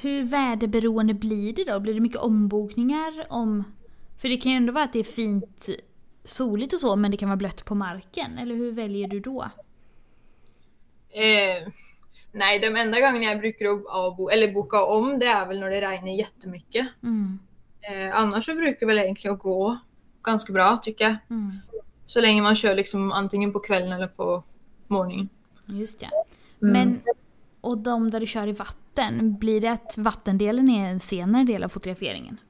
hur 0.00 0.22
väderberoende 0.22 1.14
blir 1.14 1.52
det 1.52 1.64
då? 1.64 1.80
Blir 1.80 1.94
det 1.94 2.00
mycket 2.00 2.20
ombokningar 2.20 3.26
om... 3.28 3.64
För 4.18 4.28
det 4.28 4.36
kan 4.36 4.52
ju 4.52 4.56
ändå 4.56 4.72
vara 4.72 4.84
att 4.84 4.92
det 4.92 4.98
är 4.98 5.04
fint 5.04 5.68
soligt 6.24 6.72
och 6.72 6.80
så, 6.80 6.96
men 6.96 7.10
det 7.10 7.16
kan 7.16 7.28
vara 7.28 7.36
blött 7.36 7.64
på 7.64 7.74
marken. 7.74 8.38
Eller 8.38 8.54
hur 8.54 8.72
väljer 8.72 9.08
du 9.08 9.20
då? 9.20 9.42
Eh, 11.10 11.68
nej, 12.32 12.58
de 12.58 12.76
enda 12.76 13.00
gångerna 13.00 13.24
jag 13.24 13.38
brukar 13.38 13.66
avbo- 13.66 14.30
eller 14.30 14.52
boka 14.52 14.84
om 14.84 15.18
det 15.18 15.26
är 15.26 15.46
väl 15.46 15.60
när 15.60 15.70
det 15.70 15.80
regnar 15.80 16.12
jättemycket. 16.12 16.88
Mm. 17.02 17.38
Eh, 17.80 18.16
annars 18.16 18.46
så 18.46 18.54
brukar 18.54 18.86
väl 18.86 18.98
egentligen 18.98 19.38
gå 19.38 19.78
ganska 20.22 20.52
bra 20.52 20.80
tycker 20.82 21.04
jag. 21.04 21.16
Mm. 21.30 21.52
Så 22.06 22.20
länge 22.20 22.42
man 22.42 22.56
kör 22.56 22.74
liksom 22.74 23.12
antingen 23.12 23.52
på 23.52 23.60
kvällen 23.60 23.92
eller 23.92 24.06
på 24.06 24.42
morgonen. 24.86 25.28
Just 25.66 26.02
ja. 26.02 26.08
Mm. 26.62 26.72
Men, 26.72 27.02
och 27.60 27.78
de 27.78 28.10
där 28.10 28.20
du 28.20 28.26
kör 28.26 28.46
i 28.46 28.52
vatten, 28.52 28.83
blir 29.38 29.60
det 29.60 29.68
att 29.68 29.94
vattendelen 29.98 30.68
är 30.68 30.90
en 30.90 31.00
senare 31.00 31.44
del 31.44 31.64
av 31.64 31.68
fotograferingen? 31.68 32.40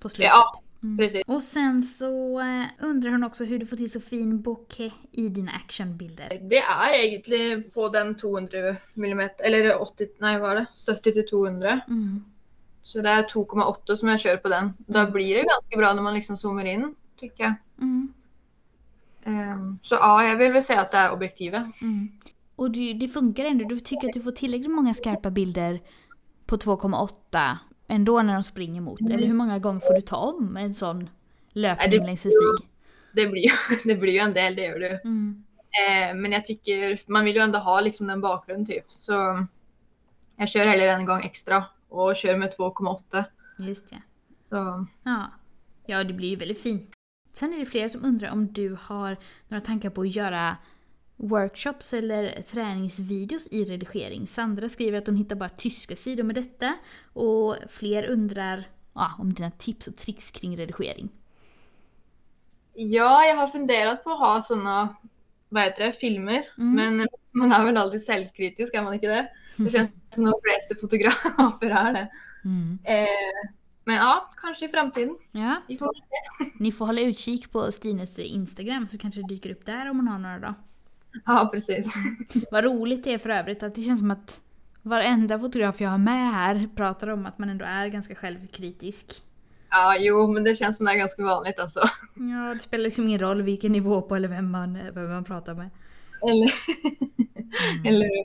På 0.00 0.08
slutet? 0.08 0.30
Ja, 0.30 0.62
Mm. 0.82 0.98
precis. 0.98 1.22
Och 1.26 1.42
sen 1.42 1.82
så 1.82 2.40
eh, 2.40 2.64
undrar 2.80 3.10
hon 3.10 3.24
också 3.24 3.44
hur 3.44 3.58
du 3.58 3.66
får 3.66 3.76
till 3.76 3.90
så 3.92 4.00
fin 4.00 4.42
bokeh 4.42 4.92
i 5.12 5.28
dina 5.28 5.52
actionbilder. 5.52 6.38
Det 6.50 6.58
är 6.58 6.94
egentligen 7.04 7.70
på 7.70 7.88
den 7.88 8.14
200 8.14 8.76
mm, 8.96 9.28
eller 9.38 9.82
80, 9.82 10.06
nej 10.18 10.38
vad 10.38 10.48
var 10.48 10.54
det? 10.54 10.66
70 10.96 11.12
till 11.12 11.28
200. 11.28 11.80
Mm. 11.88 12.24
Så 12.82 13.00
det 13.00 13.08
är 13.08 13.22
2,8 13.22 13.96
som 13.96 14.08
jag 14.08 14.20
kör 14.20 14.36
på 14.36 14.48
den. 14.48 14.72
Då 14.78 15.10
blir 15.10 15.34
det 15.34 15.42
ganska 15.42 15.76
bra 15.76 15.92
när 15.94 16.02
man 16.02 16.14
liksom 16.14 16.36
zoomar 16.36 16.64
in, 16.64 16.94
tycker 17.20 17.44
jag. 17.44 17.54
Mm. 17.80 18.12
Ehm, 19.24 19.78
så 19.82 19.94
ja, 19.94 20.24
jag 20.24 20.36
vill 20.36 20.52
väl 20.52 20.62
säga 20.62 20.80
att 20.80 20.90
det 20.90 20.96
är 20.98 21.12
objektivet. 21.12 21.62
Mm. 21.82 22.08
Och 22.58 22.70
det, 22.70 22.92
det 22.92 23.08
funkar 23.08 23.44
ändå. 23.44 23.64
Du 23.64 23.80
tycker 23.80 24.08
att 24.08 24.14
du 24.14 24.20
får 24.20 24.30
tillräckligt 24.32 24.70
många 24.70 24.94
skarpa 24.94 25.30
bilder 25.30 25.80
på 26.46 26.56
2,8 26.56 27.56
ändå 27.88 28.22
när 28.22 28.34
de 28.34 28.42
springer 28.42 28.80
mot? 28.80 29.00
Eller 29.00 29.26
hur 29.26 29.34
många 29.34 29.58
gånger 29.58 29.80
får 29.80 29.94
du 29.94 30.00
ta 30.00 30.16
om 30.16 30.56
en 30.56 30.74
sån 30.74 31.10
löpning 31.52 31.90
det- 31.90 32.06
längs 32.06 32.24
en 32.24 32.30
stig? 32.30 32.68
Det 33.12 33.26
blir 33.26 33.42
ju, 33.42 33.50
det 33.84 33.94
blir 33.94 34.12
ju 34.12 34.18
en 34.18 34.30
del, 34.30 34.56
det 34.56 34.62
gör 34.64 34.80
det. 34.80 35.00
Mm. 35.04 35.44
Eh, 35.60 36.14
men 36.16 36.32
jag 36.32 36.44
tycker, 36.44 37.00
man 37.06 37.24
vill 37.24 37.36
ju 37.36 37.42
ändå 37.42 37.58
ha 37.58 37.80
liksom 37.80 38.06
den 38.06 38.20
bakgrunden 38.20 38.66
typ. 38.66 38.84
Så 38.88 39.46
jag 40.36 40.48
kör 40.48 40.66
hellre 40.66 40.92
en 40.92 41.06
gång 41.06 41.22
extra 41.22 41.64
och 41.88 42.16
kör 42.16 42.36
med 42.36 42.54
2,8. 42.58 43.24
Just 43.58 43.86
ja. 43.90 43.98
Så 44.48 44.86
ja. 45.02 45.30
Ja, 45.86 46.04
det 46.04 46.12
blir 46.12 46.28
ju 46.28 46.36
väldigt 46.36 46.62
fint. 46.62 46.90
Sen 47.32 47.52
är 47.52 47.58
det 47.58 47.66
flera 47.66 47.88
som 47.88 48.04
undrar 48.04 48.30
om 48.30 48.52
du 48.52 48.76
har 48.82 49.16
några 49.48 49.60
tankar 49.60 49.90
på 49.90 50.00
att 50.00 50.14
göra 50.14 50.56
workshops 51.20 51.92
eller 51.94 52.42
träningsvideos 52.42 53.46
i 53.50 53.64
redigering. 53.64 54.26
Sandra 54.26 54.68
skriver 54.68 54.98
att 54.98 55.06
hon 55.06 55.16
hittar 55.16 55.36
bara 55.36 55.48
tyska 55.48 55.96
sidor 55.96 56.22
med 56.22 56.34
detta. 56.34 56.74
Och 57.12 57.56
fler 57.68 58.06
undrar 58.10 58.64
ja, 58.94 59.12
om 59.18 59.32
dina 59.32 59.50
tips 59.50 59.88
och 59.88 59.96
tricks 59.96 60.30
kring 60.30 60.56
redigering. 60.56 61.08
ja, 62.74 63.24
jag 63.24 63.36
har 63.36 63.46
funderat 63.46 64.04
på 64.04 64.10
att 64.10 64.18
ha 64.18 64.42
sådana, 64.42 64.96
vad 65.48 65.62
heter 65.62 65.86
det, 65.86 65.92
filmer. 65.92 66.44
Mm. 66.58 66.74
Men 66.96 67.08
man 67.30 67.52
är 67.52 67.64
väl 67.64 67.76
aldrig 67.76 68.06
självkritisk, 68.06 68.74
är 68.74 68.82
man 68.82 68.94
inte 68.94 69.06
det? 69.06 69.28
Det 69.56 69.70
känns 69.70 69.90
som 70.10 70.24
de 70.24 70.34
flesta 70.42 70.80
fotografer 70.80 71.70
är 71.70 71.92
det. 71.92 72.08
Mm. 72.44 72.78
Eh, 72.84 73.50
men 73.84 73.96
ja, 73.96 74.30
kanske 74.36 74.64
i 74.64 74.68
framtiden. 74.68 75.16
Ja, 75.32 75.62
Vi 75.68 75.78
får 75.78 75.92
se. 75.94 76.50
ni 76.58 76.72
får 76.72 76.86
hålla 76.86 77.00
utkik 77.00 77.52
på 77.52 77.72
Stines 77.72 78.18
Instagram 78.18 78.88
så 78.88 78.98
kanske 78.98 79.20
det 79.20 79.28
dyker 79.28 79.50
upp 79.50 79.66
där 79.66 79.90
om 79.90 79.96
hon 79.96 80.08
har 80.08 80.18
några 80.18 80.38
då. 80.38 80.54
Ja, 81.26 81.48
precis. 81.52 81.94
Vad 82.50 82.64
roligt 82.64 83.04
det 83.04 83.12
är 83.12 83.18
för 83.18 83.30
övrigt 83.30 83.62
att 83.62 83.74
det 83.74 83.82
känns 83.82 84.00
som 84.00 84.10
att 84.10 84.40
varenda 84.82 85.38
fotograf 85.38 85.80
jag 85.80 85.88
har 85.88 85.98
med 85.98 86.32
här 86.32 86.68
pratar 86.76 87.08
om 87.08 87.26
att 87.26 87.38
man 87.38 87.48
ändå 87.48 87.64
är 87.64 87.88
ganska 87.88 88.14
självkritisk. 88.14 89.22
Ja, 89.70 89.96
jo, 89.98 90.32
men 90.32 90.44
det 90.44 90.54
känns 90.54 90.76
som 90.76 90.86
det 90.86 90.92
är 90.92 90.96
ganska 90.96 91.22
vanligt 91.22 91.58
alltså. 91.58 91.80
Ja, 92.14 92.54
det 92.54 92.60
spelar 92.60 92.84
liksom 92.84 93.08
ingen 93.08 93.20
roll 93.20 93.42
vilken 93.42 93.72
nivå 93.72 94.02
på 94.02 94.16
eller 94.16 94.28
vem 94.28 94.50
man, 94.50 94.78
vem 94.94 95.10
man 95.10 95.24
pratar 95.24 95.54
med. 95.54 95.70
Eller... 96.22 96.52
Eller 97.84 98.06
hur? 98.06 98.24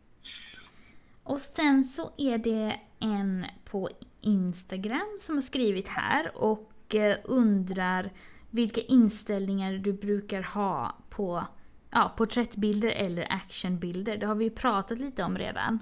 Och 1.24 1.41
sen 1.41 1.84
så 1.84 2.12
är 2.17 2.38
det 2.38 2.76
en 3.00 3.46
på 3.65 3.89
Instagram 4.22 5.17
som 5.22 5.36
har 5.36 5.41
skrivit 5.41 5.88
här 5.88 6.32
och 6.36 6.96
eh, 6.96 7.17
undrar 7.24 8.12
vilka 8.50 8.82
inställningar 8.82 9.74
du 9.74 9.93
brukar 9.93 10.41
ha 10.41 10.98
på 11.10 11.48
ja, 11.93 12.13
porträttbilder 12.17 12.89
eller 12.89 13.27
actionbilder. 13.29 14.17
Det 14.17 14.25
har 14.25 14.36
vi 14.36 14.43
ju 14.43 14.49
pratat 14.49 14.99
lite 14.99 15.23
om 15.23 15.38
redan. 15.38 15.79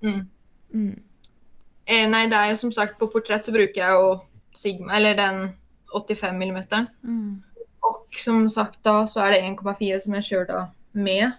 Mm. 0.00 0.26
Mm. 0.74 1.02
Eh, 1.84 2.08
nej, 2.08 2.28
det 2.28 2.36
är 2.36 2.50
ju 2.50 2.56
som 2.56 2.72
sagt 2.72 2.98
på 2.98 3.06
porträtt 3.06 3.44
så 3.44 3.52
brukar 3.52 3.88
jag 3.88 4.12
och 4.12 4.26
Sigma, 4.54 4.96
eller 4.96 5.16
den 5.16 5.48
85 5.92 6.42
mm. 6.42 6.64
Mm. 7.04 7.42
Och 7.80 8.08
som 8.10 8.50
sagt 8.50 8.82
då 8.82 9.06
så 9.06 9.20
är 9.20 9.30
det 9.30 9.40
1,4 9.40 10.00
som 10.00 10.14
jag 10.14 10.24
kör 10.24 10.44
då 10.44 10.68
med. 10.92 11.30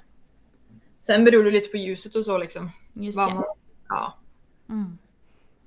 Sen 1.02 1.24
beror 1.24 1.44
det 1.44 1.52
lite 1.52 1.70
på 1.70 1.78
ljuset 1.78 2.16
och 2.16 2.26
så 2.26 2.38
liksom. 2.38 2.72
Just 2.94 3.18
det. 3.18 3.44
ja. 3.90 4.18
Mm. 4.70 4.98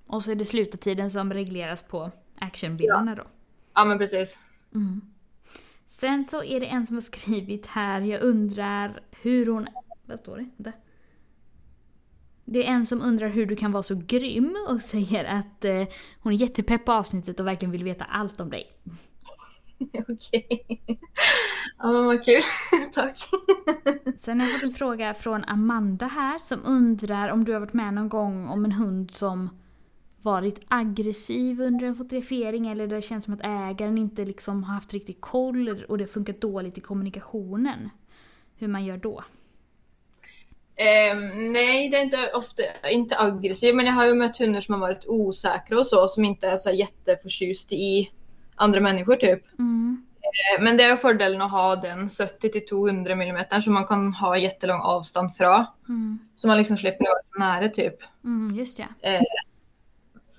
Och 0.06 0.22
så 0.22 0.30
är 0.30 0.34
det 0.34 0.44
slutartiden 0.44 1.10
som 1.10 1.32
regleras 1.32 1.82
på 1.82 2.10
actionbilderna 2.40 3.14
då. 3.14 3.22
ja, 3.74 3.84
men 3.84 3.98
precis. 3.98 4.40
Mm. 4.74 5.00
Sen 5.90 6.24
så 6.24 6.44
är 6.44 6.60
det 6.60 6.66
en 6.66 6.86
som 6.86 6.96
har 6.96 7.00
skrivit 7.00 7.66
här, 7.66 8.00
jag 8.00 8.22
undrar 8.22 9.00
hur 9.22 9.46
hon... 9.46 9.68
Vad 10.06 10.18
står 10.18 10.36
det? 10.36 10.48
Vänta. 10.56 10.78
Det 12.44 12.66
är 12.66 12.72
en 12.72 12.86
som 12.86 13.02
undrar 13.02 13.28
hur 13.28 13.46
du 13.46 13.56
kan 13.56 13.72
vara 13.72 13.82
så 13.82 14.02
grym 14.06 14.56
och 14.68 14.82
säger 14.82 15.24
att 15.24 15.64
eh, 15.64 15.86
hon 16.20 16.32
är 16.32 16.36
jättepepp 16.36 16.84
på 16.84 16.92
avsnittet 16.92 17.40
och 17.40 17.46
verkligen 17.46 17.72
vill 17.72 17.84
veta 17.84 18.04
allt 18.04 18.40
om 18.40 18.50
dig. 18.50 18.72
Okej. 20.08 20.82
Ja, 21.78 21.92
men 21.92 22.04
vad 22.04 22.24
kul. 22.24 22.40
Tack. 22.94 23.18
Sen 24.16 24.40
har 24.40 24.46
jag 24.46 24.56
fått 24.56 24.64
en 24.64 24.72
fråga 24.72 25.14
från 25.14 25.44
Amanda 25.44 26.06
här 26.06 26.38
som 26.38 26.60
undrar 26.64 27.28
om 27.28 27.44
du 27.44 27.52
har 27.52 27.60
varit 27.60 27.72
med 27.72 27.94
någon 27.94 28.08
gång 28.08 28.48
om 28.48 28.64
en 28.64 28.72
hund 28.72 29.10
som 29.10 29.59
varit 30.22 30.60
aggressiv 30.68 31.60
under 31.60 31.86
en 31.86 31.94
fotografering 31.94 32.66
eller 32.66 32.86
där 32.86 32.96
det 32.96 33.02
känns 33.02 33.24
som 33.24 33.34
att 33.34 33.44
ägaren 33.44 33.98
inte 33.98 34.24
liksom 34.24 34.64
har 34.64 34.74
haft 34.74 34.92
riktigt 34.92 35.20
koll 35.20 35.84
och 35.88 35.98
det 35.98 36.06
funkat 36.06 36.40
dåligt 36.40 36.78
i 36.78 36.80
kommunikationen. 36.80 37.90
Hur 38.56 38.68
man 38.68 38.84
gör 38.84 38.96
då. 38.96 39.24
Ehm, 40.76 41.52
nej, 41.52 41.88
det 41.88 41.96
är 41.96 42.04
inte 42.04 42.30
ofta 42.34 42.62
inte 42.90 43.18
aggressiv, 43.18 43.74
men 43.74 43.86
jag 43.86 43.92
har 43.92 44.06
ju 44.06 44.14
mött 44.14 44.38
hundar 44.38 44.60
som 44.60 44.74
har 44.74 44.80
varit 44.80 45.06
osäkra 45.06 45.78
och 45.78 45.86
så, 45.86 46.08
som 46.08 46.24
inte 46.24 46.48
är 46.48 46.56
så 46.56 46.70
jätteförtjust 46.70 47.72
i 47.72 48.10
andra 48.54 48.80
människor 48.80 49.16
typ. 49.16 49.58
Mm. 49.58 50.06
Eh, 50.22 50.62
Men 50.62 50.76
det 50.76 50.84
är 50.84 50.96
fördelen 50.96 51.42
att 51.42 51.50
ha 51.50 51.76
den 51.76 52.08
70 52.08 52.50
till 52.50 52.66
200 52.66 53.12
mm 53.12 53.62
som 53.62 53.74
man 53.74 53.86
kan 53.86 54.14
ha 54.14 54.38
jättelång 54.38 54.80
avstånd 54.80 55.36
från. 55.36 55.66
Mm. 55.88 56.18
Så 56.36 56.48
man 56.48 56.58
liksom 56.58 56.76
slipper 56.76 57.04
vara 57.04 57.48
nära 57.48 57.68
typ. 57.68 57.96
Mm, 58.24 58.58
just 58.58 58.76
det. 58.76 58.88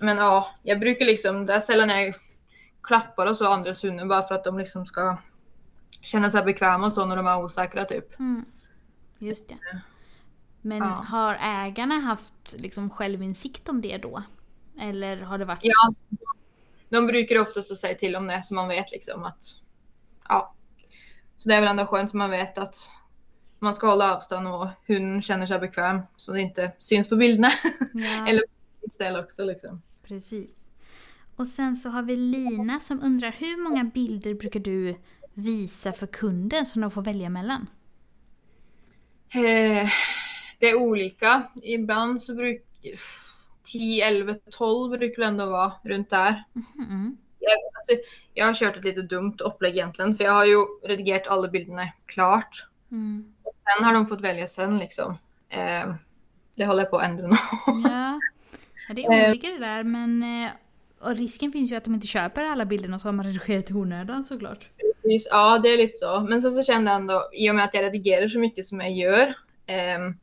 Men 0.02 0.18
ja, 0.18 0.48
jag 0.64 0.80
brukar 0.80 1.06
liksom, 1.06 1.46
det 1.46 1.54
är 1.54 1.60
sällan 1.60 1.90
jag 1.90 2.16
klappar 2.84 3.26
och 3.26 3.38
så 3.38 3.48
andras 3.48 3.84
hundar 3.84 4.06
bara 4.06 4.24
för 4.24 4.36
att 4.36 4.44
de 4.44 4.58
liksom 4.58 4.86
ska 4.86 5.18
känna 6.02 6.30
sig 6.30 6.44
bekväma 6.44 6.86
och 6.86 6.94
så 6.94 7.06
när 7.06 7.16
de 7.16 7.28
är 7.28 7.44
osäkra 7.44 7.86
typ. 7.86 8.20
Mm. 8.20 8.46
Just 9.20 9.50
det. 9.50 9.58
Men 10.62 10.78
Ja. 10.78 10.86
har 10.86 11.38
ägarna 11.42 11.96
haft 11.96 12.54
liksom 12.54 12.90
självinsikt 12.90 13.70
om 13.70 13.82
det 13.82 13.98
då? 13.98 14.24
Eller 14.82 15.18
har 15.18 15.38
det 15.38 15.46
varit... 15.46 15.60
Ja, 15.62 15.94
de 16.90 17.08
brukar 17.08 17.40
oftast 17.40 17.78
säga 17.78 17.96
till 17.96 18.16
om 18.16 18.28
det 18.28 18.44
så 18.44 18.54
man 18.54 18.68
vet 18.68 18.92
liksom 18.92 19.24
att 19.24 19.44
ja. 20.30 20.54
Så 21.38 21.50
det 21.50 21.56
är 21.56 21.62
väl 21.62 21.70
ändå 21.70 21.86
skönt 21.86 22.10
att 22.10 22.14
man 22.14 22.30
vet 22.30 22.58
att 22.58 22.78
man 23.60 23.76
ska 23.76 23.88
hålla 23.88 24.16
avstånd 24.16 24.48
och 24.48 24.68
hunden 24.88 25.22
känner 25.22 25.46
sig 25.48 25.60
bekväm 25.60 26.02
så 26.18 26.32
det 26.32 26.42
inte 26.42 26.72
syns 26.78 27.10
på 27.10 27.16
bilderna. 27.16 27.50
Ja, 27.94 28.28
Eller 28.30 28.44
på 28.82 28.90
ställe 28.92 29.20
också 29.20 29.44
liksom. 29.44 29.82
Precis. 30.12 30.70
Och 31.36 31.48
sen 31.48 31.76
så 31.76 31.90
har 31.90 32.04
vi 32.04 32.16
Lina 32.16 32.80
som 32.80 33.02
undrar 33.04 33.32
hur 33.32 33.64
många 33.64 33.84
bilder 33.84 34.34
brukar 34.34 34.60
du 34.60 34.96
visa 35.34 35.94
för 35.94 36.08
kunden 36.08 36.66
som 36.66 36.82
de 36.82 36.92
får 36.92 37.02
välja 37.02 37.30
mellan? 37.30 37.68
Eh, 39.34 39.90
det 40.60 40.70
är 40.70 40.76
olika. 40.76 41.52
Ibland 41.64 42.24
så 42.24 42.36
brukar 42.36 42.66
10, 43.64 44.06
11, 44.06 44.36
12 44.52 45.00
brukar 45.00 45.22
det 45.22 45.28
ändå 45.28 45.46
vara 45.46 45.74
runt 45.84 46.10
där. 46.10 46.44
Mm. 46.90 47.18
Jag, 47.40 47.58
alltså, 47.74 48.06
jag 48.34 48.46
har 48.46 48.54
kört 48.54 48.78
ett 48.78 48.84
lite 48.84 49.02
dumt 49.02 49.38
upplägg 49.40 49.74
egentligen 49.74 50.16
för 50.16 50.24
jag 50.24 50.32
har 50.32 50.46
ju 50.46 50.66
redigerat 50.84 51.28
alla 51.28 51.48
bilderna 51.48 51.90
klart. 52.06 52.68
Mm. 52.92 53.34
Sen 53.44 53.86
har 53.86 53.94
de 53.94 54.08
fått 54.08 54.22
välja 54.22 54.48
sen 54.48 54.78
liksom. 54.78 55.18
Eh, 55.50 55.94
det 56.56 56.66
håller 56.66 56.82
jag 56.82 56.92
på 56.92 56.98
att 56.98 57.06
ändra 57.06 57.28
nu. 57.28 57.36
Ja. 57.84 58.20
det 58.90 59.04
är 59.04 59.30
olika 59.30 59.48
det 59.48 59.60
där 59.60 59.84
men 59.84 60.24
eh, 60.24 60.52
och 61.02 61.16
risken 61.16 61.52
finns 61.52 61.72
ju 61.72 61.76
att 61.76 61.84
de 61.84 61.94
inte 61.94 62.08
köper 62.08 62.44
alla 62.44 62.66
bilderna 62.66 63.00
så 63.00 63.08
har 63.08 63.14
man 63.14 63.26
redigerat 63.26 63.72
i 63.72 63.74
onödan 63.74 64.24
såklart. 64.24 64.70
Precis, 64.78 65.28
ja 65.32 65.60
det 65.60 65.70
är 65.70 65.78
lite 65.78 65.98
så. 65.98 66.20
Men 66.30 66.42
sen 66.42 66.52
så 66.52 66.64
kände 66.64 66.92
jag 66.92 67.00
ändå, 67.00 67.30
i 67.34 67.52
och 67.52 67.56
med 67.56 67.66
att 67.66 67.74
jag 67.74 67.84
redigerar 67.84 68.28
så 68.28 68.40
mycket 68.40 68.66
som 68.66 68.80
jag 68.80 68.92
gör, 68.92 69.36
ehm, 69.66 70.14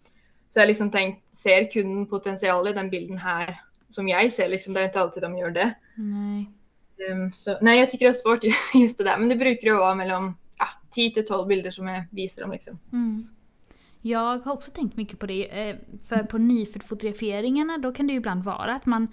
så 0.48 0.58
jag 0.58 0.66
liksom 0.66 0.90
tänkt, 0.90 1.32
ser 1.32 1.70
kunden 1.70 2.06
potential 2.06 2.68
i 2.68 2.72
den 2.72 2.90
bilden 2.90 3.18
här 3.18 3.60
som 3.88 4.08
jag 4.08 4.32
ser 4.32 4.48
liksom, 4.48 4.74
det 4.74 4.80
är 4.80 4.84
inte 4.84 5.00
alltid 5.00 5.22
de 5.22 5.38
gör 5.38 5.50
det. 5.50 5.74
Nej. 5.94 6.50
Ehm, 7.10 7.32
så, 7.32 7.58
nej, 7.60 7.78
jag 7.78 7.88
tycker 7.88 8.06
det 8.06 8.10
är 8.10 8.12
svårt 8.12 8.44
just 8.74 8.98
det 8.98 9.04
där, 9.04 9.18
men 9.18 9.28
det 9.28 9.36
brukar 9.36 9.68
ju 9.68 9.74
vara 9.74 9.94
mellan 9.94 10.34
ja, 10.58 10.66
10 10.90 11.14
till 11.14 11.26
12 11.26 11.48
bilder 11.48 11.70
som 11.70 11.88
jag 11.88 12.04
visar 12.10 12.42
dem 12.42 12.52
liksom. 12.52 12.78
Mm. 12.92 13.22
Jag 14.08 14.38
har 14.38 14.52
också 14.52 14.70
tänkt 14.70 14.96
mycket 14.96 15.18
på 15.18 15.26
det. 15.26 15.68
eh, 15.70 15.76
För 16.08 16.22
på 16.22 16.38
nyfödd-fotograferingarna 16.38 17.78
då 17.78 17.92
kan 17.92 18.06
det 18.06 18.12
ju 18.12 18.18
ibland 18.18 18.44
vara 18.44 18.74
att 18.74 18.86
man 18.86 19.08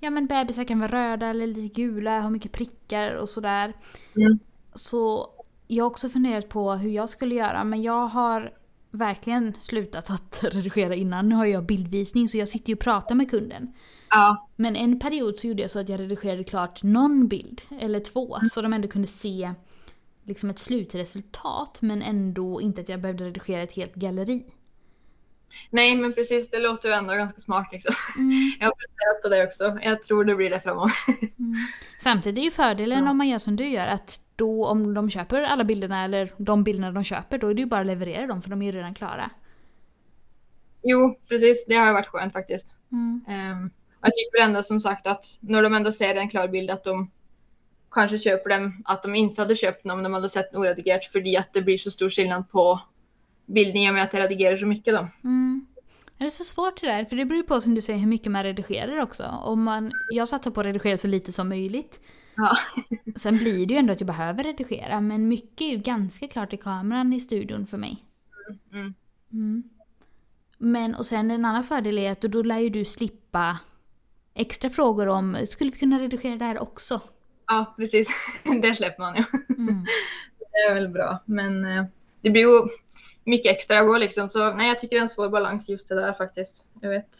Ja 0.00 0.10
men 0.10 0.26
bebisar 0.26 0.64
kan 0.64 0.80
vara 0.80 0.92
röda 0.92 1.26
eller 1.26 1.46
lite 1.46 1.80
gula, 1.80 2.20
har 2.20 2.30
mycket 2.30 2.52
prickar 2.52 3.14
och 3.14 3.28
sådär. 3.28 3.72
Mm. 4.16 4.38
Så 4.74 5.28
jag 5.66 5.84
har 5.84 5.90
också 5.90 6.08
funderat 6.08 6.48
på 6.48 6.72
hur 6.72 6.90
jag 6.90 7.10
skulle 7.10 7.34
göra 7.34 7.64
men 7.64 7.82
jag 7.82 8.06
har 8.06 8.52
verkligen 8.90 9.54
slutat 9.60 10.10
att 10.10 10.44
redigera 10.50 10.94
innan. 10.94 11.28
Nu 11.28 11.34
har 11.34 11.44
jag 11.44 11.66
bildvisning 11.66 12.28
så 12.28 12.38
jag 12.38 12.48
sitter 12.48 12.68
ju 12.68 12.74
och 12.74 12.80
pratar 12.80 13.14
med 13.14 13.30
kunden. 13.30 13.72
Ja, 14.10 14.48
Men 14.56 14.76
en 14.76 14.98
period 14.98 15.38
så 15.38 15.46
gjorde 15.46 15.62
jag 15.62 15.70
så 15.70 15.78
att 15.78 15.88
jag 15.88 16.00
redigerade 16.00 16.44
klart 16.44 16.82
någon 16.82 17.28
bild, 17.28 17.62
eller 17.80 18.00
två, 18.00 18.38
så 18.52 18.62
de 18.62 18.72
ändå 18.72 18.88
kunde 18.88 19.08
se 19.08 19.50
liksom 20.24 20.50
ett 20.50 20.58
slutresultat 20.58 21.78
men 21.82 22.02
ändå 22.02 22.60
inte 22.60 22.80
att 22.80 22.88
jag 22.88 23.00
behövde 23.00 23.24
redigera 23.24 23.62
ett 23.62 23.72
helt 23.72 23.94
galleri. 23.94 24.46
nej 25.70 25.96
men 25.96 26.12
precis, 26.12 26.50
det 26.50 26.58
låter 26.58 26.88
ju 26.88 26.94
ändå 26.94 27.14
ganska 27.14 27.38
smart 27.40 27.68
liksom. 27.72 27.94
Mm. 28.18 28.52
Jag 28.60 28.66
har 28.66 28.74
funderat 28.74 29.22
på 29.22 29.28
det 29.28 29.44
också. 29.46 29.78
Jag 29.82 30.02
tror 30.02 30.24
det 30.24 30.34
blir 30.34 30.50
det 30.50 30.60
framöver. 30.60 30.92
Mm. 31.38 31.54
Samtidigt 32.00 32.38
är 32.38 32.44
ju 32.44 32.50
fördelen 32.50 33.04
Ja. 33.04 33.10
om 33.10 33.16
man 33.18 33.28
gör 33.28 33.38
som 33.38 33.56
du 33.56 33.68
gör 33.68 33.86
att 33.86 34.20
då 34.36 34.66
om 34.66 34.94
de 34.94 35.10
köper 35.10 35.42
alla 35.42 35.64
bilderna 35.64 36.04
eller 36.04 36.32
de 36.36 36.64
bilderna 36.64 36.92
de 36.92 37.04
köper 37.04 37.38
då 37.38 37.48
är 37.48 37.54
det 37.54 37.60
ju 37.60 37.66
bara 37.66 37.80
att 37.80 37.86
leverera 37.86 38.26
dem 38.26 38.42
för 38.42 38.50
de 38.50 38.62
är 38.62 38.66
ju 38.66 38.72
redan 38.72 38.94
klara. 38.94 39.30
Jo, 40.82 41.18
precis, 41.28 41.64
det 41.66 41.74
har 41.74 41.86
ju 41.86 41.92
varit 41.92 42.06
skönt 42.06 42.32
faktiskt. 42.32 42.76
Mm. 42.92 43.24
Um, 43.28 43.70
jag 44.00 44.10
tycker 44.14 44.44
ändå 44.44 44.62
som 44.62 44.80
sagt 44.80 45.06
att 45.06 45.24
när 45.40 45.62
de 45.62 45.74
ändå 45.74 45.92
ser 45.92 46.14
en 46.14 46.28
klar 46.28 46.48
bild 46.48 46.70
att 46.70 46.84
de 46.84 47.10
kanske 47.92 48.18
köper 48.18 48.50
dem, 48.50 48.82
att 48.84 49.02
de 49.02 49.14
inte 49.14 49.42
hade 49.42 49.56
köpt 49.56 49.84
dem 49.84 49.92
om 49.92 50.02
de 50.02 50.12
hade 50.12 50.28
sett 50.28 50.52
den 50.52 50.60
oredigerat 50.60 51.04
för 51.04 51.38
att 51.38 51.52
det 51.52 51.62
blir 51.62 51.78
så 51.78 51.90
stor 51.90 52.10
skillnad 52.10 52.50
på 52.50 52.80
bilden 53.46 53.76
i 53.76 53.90
och 53.90 53.94
med 53.94 54.04
att 54.04 54.12
jag 54.12 54.22
redigerar 54.22 54.56
så 54.56 54.66
mycket 54.66 54.94
då. 54.94 55.08
Mm. 55.24 55.66
Det 56.18 56.24
är 56.24 56.30
så 56.30 56.44
svårt 56.44 56.80
det 56.80 56.86
där, 56.86 57.04
för 57.04 57.16
det 57.16 57.24
beror 57.24 57.36
ju 57.36 57.42
på 57.42 57.60
som 57.60 57.74
du 57.74 57.82
säger 57.82 57.98
hur 57.98 58.06
mycket 58.06 58.32
man 58.32 58.42
redigerar 58.42 58.98
också. 59.00 59.24
Om 59.44 59.62
man, 59.62 59.92
jag 60.10 60.28
satsar 60.28 60.50
på 60.50 60.60
att 60.60 60.66
redigera 60.66 60.98
så 60.98 61.08
lite 61.08 61.32
som 61.32 61.48
möjligt. 61.48 62.00
Ja. 62.36 62.56
Sen 63.16 63.36
blir 63.36 63.66
det 63.66 63.74
ju 63.74 63.78
ändå 63.78 63.92
att 63.92 64.00
jag 64.00 64.06
behöver 64.06 64.44
redigera, 64.44 65.00
men 65.00 65.28
mycket 65.28 65.60
är 65.60 65.70
ju 65.70 65.76
ganska 65.76 66.28
klart 66.28 66.52
i 66.52 66.56
kameran 66.56 67.12
i 67.12 67.20
studion 67.20 67.66
för 67.66 67.78
mig. 67.78 68.04
Mm. 68.72 68.94
Mm. 69.32 69.62
Men 70.58 70.94
och 70.94 71.06
sen 71.06 71.30
en 71.30 71.44
annan 71.44 71.64
fördel 71.64 71.98
är 71.98 72.12
att 72.12 72.20
då, 72.20 72.28
då 72.28 72.42
lär 72.42 72.58
ju 72.58 72.68
du 72.68 72.84
slippa 72.84 73.58
extra 74.34 74.70
frågor 74.70 75.08
om 75.08 75.36
skulle 75.46 75.70
vi 75.70 75.78
kunna 75.78 75.98
redigera 75.98 76.36
det 76.36 76.44
här 76.44 76.58
också? 76.58 77.00
Ja, 77.52 77.74
precis. 77.76 78.08
det 78.62 78.74
släpper 78.74 79.02
man 79.02 79.16
ju. 79.16 79.24
Mm. 79.58 79.84
Det 80.52 80.58
är 80.70 80.74
väl 80.74 80.88
bra, 80.88 81.18
men 81.24 81.64
eh, 81.64 81.84
det 82.20 82.30
blir 82.30 82.42
ju 82.42 82.68
mycket 83.24 83.52
extra 83.52 83.82
gå 83.82 83.98
liksom. 83.98 84.28
Så 84.28 84.54
nej, 84.54 84.68
jag 84.68 84.78
tycker 84.78 84.96
det 84.96 85.00
är 85.00 85.02
en 85.02 85.08
svår 85.08 85.28
balans 85.28 85.68
just 85.68 85.88
det 85.88 85.94
där 85.94 86.12
faktiskt. 86.12 86.66
Jag 86.80 86.90
vet 86.90 87.18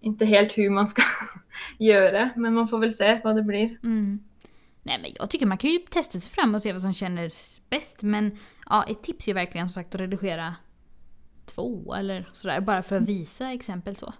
inte 0.00 0.24
helt 0.24 0.58
hur 0.58 0.70
man 0.70 0.86
ska 0.86 1.02
göra, 1.78 2.30
men 2.36 2.54
man 2.54 2.68
får 2.68 2.78
väl 2.78 2.92
se 2.92 3.20
vad 3.24 3.36
det 3.36 3.42
blir. 3.42 3.78
Mm. 3.82 4.24
Nej 4.82 4.98
men 5.02 5.10
jag 5.18 5.30
tycker 5.30 5.46
man 5.46 5.58
kan 5.58 5.70
ju 5.70 5.78
testa 5.78 6.20
sig 6.20 6.30
fram 6.30 6.54
och 6.54 6.62
se 6.62 6.72
vad 6.72 6.82
som 6.82 6.94
känns 6.94 7.60
bäst. 7.70 8.02
Men 8.02 8.38
ja, 8.66 8.84
ett 8.88 9.02
tips 9.02 9.26
är 9.26 9.28
ju 9.28 9.34
verkligen 9.34 9.68
som 9.68 9.82
sagt 9.82 9.94
att 9.94 10.00
redigera 10.00 10.54
två 11.44 11.94
eller 11.94 12.28
sådär. 12.32 12.60
Bara 12.60 12.82
för 12.82 12.96
att 12.96 13.08
visa 13.08 13.52
exempel 13.52 13.96
så. 13.96 14.14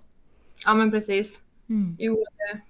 Ja, 0.65 0.75
men 0.75 0.91
precis. 0.91 1.43
Mm. 1.69 1.97
Jo, 1.99 2.25
det, 2.37 2.61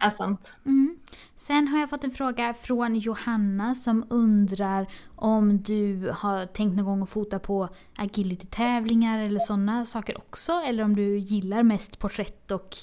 är 0.00 0.10
sant. 0.10 0.54
Mm. 0.66 0.98
Sen 1.36 1.68
har 1.68 1.80
jag 1.80 1.90
fått 1.90 2.04
en 2.04 2.10
fråga 2.10 2.54
från 2.54 2.96
Johanna 2.96 3.74
som 3.74 4.06
undrar 4.10 4.86
om 5.16 5.62
du 5.62 6.10
har 6.14 6.46
tänkt 6.46 6.76
någon 6.76 6.84
gång 6.84 7.02
att 7.02 7.10
fota 7.10 7.38
på 7.38 7.68
agility-tävlingar 7.96 9.18
eller 9.18 9.40
sådana 9.40 9.84
saker 9.84 10.18
också? 10.18 10.52
Eller 10.52 10.84
om 10.84 10.96
du 10.96 11.18
gillar 11.18 11.62
mest 11.62 11.98
porträtt 11.98 12.50
och 12.50 12.76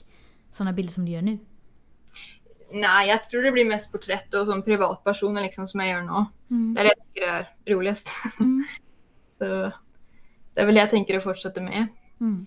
sådana 0.52 0.74
bilder 0.74 0.94
som 0.94 1.06
du 1.06 1.12
gör 1.12 1.22
nu? 1.22 1.40
Nej, 2.74 3.10
jag 3.10 3.24
tror 3.24 3.44
det 3.44 3.52
blir 3.52 3.66
mest 3.66 3.92
porträtt 3.92 4.34
och 4.34 4.46
som 4.46 4.64
privatpersoner 4.64 5.42
liksom 5.42 5.68
som 5.68 5.80
jag 5.80 5.90
gör 5.90 6.02
nu. 6.02 6.26
Mm. 6.56 6.74
Det 6.74 6.82
är 6.82 6.84
det 6.84 6.94
jag 6.98 7.06
tycker 7.08 7.28
är 7.28 7.76
roligast. 7.76 8.10
Mm. 8.40 8.64
Så 9.38 9.72
det 10.54 10.62
är 10.62 10.66
väl 10.66 10.76
det 10.76 10.82
jag 10.82 10.90
tänker 10.90 11.18
att 11.18 11.24
fortsätta 11.24 11.62
med. 11.62 11.88
Mm. 12.20 12.46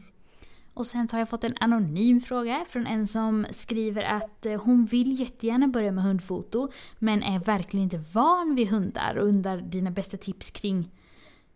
Och 0.75 0.87
sen 0.87 1.09
så 1.09 1.17
har 1.17 1.21
jag 1.21 1.29
fått 1.29 1.45
en 1.45 1.57
anonym 1.61 2.21
fråga 2.21 2.65
från 2.69 2.87
en 2.87 3.07
som 3.07 3.47
skriver 3.51 4.03
att 4.03 4.47
eh, 4.47 4.63
hon 4.63 4.85
vill 4.85 5.21
jättegärna 5.21 5.69
börja 5.69 5.93
med 5.93 6.05
hundfoto 6.05 6.69
men 6.99 7.23
är 7.23 7.39
verkligen 7.39 7.85
inte 7.85 8.03
van 8.15 8.55
vid 8.55 8.69
hundar 8.69 9.17
och 9.17 9.27
undrar 9.29 9.61
dina 9.61 9.91
bästa 9.91 10.17
tips 10.17 10.51
kring 10.51 10.91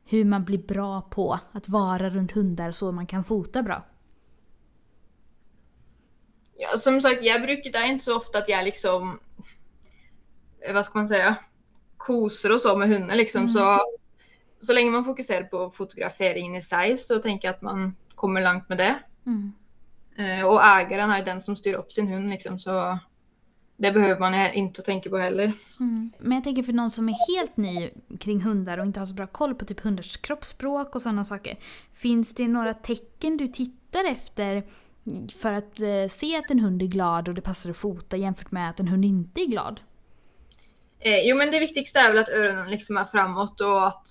hur 0.04 0.24
man 0.24 0.44
blir 0.44 0.58
bra 0.58 1.00
på 1.02 1.38
att 1.52 1.68
vara 1.68 2.10
runt 2.10 2.32
hundar 2.32 2.72
så 2.72 2.92
man 2.92 3.06
kan 3.06 3.24
fota 3.24 3.62
bra. 3.62 3.84
Ja, 6.58 6.76
som 6.76 7.00
sagt, 7.00 7.24
jag 7.24 7.42
brukar, 7.42 7.72
det 7.72 7.78
är 7.78 7.86
inte 7.86 8.04
så 8.04 8.16
ofta 8.16 8.38
att 8.38 8.48
jag 8.48 8.64
liksom, 8.64 9.20
eh, 10.60 10.74
vad 10.74 10.84
ska 10.84 10.98
man 10.98 11.08
säga, 11.08 11.36
koser 11.96 12.52
och 12.52 12.60
så 12.60 12.76
med 12.76 12.88
hundar 12.88 13.14
liksom. 13.14 13.40
Mm. 13.40 13.52
Så, 13.52 13.80
så 14.60 14.72
länge 14.72 14.90
man 14.90 15.04
fokuserar 15.04 15.44
på 15.44 15.70
fotograferingen 15.70 16.54
i 16.54 16.62
sig 16.62 16.98
så 16.98 17.18
tänker 17.18 17.48
jag 17.48 17.54
att 17.54 17.62
man 17.62 17.96
kommer 18.14 18.42
långt 18.42 18.68
med 18.68 18.78
det. 18.78 18.98
Mm. 19.28 19.52
Eh, 20.16 20.46
och 20.46 20.64
ägaren 20.64 21.10
är 21.10 21.24
den 21.24 21.40
som 21.40 21.56
styr 21.56 21.74
upp 21.74 21.92
sin 21.92 22.08
hund 22.08 22.30
liksom, 22.30 22.60
så 22.60 22.98
det 23.76 23.92
behöver 23.92 24.20
man 24.20 24.52
inte 24.52 24.82
tänka 24.82 25.10
på 25.10 25.18
heller. 25.18 25.52
Mm. 25.80 26.12
Men 26.18 26.32
jag 26.32 26.44
tänker 26.44 26.62
för 26.62 26.72
någon 26.72 26.90
som 26.90 27.08
är 27.08 27.34
helt 27.36 27.56
ny 27.56 27.90
kring 28.20 28.42
hundar 28.42 28.78
och 28.78 28.86
inte 28.86 29.00
har 29.00 29.06
så 29.06 29.14
bra 29.14 29.26
koll 29.26 29.54
på 29.54 29.64
typ 29.64 29.80
hundars 29.80 30.16
kroppsspråk 30.16 30.94
och 30.94 31.02
sådana 31.02 31.24
saker. 31.24 31.56
Finns 31.92 32.34
det 32.34 32.48
några 32.48 32.74
tecken 32.74 33.36
du 33.36 33.48
tittar 33.48 34.04
efter 34.10 34.62
för 35.38 35.52
att 35.52 35.80
eh, 35.80 36.08
se 36.10 36.36
att 36.36 36.50
en 36.50 36.60
hund 36.60 36.82
är 36.82 36.86
glad 36.86 37.28
och 37.28 37.34
det 37.34 37.40
passar 37.40 37.70
att 37.70 37.76
fota 37.76 38.16
jämfört 38.16 38.50
med 38.50 38.70
att 38.70 38.80
en 38.80 38.88
hund 38.88 39.04
inte 39.04 39.40
är 39.40 39.46
glad? 39.46 39.80
Eh, 40.98 41.20
jo 41.24 41.36
men 41.36 41.50
det 41.50 41.60
viktigaste 41.60 41.98
är 41.98 42.08
väl 42.08 42.18
att 42.18 42.28
öronen 42.28 42.70
liksom 42.70 42.96
är 42.96 43.04
framåt 43.04 43.60
och 43.60 43.86
att 43.86 44.08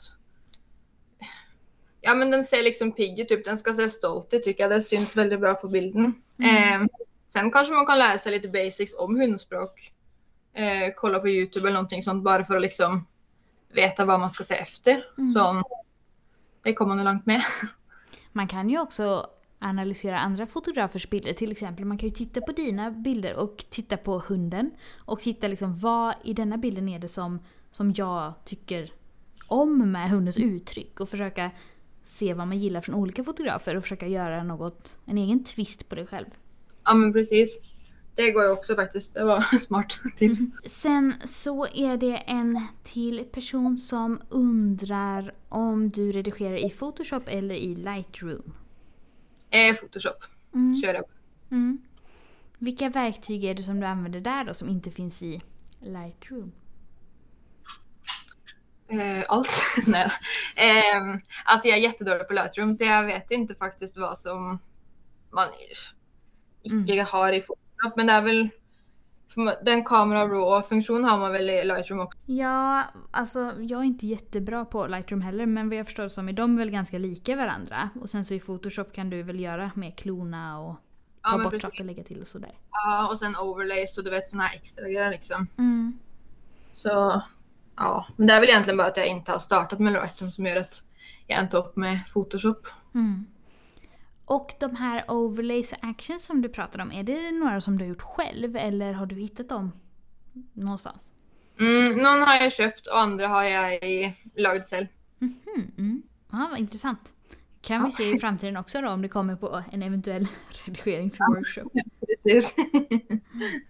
Ja 2.08 2.16
men 2.16 2.32
den 2.32 2.44
ser 2.44 2.64
liksom 2.64 2.92
pigg 2.92 3.20
ut, 3.20 3.30
typ. 3.30 3.46
den 3.46 3.58
ska 3.58 3.74
se 3.74 3.90
stolt 3.90 4.34
ut 4.34 4.44
tycker 4.44 4.64
jag. 4.64 4.72
Det 4.72 4.82
syns 4.82 5.18
väldigt 5.18 5.40
bra 5.40 5.54
på 5.54 5.68
bilden. 5.68 6.14
Mm. 6.40 6.82
Eh, 6.82 6.88
sen 7.28 7.52
kanske 7.52 7.74
man 7.74 7.86
kan 7.86 8.00
lära 8.00 8.18
sig 8.18 8.32
lite 8.32 8.48
basics 8.48 8.96
om 8.98 9.20
hundspråk. 9.20 9.94
Eh, 10.54 10.94
kolla 10.96 11.20
på 11.20 11.30
Youtube 11.30 11.68
eller 11.68 11.74
någonting 11.74 12.02
sånt 12.02 12.24
bara 12.24 12.46
för 12.46 12.56
att 12.56 12.62
liksom 12.62 13.08
veta 13.74 14.06
vad 14.06 14.20
man 14.20 14.32
ska 14.32 14.44
se 14.44 14.56
efter. 14.56 15.06
Mm. 15.18 15.32
Så 15.32 15.64
det 16.64 16.74
kommer 16.74 16.96
man 16.96 17.06
långt 17.06 17.26
med. 17.26 17.44
Man 18.32 18.48
kan 18.48 18.70
ju 18.70 18.80
också 18.80 19.30
analysera 19.60 20.20
andra 20.20 20.48
fotografers 20.48 21.10
bilder. 21.10 21.34
Till 21.34 21.52
exempel 21.52 21.86
man 21.86 21.98
kan 21.98 22.10
ju 22.10 22.16
titta 22.16 22.42
på 22.42 22.52
dina 22.52 22.92
bilder 22.92 23.36
och 23.36 23.66
titta 23.70 23.98
på 23.98 24.24
hunden. 24.28 24.72
Och 25.06 25.20
titta 25.20 25.48
liksom 25.48 25.76
vad 25.76 26.16
i 26.24 26.34
denna 26.34 26.58
bilden 26.58 26.90
är 26.90 27.00
det 27.00 27.08
som, 27.08 27.40
som 27.72 27.94
jag 27.96 28.34
tycker 28.46 28.92
om 29.48 29.92
med 29.92 30.10
hundens 30.10 30.38
uttryck. 30.38 31.00
Och 31.00 31.10
försöka 31.10 31.52
se 32.08 32.34
vad 32.34 32.48
man 32.48 32.60
gillar 32.60 32.82
från 32.82 32.96
olika 32.96 33.24
fotografer 33.24 33.76
och 33.76 33.84
försöka 33.84 34.08
göra 34.08 34.44
något, 34.44 35.00
en 35.06 35.18
egen 35.18 35.44
twist 35.44 35.90
på 35.90 35.96
det 35.96 36.06
själv. 36.06 36.26
Ja 36.84 36.94
men 36.94 37.14
precis. 37.14 37.62
Det 38.16 38.32
går 38.32 38.44
ju 38.44 38.50
också 38.50 38.76
faktiskt. 38.76 39.14
Det 39.14 39.24
var 39.24 39.42
smart 39.60 40.00
tips. 40.18 40.40
Sen 40.66 41.14
så 41.26 41.66
är 41.66 41.98
det 41.98 42.16
en 42.18 42.62
till 42.84 43.26
person 43.32 43.78
som 43.78 44.22
undrar 44.30 45.34
om 45.50 45.90
du 45.90 46.12
redigerar 46.12 46.66
i 46.66 46.70
Photoshop 46.70 47.24
eller 47.28 47.56
i 47.56 47.76
Lightroom. 47.76 48.54
Eh, 49.50 49.76
Photoshop 49.76 50.24
Mm. 50.54 50.82
kör 50.82 50.94
jag. 50.94 51.04
Mm. 51.52 51.78
Vilka 52.58 52.90
verktyg 52.90 53.44
är 53.44 53.54
det 53.54 53.64
som 53.64 53.80
du 53.80 53.86
använder 53.86 54.20
där 54.22 54.44
då 54.44 54.54
som 54.54 54.70
inte 54.70 54.92
finns 54.92 55.24
i 55.24 55.42
Lightroom? 55.80 56.52
Eh, 58.88 59.26
allt. 59.28 59.50
Nej. 59.88 60.12
Eh, 60.56 61.20
alltså 61.46 61.68
jag 61.68 61.78
är 61.78 61.82
jättedålig 61.82 62.28
på 62.28 62.34
Lightroom 62.34 62.76
så 62.76 62.84
jag 62.84 63.06
vet 63.06 63.32
inte 63.32 63.56
faktiskt 63.56 63.98
vad 63.98 64.18
som 64.18 64.60
man 65.30 65.48
icke 66.64 67.04
har 67.04 67.34
i 67.34 67.42
Photoshop. 67.42 67.96
Men 67.96 68.08
det 68.08 68.14
är 68.14 68.22
väl 68.22 68.50
den 69.64 69.86
kamera 69.86 70.28
raw-funktionen 70.28 71.04
har 71.04 71.18
man 71.18 71.32
väl 71.32 71.50
i 71.50 71.64
Lightroom 71.64 72.00
också. 72.00 72.20
Ja, 72.26 72.84
alltså 73.12 73.54
jag 73.60 73.80
är 73.80 73.84
inte 73.84 74.08
jättebra 74.08 74.66
på 74.66 74.88
Lightroom 74.88 75.22
heller 75.22 75.46
men 75.46 75.70
vad 75.70 75.78
jag 75.78 75.86
förstår 75.86 76.08
som 76.08 76.30
är 76.30 76.34
de 76.34 76.58
väl 76.58 76.72
ganska 76.72 76.98
lika 76.98 77.36
varandra. 77.36 77.90
Och 78.02 78.10
sen 78.10 78.26
så 78.26 78.34
i 78.34 78.40
Photoshop 78.40 78.94
kan 78.94 79.10
du 79.10 79.24
väl 79.24 79.40
göra 79.40 79.72
med 79.76 79.98
klona 79.98 80.60
och 80.60 80.76
ta 81.22 81.38
Ja, 81.38 81.44
bort 81.44 81.62
saker 81.62 81.80
och 81.80 81.86
lägga 81.86 82.04
till 82.04 82.22
och 82.22 82.28
sådär. 82.28 82.54
Ja, 82.72 83.08
och 83.12 83.20
sen 83.20 83.36
overlays 83.36 83.98
och 83.98 84.04
du 84.04 84.10
vet 84.10 84.28
såna 84.28 84.44
här 84.44 84.56
extra 84.56 84.84
grejer 84.84 85.12
liksom. 85.12 85.48
Mm. 85.58 86.00
Så 86.74 87.22
ja, 87.78 88.08
men 88.16 88.28
det 88.28 88.34
är 88.34 88.40
väl 88.40 88.50
egentligen 88.50 88.78
bara 88.78 88.88
att 88.88 88.98
jag 88.98 89.08
inte 89.08 89.32
har 89.32 89.40
startat 89.40 89.80
med 89.80 89.94
Lightroom 89.94 90.32
som 90.32 90.46
gör 90.46 90.56
att 90.56 90.84
jag 91.28 91.44
inte 91.44 91.58
upp 91.58 91.76
med 91.76 92.00
Photoshop. 92.14 92.68
Mm. 92.96 93.26
Och 94.26 94.54
de 94.60 94.76
här 94.76 95.12
overlays 95.12 95.72
och 95.72 95.78
actions 95.82 96.24
som 96.24 96.42
du 96.42 96.50
pratar 96.50 96.80
om, 96.80 96.92
är 96.92 97.04
det 97.04 97.32
några 97.32 97.62
som 97.62 97.78
du 97.78 97.84
har 97.84 97.90
gjort 97.90 98.02
själv 98.02 98.56
eller 98.56 98.94
har 98.94 99.06
du 99.06 99.16
hittat 99.16 99.50
dem 99.50 99.72
någonstans? 100.54 101.12
Mm, 101.60 101.98
någon 101.98 102.22
har 102.22 102.36
jag 102.36 102.54
köpt 102.54 102.88
och 102.88 103.00
andra 103.00 103.28
har 103.28 103.44
jag 103.44 103.74
i 103.74 104.16
laget 104.36 104.70
själv. 104.70 104.88
Mhm, 105.20 105.72
mm. 105.78 106.04
Ja, 106.32 106.48
vad 106.52 106.60
intressant. 106.60 107.14
Kan 107.62 107.86
vi 107.86 107.92
se 107.92 108.12
i 108.16 108.20
framtiden 108.20 108.58
också 108.58 108.82
då 108.82 108.90
om 108.90 109.02
det 109.02 109.08
kommer 109.08 109.36
på 109.36 109.64
en 109.72 109.84
eventuell 109.84 110.28
redigeringsworkshop. 110.66 111.74
Precis. 112.24 112.56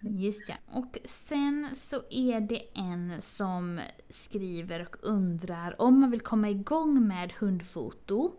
Just 0.00 0.48
ja. 0.48 0.54
Och 0.66 0.98
sen 1.04 1.68
så 1.74 2.02
är 2.10 2.40
det 2.40 2.62
en 2.74 3.20
som 3.22 3.80
skriver 4.08 4.80
och 4.80 4.96
undrar 5.02 5.80
om 5.80 6.00
man 6.00 6.10
vill 6.10 6.20
komma 6.20 6.50
igång 6.50 7.06
med 7.06 7.32
hundfoto 7.32 8.32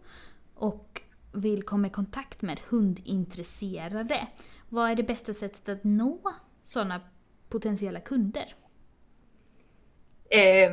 och 0.54 1.02
vill 1.32 1.64
komma 1.64 1.88
i 1.88 1.90
kontakt 1.90 2.42
med 2.42 2.60
hundintresserade. 2.70 4.28
Vad 4.70 4.92
är 4.92 4.96
det 4.96 5.04
bästa 5.04 5.34
sättet 5.34 5.70
att 5.70 5.84
nå 5.84 6.20
sådana 6.66 7.02
potentiella 7.50 8.00
kunder? 8.00 8.56
Eh, 10.30 10.72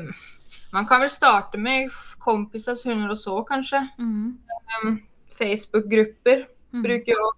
man 0.73 0.87
kan 0.87 1.01
väl 1.01 1.11
starta 1.11 1.59
med 1.59 1.91
kompisars 2.19 2.85
hundar 2.87 3.09
och 3.09 3.19
så 3.19 3.43
kanske. 3.45 3.89
Mm. 3.99 4.39
Em, 4.85 4.99
Facebookgrupper 5.39 6.49
Mm. 6.73 6.83
brukar 6.83 7.13
jag 7.13 7.35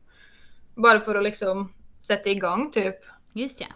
bara 0.75 1.01
för 1.01 1.15
att 1.15 1.23
liksom 1.25 1.73
sätta 1.99 2.31
igång 2.31 2.71
typ. 2.71 2.97
Just 3.33 3.61
ja. 3.61 3.67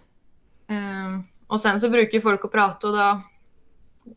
Em, 0.67 1.25
och 1.47 1.61
sen 1.61 1.81
så 1.81 1.89
brukar 1.89 2.21
folk 2.21 2.45
att 2.45 2.53
prata 2.53 2.87
och 2.89 2.97
då 2.97 3.23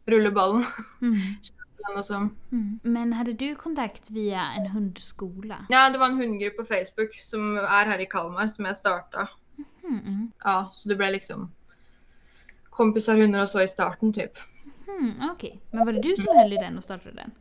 rullar 0.05 0.31
bollen. 0.31 0.65
Mm. 1.01 1.17
Mm. 2.51 2.79
Men 2.83 3.13
hade 3.13 3.33
du 3.33 3.55
kontakt 3.55 4.09
via 4.11 4.41
en 4.57 4.67
hundskola? 4.67 5.65
Ja, 5.69 5.89
det 5.89 5.97
var 5.97 6.05
en 6.05 6.17
hundgrupp 6.17 6.57
på 6.57 6.65
Facebook 6.65 7.15
som 7.15 7.57
är 7.57 7.85
här 7.85 7.99
i 7.99 8.05
Kalmar 8.05 8.47
som 8.47 8.65
jag 8.65 8.77
startade. 8.77 9.27
Mm. 9.83 10.31
Ja, 10.43 10.71
så 10.73 10.89
det 10.89 10.95
blev 10.95 11.11
liksom 11.11 11.51
kompisar, 12.69 13.17
hundar 13.17 13.41
och 13.41 13.49
så 13.49 13.61
i 13.61 13.67
starten 13.67 14.13
typ. 14.13 14.31
Mm, 14.87 15.29
Okej, 15.31 15.61
men 15.71 15.85
var 15.85 15.93
det 15.93 16.01
du 16.01 16.15
som 16.17 16.37
höll 16.37 16.53
i 16.53 16.55
den 16.55 16.77
och 16.77 16.83
startade 16.83 17.15
den? 17.15 17.31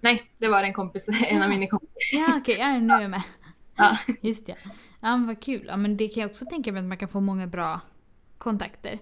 Nej, 0.00 0.30
det 0.38 0.48
var 0.48 0.62
en 0.62 0.72
kompis, 0.72 1.08
en 1.28 1.42
av 1.42 1.48
mina 1.48 1.66
kompisar. 1.66 1.94
Ja 2.12 2.36
okej, 2.40 2.56
ja, 2.58 2.78
nu 2.78 2.92
är 2.94 3.00
jag 3.00 3.10
med. 3.10 3.22
Ja. 3.76 3.98
Just 4.20 4.46
det. 4.46 4.54
Ja 5.00 5.16
men 5.16 5.26
vad 5.26 5.40
kul. 5.42 5.64
Ja 5.68 5.76
men 5.76 5.96
det 5.96 6.08
kan 6.08 6.20
jag 6.20 6.30
också 6.30 6.44
tänka 6.44 6.72
mig 6.72 6.80
att 6.80 6.88
man 6.88 6.98
kan 6.98 7.08
få 7.08 7.20
många 7.20 7.46
bra 7.46 7.80
kontakter. 8.38 8.98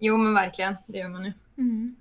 Jo 0.00 0.16
men 0.16 0.34
verkligen, 0.34 0.74
det 0.86 0.98
gör 0.98 1.08
man 1.08 1.22
nu. 1.22 1.32
Mm. 1.58 1.96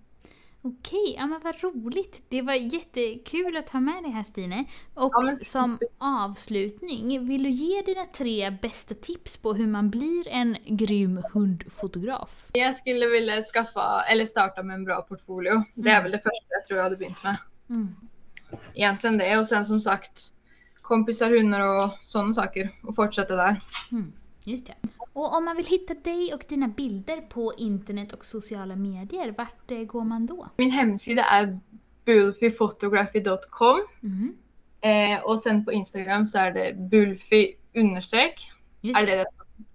Okej, 0.67 1.15
ja 1.17 1.25
men 1.27 1.39
vad 1.43 1.63
roligt. 1.63 2.21
Det 2.29 2.41
var 2.41 2.53
jättekul 2.53 3.57
att 3.57 3.69
ha 3.69 3.79
med 3.79 4.03
dig 4.03 4.11
här 4.11 4.23
Stine. 4.23 4.65
Och 4.93 5.11
Ja, 5.13 5.21
men 5.21 5.37
som 5.37 5.79
avslutning, 5.97 7.27
vill 7.27 7.43
du 7.43 7.49
ge 7.49 7.81
dina 7.81 8.05
tre 8.05 8.49
bästa 8.61 8.93
tips 8.95 9.37
på 9.37 9.53
hur 9.53 9.67
man 9.67 9.89
blir 9.89 10.27
en 10.27 10.57
grym 10.65 11.21
hundfotograf? 11.33 12.45
Jag 12.53 12.75
skulle 12.75 13.07
vilja 13.07 13.41
skaffa, 13.41 14.03
eller 14.09 14.25
starta 14.25 14.63
med 14.63 14.73
en 14.73 14.83
bra 14.83 15.01
portfolio. 15.01 15.63
Det 15.73 15.89
är 15.89 15.93
Mm. 15.93 16.03
väl 16.03 16.11
det 16.11 16.17
första 16.17 16.45
jag 16.49 16.65
tror 16.67 16.77
jag 16.77 16.83
hade 16.83 16.95
börjat 16.97 17.23
med. 17.23 17.37
Mm. 17.69 17.95
Egentligen 18.73 19.17
det 19.17 19.37
och 19.37 19.47
sen 19.47 19.65
som 19.65 19.81
sagt 19.81 20.33
kompisar, 20.81 21.29
hundar 21.29 21.59
och 21.85 21.91
sådana 22.05 22.33
saker 22.33 22.69
och 22.83 22.95
fortsätta 22.95 23.35
där. 23.35 23.59
Mm. 23.91 24.13
Just 24.43 24.67
det. 24.67 24.73
Och 25.15 25.37
om 25.37 25.45
man 25.45 25.55
vill 25.57 25.65
hitta 25.65 25.93
dig 25.93 26.33
och 26.33 26.45
dina 26.49 26.67
bilder 26.67 27.21
på 27.21 27.53
internet 27.57 28.13
och 28.13 28.25
sociala 28.25 28.75
medier, 28.75 29.33
vart 29.37 29.71
eh, 29.71 29.79
går 29.79 30.03
man 30.03 30.25
då? 30.25 30.49
Min 30.57 30.71
hemsida 30.71 31.23
är 31.23 31.59
bulfiphotography.com 32.05 33.81
Mm. 34.03 34.35
eh, 34.81 35.23
och 35.25 35.39
sen 35.39 35.65
på 35.65 35.71
Instagram 35.71 36.25
så 36.25 36.37
är 36.37 36.51
det 36.51 36.75
bulfi 36.89 37.55
understreck. 37.75 38.51
Just 38.81 38.99
Är 38.99 39.05
det. 39.05 39.15
det 39.15 39.25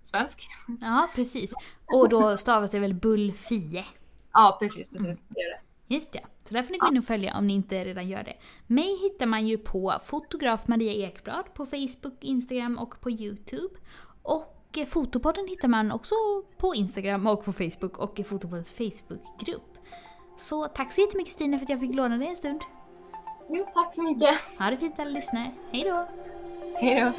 svensk. 0.02 0.48
Ja, 0.80 1.08
precis. 1.14 1.54
Och 1.86 2.08
då 2.08 2.36
stavas 2.36 2.70
det 2.70 2.78
väl 2.78 2.94
Bullfie? 2.94 3.84
Ja, 4.32 4.56
precis, 4.60 4.88
precis. 4.88 5.24
Det 5.28 5.40
är 5.40 5.50
det. 5.54 5.60
Just 5.94 6.12
det. 6.12 6.24
Så 6.44 6.54
där 6.54 6.62
får 6.62 6.72
ni 6.72 6.78
gå 6.78 6.88
in 6.88 6.98
och 6.98 7.04
följa 7.04 7.36
om 7.36 7.46
ni 7.46 7.52
inte 7.52 7.84
redan 7.84 8.08
gör 8.08 8.22
det. 8.22 8.36
Mig 8.66 8.98
hittar 9.02 9.26
man 9.26 9.46
ju 9.46 9.58
på 9.58 9.98
fotograf 10.04 10.68
Maria 10.68 10.92
Ekblad 10.92 11.54
på 11.54 11.66
Facebook, 11.66 12.16
Instagram 12.24 12.78
och 12.78 13.00
på 13.00 13.10
Youtube. 13.10 13.74
Och 14.22 14.59
eh, 14.78 14.86
Fotopodden 14.86 15.46
hittar 15.48 15.68
man 15.68 15.92
också 15.92 16.14
på 16.56 16.74
Instagram 16.74 17.26
och 17.26 17.44
på 17.44 17.52
Facebook 17.52 17.98
och 17.98 18.20
i 18.20 18.24
Fotopoddens 18.24 18.72
Facebookgrupp. 18.72 19.78
Så 20.36 20.64
tack 20.64 20.92
så 20.92 21.00
jättemycket 21.00 21.32
Stina 21.32 21.58
för 21.58 21.64
att 21.64 21.70
jag 21.70 21.80
fick 21.80 21.94
låna 21.94 22.16
dig 22.16 22.28
en 22.28 22.36
stund. 22.36 22.60
Jo, 23.48 23.66
tack 23.74 23.94
så 23.94 24.02
mycket. 24.02 24.38
Ha 24.58 24.70
det 24.70 24.76
fint 24.76 24.98
alla 24.98 25.10
lyssnare. 25.10 25.50
Hej 25.72 25.84
då! 25.84 26.08
Hej 26.80 27.00
då. 27.00 27.12